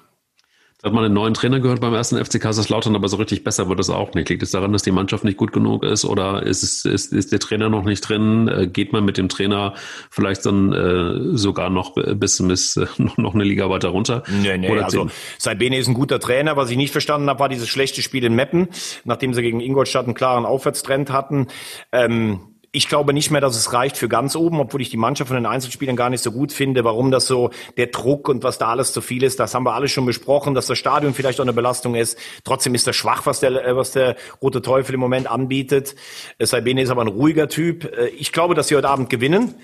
Da 0.81 0.87
hat 0.87 0.95
man 0.95 1.05
einen 1.05 1.13
neuen 1.13 1.35
Trainer 1.35 1.59
gehört 1.59 1.79
beim 1.79 1.93
ersten 1.93 2.23
FC 2.23 2.41
Kaiserslautern, 2.41 2.95
aber 2.95 3.07
so 3.07 3.17
richtig 3.17 3.43
besser 3.43 3.69
wird 3.69 3.79
es 3.79 3.91
auch 3.91 4.15
nicht. 4.15 4.29
Liegt 4.29 4.41
es 4.41 4.49
daran, 4.49 4.73
dass 4.73 4.81
die 4.81 4.91
Mannschaft 4.91 5.23
nicht 5.23 5.37
gut 5.37 5.53
genug 5.53 5.83
ist 5.83 6.05
oder 6.05 6.41
ist, 6.41 6.63
es, 6.63 6.85
ist, 6.85 7.13
ist 7.13 7.31
der 7.31 7.39
Trainer 7.39 7.69
noch 7.69 7.83
nicht 7.83 8.01
drin? 8.01 8.47
Äh, 8.47 8.67
geht 8.67 8.91
man 8.91 9.05
mit 9.05 9.19
dem 9.19 9.29
Trainer 9.29 9.75
vielleicht 10.09 10.43
dann 10.45 10.73
äh, 10.73 11.37
sogar 11.37 11.69
noch 11.69 11.93
bis, 11.93 12.41
bis 12.41 12.77
äh, 12.77 12.87
noch 13.17 13.35
eine 13.35 13.43
Liga 13.43 13.69
weiter 13.69 13.89
runter? 13.89 14.23
Nee, 14.27 14.57
nee, 14.57 14.71
oder 14.71 14.85
also 14.85 15.07
Saibene 15.37 15.77
ist 15.77 15.87
ein 15.87 15.93
guter 15.93 16.19
Trainer. 16.19 16.57
Was 16.57 16.71
ich 16.71 16.77
nicht 16.77 16.91
verstanden 16.91 17.29
habe, 17.29 17.39
war 17.39 17.49
dieses 17.49 17.69
schlechte 17.69 18.01
Spiel 18.01 18.23
in 18.23 18.33
Meppen, 18.33 18.69
nachdem 19.03 19.35
sie 19.35 19.43
gegen 19.43 19.59
Ingolstadt 19.59 20.05
einen 20.05 20.15
klaren 20.15 20.45
Aufwärtstrend 20.45 21.11
hatten. 21.11 21.47
Ähm, 21.91 22.39
ich 22.73 22.87
glaube 22.87 23.13
nicht 23.13 23.31
mehr, 23.31 23.41
dass 23.41 23.57
es 23.57 23.73
reicht 23.73 23.97
für 23.97 24.07
ganz 24.07 24.35
oben, 24.35 24.61
obwohl 24.61 24.81
ich 24.81 24.89
die 24.89 24.97
Mannschaft 24.97 25.27
von 25.27 25.35
den 25.35 25.45
Einzelspielern 25.45 25.97
gar 25.97 26.09
nicht 26.09 26.23
so 26.23 26.31
gut 26.31 26.53
finde. 26.53 26.85
Warum 26.85 27.11
das 27.11 27.27
so, 27.27 27.49
der 27.75 27.87
Druck 27.87 28.29
und 28.29 28.43
was 28.43 28.59
da 28.59 28.69
alles 28.69 28.93
zu 28.93 29.01
viel 29.01 29.23
ist, 29.23 29.41
das 29.41 29.53
haben 29.53 29.63
wir 29.63 29.73
alles 29.73 29.91
schon 29.91 30.05
besprochen, 30.05 30.53
dass 30.53 30.67
das 30.67 30.77
Stadion 30.77 31.13
vielleicht 31.13 31.41
auch 31.41 31.43
eine 31.43 31.51
Belastung 31.51 31.95
ist. 31.95 32.17
Trotzdem 32.45 32.73
ist 32.73 32.87
das 32.87 32.95
schwach, 32.95 33.25
was 33.25 33.41
der, 33.41 33.65
äh, 33.65 33.75
was 33.75 33.91
der 33.91 34.15
Rote 34.41 34.61
Teufel 34.61 34.93
im 34.93 35.01
Moment 35.01 35.29
anbietet. 35.29 35.95
Sabine 36.39 36.81
ist 36.81 36.91
aber 36.91 37.01
ein 37.01 37.09
ruhiger 37.09 37.49
Typ. 37.49 37.83
Äh, 37.83 38.07
ich 38.07 38.31
glaube, 38.31 38.55
dass 38.55 38.69
sie 38.69 38.77
heute 38.77 38.89
Abend 38.89 39.09
gewinnen. 39.09 39.55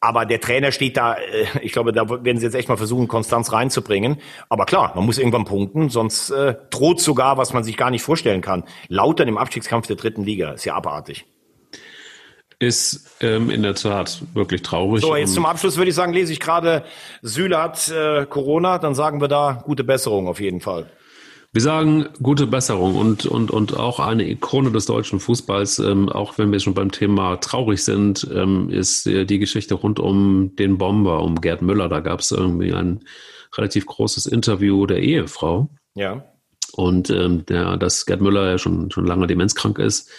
Aber 0.00 0.24
der 0.24 0.40
Trainer 0.40 0.72
steht 0.72 0.96
da, 0.96 1.14
äh, 1.14 1.46
ich 1.60 1.72
glaube, 1.72 1.92
da 1.92 2.08
werden 2.08 2.38
sie 2.38 2.46
jetzt 2.46 2.54
echt 2.54 2.70
mal 2.70 2.78
versuchen, 2.78 3.08
Konstanz 3.08 3.52
reinzubringen. 3.52 4.16
Aber 4.48 4.64
klar, 4.64 4.92
man 4.94 5.04
muss 5.04 5.18
irgendwann 5.18 5.44
punkten, 5.44 5.90
sonst 5.90 6.30
äh, 6.30 6.54
droht 6.70 7.00
sogar, 7.00 7.36
was 7.36 7.52
man 7.52 7.62
sich 7.62 7.76
gar 7.76 7.90
nicht 7.90 8.02
vorstellen 8.02 8.40
kann. 8.40 8.64
Lautern 8.88 9.28
im 9.28 9.36
Abstiegskampf 9.36 9.86
der 9.86 9.96
dritten 9.96 10.24
Liga. 10.24 10.52
Ist 10.52 10.64
ja 10.64 10.74
abartig 10.74 11.26
ist 12.64 13.10
ähm, 13.20 13.50
in 13.50 13.62
der 13.62 13.74
Tat 13.74 14.22
wirklich 14.34 14.62
traurig. 14.62 15.02
So, 15.02 15.14
jetzt 15.16 15.34
zum 15.34 15.46
Abschluss 15.46 15.76
würde 15.76 15.90
ich 15.90 15.94
sagen, 15.94 16.12
lese 16.12 16.32
ich 16.32 16.40
gerade, 16.40 16.84
Süle 17.22 17.60
hat 17.60 17.88
äh, 17.90 18.26
Corona, 18.26 18.78
dann 18.78 18.94
sagen 18.94 19.20
wir 19.20 19.28
da 19.28 19.62
gute 19.64 19.84
Besserung 19.84 20.28
auf 20.28 20.40
jeden 20.40 20.60
Fall. 20.60 20.90
Wir 21.52 21.62
sagen 21.62 22.08
gute 22.20 22.48
Besserung 22.48 22.96
und, 22.96 23.26
und, 23.26 23.52
und 23.52 23.76
auch 23.76 24.00
eine 24.00 24.28
Ikone 24.28 24.72
des 24.72 24.86
deutschen 24.86 25.20
Fußballs, 25.20 25.78
ähm, 25.78 26.08
auch 26.08 26.36
wenn 26.36 26.50
wir 26.50 26.58
schon 26.58 26.74
beim 26.74 26.90
Thema 26.90 27.36
traurig 27.36 27.84
sind, 27.84 28.28
ähm, 28.34 28.70
ist 28.70 29.06
äh, 29.06 29.24
die 29.24 29.38
Geschichte 29.38 29.74
rund 29.74 30.00
um 30.00 30.56
den 30.56 30.78
Bomber, 30.78 31.22
um 31.22 31.40
Gerd 31.40 31.62
Müller. 31.62 31.88
Da 31.88 32.00
gab 32.00 32.20
es 32.20 32.32
irgendwie 32.32 32.72
ein 32.72 33.04
relativ 33.56 33.86
großes 33.86 34.26
Interview 34.26 34.84
der 34.86 34.98
Ehefrau. 34.98 35.70
Ja. 35.94 36.24
Und 36.72 37.10
ähm, 37.10 37.46
der, 37.46 37.76
dass 37.76 38.04
Gerd 38.04 38.20
Müller 38.20 38.50
ja 38.50 38.58
schon, 38.58 38.90
schon 38.90 39.06
lange 39.06 39.28
demenzkrank 39.28 39.78
ist, 39.78 40.10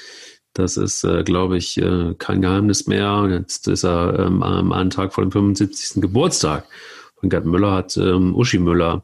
das 0.56 0.78
ist, 0.78 1.03
äh, 1.03 1.24
glaube 1.24 1.58
ich, 1.58 1.78
äh, 1.78 2.16
kein 2.18 2.41
Geheimnis 2.41 2.88
mehr. 2.88 3.28
Jetzt 3.30 3.68
ist 3.68 3.84
er 3.84 4.18
ähm, 4.18 4.41
am 4.41 4.72
einen 4.72 4.89
Tag 4.89 5.14
vor 5.14 5.24
dem 5.24 5.32
75. 5.32 6.01
Geburtstag 6.01 6.66
von 7.20 7.30
Gerd 7.30 7.45
Müller, 7.45 7.74
hat 7.74 7.97
ähm, 7.97 8.34
Uschi 8.34 8.58
Müller 8.58 9.03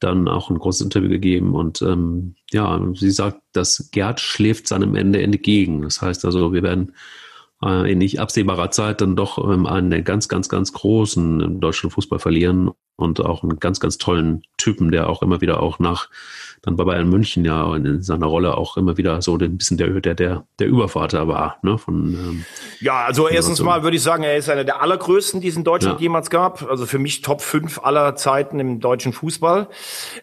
dann 0.00 0.26
auch 0.26 0.48
ein 0.48 0.58
großes 0.58 0.80
Interview 0.80 1.10
gegeben. 1.10 1.54
Und 1.54 1.82
ähm, 1.82 2.34
ja, 2.50 2.80
sie 2.94 3.10
sagt, 3.10 3.42
dass 3.52 3.90
Gerd 3.92 4.20
schläft 4.20 4.68
seinem 4.68 4.96
Ende 4.96 5.20
entgegen. 5.22 5.82
Das 5.82 6.00
heißt 6.00 6.24
also, 6.24 6.54
wir 6.54 6.62
werden 6.62 6.94
äh, 7.62 7.92
in 7.92 7.98
nicht 7.98 8.18
absehbarer 8.18 8.70
Zeit 8.70 9.02
dann 9.02 9.16
doch 9.16 9.36
ähm, 9.52 9.66
einen 9.66 9.90
der 9.90 10.00
ganz, 10.00 10.28
ganz, 10.28 10.48
ganz 10.48 10.72
großen 10.72 11.42
im 11.42 11.60
deutschen 11.60 11.90
Fußball 11.90 12.18
verlieren 12.18 12.70
und 12.96 13.20
auch 13.20 13.42
einen 13.42 13.60
ganz, 13.60 13.80
ganz 13.80 13.98
tollen 13.98 14.42
Typen, 14.56 14.90
der 14.90 15.10
auch 15.10 15.20
immer 15.20 15.42
wieder 15.42 15.62
auch 15.62 15.78
nach 15.78 16.08
dann 16.62 16.76
bei 16.76 16.84
Bayern 16.84 17.08
München 17.08 17.44
ja 17.44 17.74
in 17.74 18.02
seiner 18.02 18.26
Rolle 18.26 18.56
auch 18.56 18.76
immer 18.76 18.98
wieder 18.98 19.22
so 19.22 19.36
ein 19.36 19.56
bisschen 19.56 19.78
der, 19.78 19.88
der, 20.00 20.14
der, 20.14 20.44
der 20.58 20.66
Übervater 20.66 21.26
war. 21.26 21.58
Ne, 21.62 21.78
von, 21.78 22.14
ähm, 22.14 22.44
ja, 22.80 23.04
also 23.04 23.28
erstens 23.28 23.60
mal 23.62 23.82
würde 23.82 23.96
ich 23.96 24.02
sagen, 24.02 24.24
er 24.24 24.36
ist 24.36 24.50
einer 24.50 24.64
der 24.64 24.82
allergrößten, 24.82 25.40
die 25.40 25.48
es 25.48 25.56
in 25.56 25.64
Deutschland 25.64 26.00
ja. 26.00 26.02
jemals 26.02 26.28
gab. 26.28 26.68
Also 26.68 26.84
für 26.84 26.98
mich 26.98 27.22
Top 27.22 27.40
5 27.40 27.80
aller 27.82 28.14
Zeiten 28.14 28.60
im 28.60 28.80
deutschen 28.80 29.14
Fußball. 29.14 29.68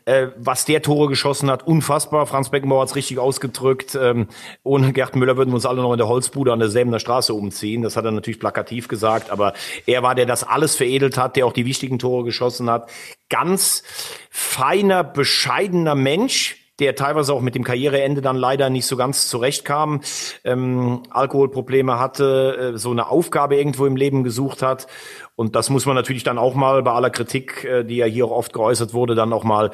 Äh, 0.05 0.27
was 0.37 0.65
der 0.65 0.83
Tore 0.83 1.07
geschossen 1.07 1.49
hat, 1.49 1.65
unfassbar. 1.65 2.27
Franz 2.27 2.49
Beckenbauer 2.49 2.81
hat 2.81 2.89
es 2.89 2.95
richtig 2.95 3.17
ausgedrückt. 3.17 3.97
Ähm, 3.99 4.27
ohne 4.61 4.93
Gerd 4.93 5.15
Müller 5.15 5.37
würden 5.37 5.49
wir 5.49 5.55
uns 5.55 5.65
alle 5.65 5.81
noch 5.81 5.91
in 5.91 5.97
der 5.97 6.07
Holzbude 6.07 6.53
an 6.53 6.59
der 6.59 6.69
Säbener 6.69 6.99
Straße 6.99 7.33
umziehen. 7.33 7.81
Das 7.81 7.97
hat 7.97 8.05
er 8.05 8.11
natürlich 8.11 8.39
plakativ 8.39 8.87
gesagt. 8.87 9.31
Aber 9.31 9.53
er 9.87 10.03
war, 10.03 10.13
der 10.13 10.27
das 10.27 10.43
alles 10.43 10.75
veredelt 10.75 11.17
hat, 11.17 11.35
der 11.35 11.47
auch 11.47 11.53
die 11.53 11.65
wichtigen 11.65 11.97
Tore 11.97 12.23
geschossen 12.25 12.69
hat. 12.69 12.89
Ganz 13.29 13.83
feiner, 14.29 15.03
bescheidener 15.03 15.95
Mensch, 15.95 16.57
der 16.79 16.95
teilweise 16.95 17.33
auch 17.33 17.41
mit 17.41 17.55
dem 17.55 17.63
Karriereende 17.63 18.21
dann 18.21 18.35
leider 18.35 18.69
nicht 18.69 18.85
so 18.85 18.97
ganz 18.97 19.27
zurechtkam, 19.29 20.01
ähm, 20.43 21.01
Alkoholprobleme 21.09 21.99
hatte, 21.99 22.73
äh, 22.75 22.77
so 22.77 22.91
eine 22.91 23.09
Aufgabe 23.09 23.57
irgendwo 23.57 23.85
im 23.85 23.95
Leben 23.95 24.23
gesucht 24.23 24.61
hat 24.61 24.87
und 25.37 25.55
das 25.55 25.69
muss 25.69 25.85
man 25.85 25.95
natürlich 25.95 26.23
dann 26.23 26.39
auch 26.39 26.55
mal 26.55 26.81
bei 26.81 26.91
aller 26.91 27.11
Kritik, 27.11 27.63
äh, 27.63 27.83
die 27.83 27.97
ja 27.97 28.07
hier 28.07 28.25
auch 28.25 28.31
oft 28.31 28.53
geäußert 28.53 28.95
wurde, 28.95 29.13
dann 29.13 29.31
auch 29.31 29.43
mal 29.43 29.69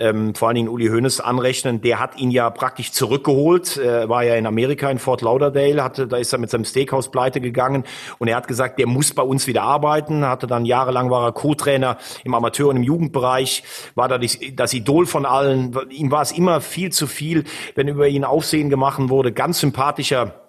ähm, 0.00 0.34
vor 0.34 0.48
allen 0.48 0.56
Dingen 0.56 0.68
Uli 0.68 0.88
Hoeneß 0.88 1.20
anrechnen. 1.20 1.80
Der 1.80 2.00
hat 2.00 2.18
ihn 2.18 2.32
ja 2.32 2.50
praktisch 2.50 2.90
zurückgeholt. 2.90 3.76
Er 3.76 4.08
war 4.08 4.24
ja 4.24 4.34
in 4.34 4.44
Amerika 4.44 4.90
in 4.90 4.98
Fort 4.98 5.22
Lauderdale, 5.22 5.84
hatte, 5.84 6.08
da 6.08 6.16
ist 6.16 6.32
er 6.32 6.40
mit 6.40 6.50
seinem 6.50 6.64
Steakhouse 6.64 7.12
pleite 7.12 7.40
gegangen 7.40 7.84
und 8.18 8.26
er 8.26 8.34
hat 8.34 8.48
gesagt, 8.48 8.80
der 8.80 8.88
muss 8.88 9.14
bei 9.14 9.22
uns 9.22 9.46
wieder 9.46 9.62
arbeiten. 9.62 10.26
Hatte 10.26 10.48
dann 10.48 10.64
jahrelang 10.64 11.10
war 11.10 11.28
er 11.28 11.32
Co-Trainer 11.32 11.96
im 12.24 12.34
Amateur- 12.34 12.70
und 12.70 12.76
im 12.76 12.82
Jugendbereich, 12.82 13.62
war 13.94 14.08
da 14.08 14.18
das 14.18 14.74
Idol 14.74 15.06
von 15.06 15.26
allen. 15.26 15.78
Ihm 15.90 16.10
war 16.10 16.22
es 16.22 16.32
immer 16.32 16.60
viel 16.60 16.90
zu 16.90 17.06
viel, 17.06 17.44
wenn 17.76 17.86
über 17.86 18.08
ihn 18.08 18.24
Aufsehen 18.24 18.68
gemacht 18.68 18.94
wurde. 19.08 19.30
Ganz 19.32 19.60
sympathischer 19.60 20.43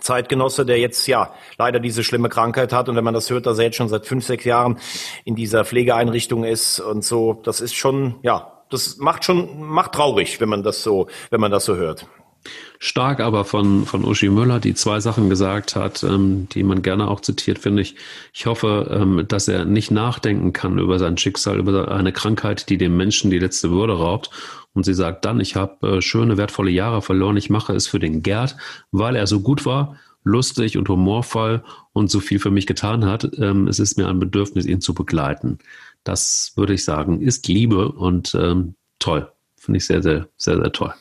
Zeitgenosse, 0.00 0.64
der 0.64 0.78
jetzt 0.78 1.06
ja 1.06 1.34
leider 1.58 1.80
diese 1.80 2.04
schlimme 2.04 2.28
Krankheit 2.28 2.72
hat 2.72 2.88
und 2.88 2.96
wenn 2.96 3.04
man 3.04 3.14
das 3.14 3.28
hört, 3.30 3.46
dass 3.46 3.58
er 3.58 3.64
jetzt 3.64 3.76
schon 3.76 3.88
seit 3.88 4.06
fünf, 4.06 4.24
sechs 4.24 4.44
Jahren 4.44 4.78
in 5.24 5.34
dieser 5.34 5.64
Pflegeeinrichtung 5.64 6.44
ist 6.44 6.80
und 6.80 7.04
so, 7.04 7.40
das 7.42 7.60
ist 7.60 7.74
schon, 7.74 8.16
ja, 8.22 8.52
das 8.70 8.98
macht 8.98 9.24
schon, 9.24 9.62
macht 9.62 9.92
traurig, 9.92 10.40
wenn 10.40 10.48
man 10.48 10.62
das 10.62 10.82
so, 10.82 11.08
wenn 11.30 11.40
man 11.40 11.50
das 11.50 11.64
so 11.64 11.76
hört. 11.76 12.06
Stark 12.78 13.20
aber 13.20 13.44
von, 13.44 13.84
von 13.84 14.04
Uschi 14.04 14.30
Müller, 14.30 14.60
die 14.60 14.72
zwei 14.72 15.00
Sachen 15.00 15.28
gesagt 15.28 15.76
hat, 15.76 16.02
ähm, 16.02 16.48
die 16.48 16.62
man 16.62 16.80
gerne 16.80 17.08
auch 17.08 17.20
zitiert, 17.20 17.58
finde 17.58 17.82
ich. 17.82 17.96
Ich 18.32 18.46
hoffe, 18.46 18.88
ähm, 18.90 19.26
dass 19.28 19.48
er 19.48 19.66
nicht 19.66 19.90
nachdenken 19.90 20.54
kann 20.54 20.78
über 20.78 20.98
sein 20.98 21.18
Schicksal, 21.18 21.58
über 21.58 21.90
eine 21.90 22.12
Krankheit, 22.12 22.70
die 22.70 22.78
dem 22.78 22.96
Menschen 22.96 23.30
die 23.30 23.38
letzte 23.38 23.70
Würde 23.70 23.98
raubt 23.98 24.30
und 24.74 24.84
sie 24.84 24.94
sagt 24.94 25.24
dann, 25.24 25.40
ich 25.40 25.56
habe 25.56 25.96
äh, 25.96 26.02
schöne, 26.02 26.36
wertvolle 26.36 26.70
Jahre 26.70 27.02
verloren, 27.02 27.36
ich 27.36 27.50
mache 27.50 27.74
es 27.74 27.86
für 27.86 27.98
den 27.98 28.22
Gerd, 28.22 28.56
weil 28.92 29.16
er 29.16 29.26
so 29.26 29.40
gut 29.40 29.66
war, 29.66 29.96
lustig 30.22 30.76
und 30.76 30.88
humorvoll 30.88 31.62
und 31.92 32.10
so 32.10 32.20
viel 32.20 32.38
für 32.38 32.50
mich 32.50 32.66
getan 32.66 33.04
hat. 33.04 33.30
Ähm, 33.38 33.68
es 33.68 33.78
ist 33.78 33.96
mir 33.96 34.08
ein 34.08 34.20
Bedürfnis, 34.20 34.66
ihn 34.66 34.80
zu 34.80 34.94
begleiten. 34.94 35.58
Das 36.04 36.52
würde 36.56 36.74
ich 36.74 36.84
sagen, 36.84 37.20
ist 37.20 37.48
Liebe 37.48 37.90
und 37.90 38.34
ähm, 38.34 38.74
toll. 38.98 39.30
Finde 39.56 39.78
ich 39.78 39.86
sehr, 39.86 40.02
sehr, 40.02 40.28
sehr, 40.36 40.56
sehr 40.56 40.72
toll. 40.72 40.94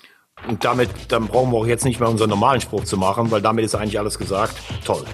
Und 0.47 0.63
damit, 0.63 0.89
dann 1.09 1.27
brauchen 1.27 1.51
wir 1.51 1.57
auch 1.57 1.67
jetzt 1.67 1.85
nicht 1.85 1.99
mehr 1.99 2.09
unseren 2.09 2.29
normalen 2.29 2.61
Spruch 2.61 2.85
zu 2.85 2.97
machen, 2.97 3.29
weil 3.31 3.41
damit 3.41 3.65
ist 3.65 3.75
eigentlich 3.75 3.99
alles 3.99 4.17
gesagt. 4.17 4.55
Toll. 4.85 5.05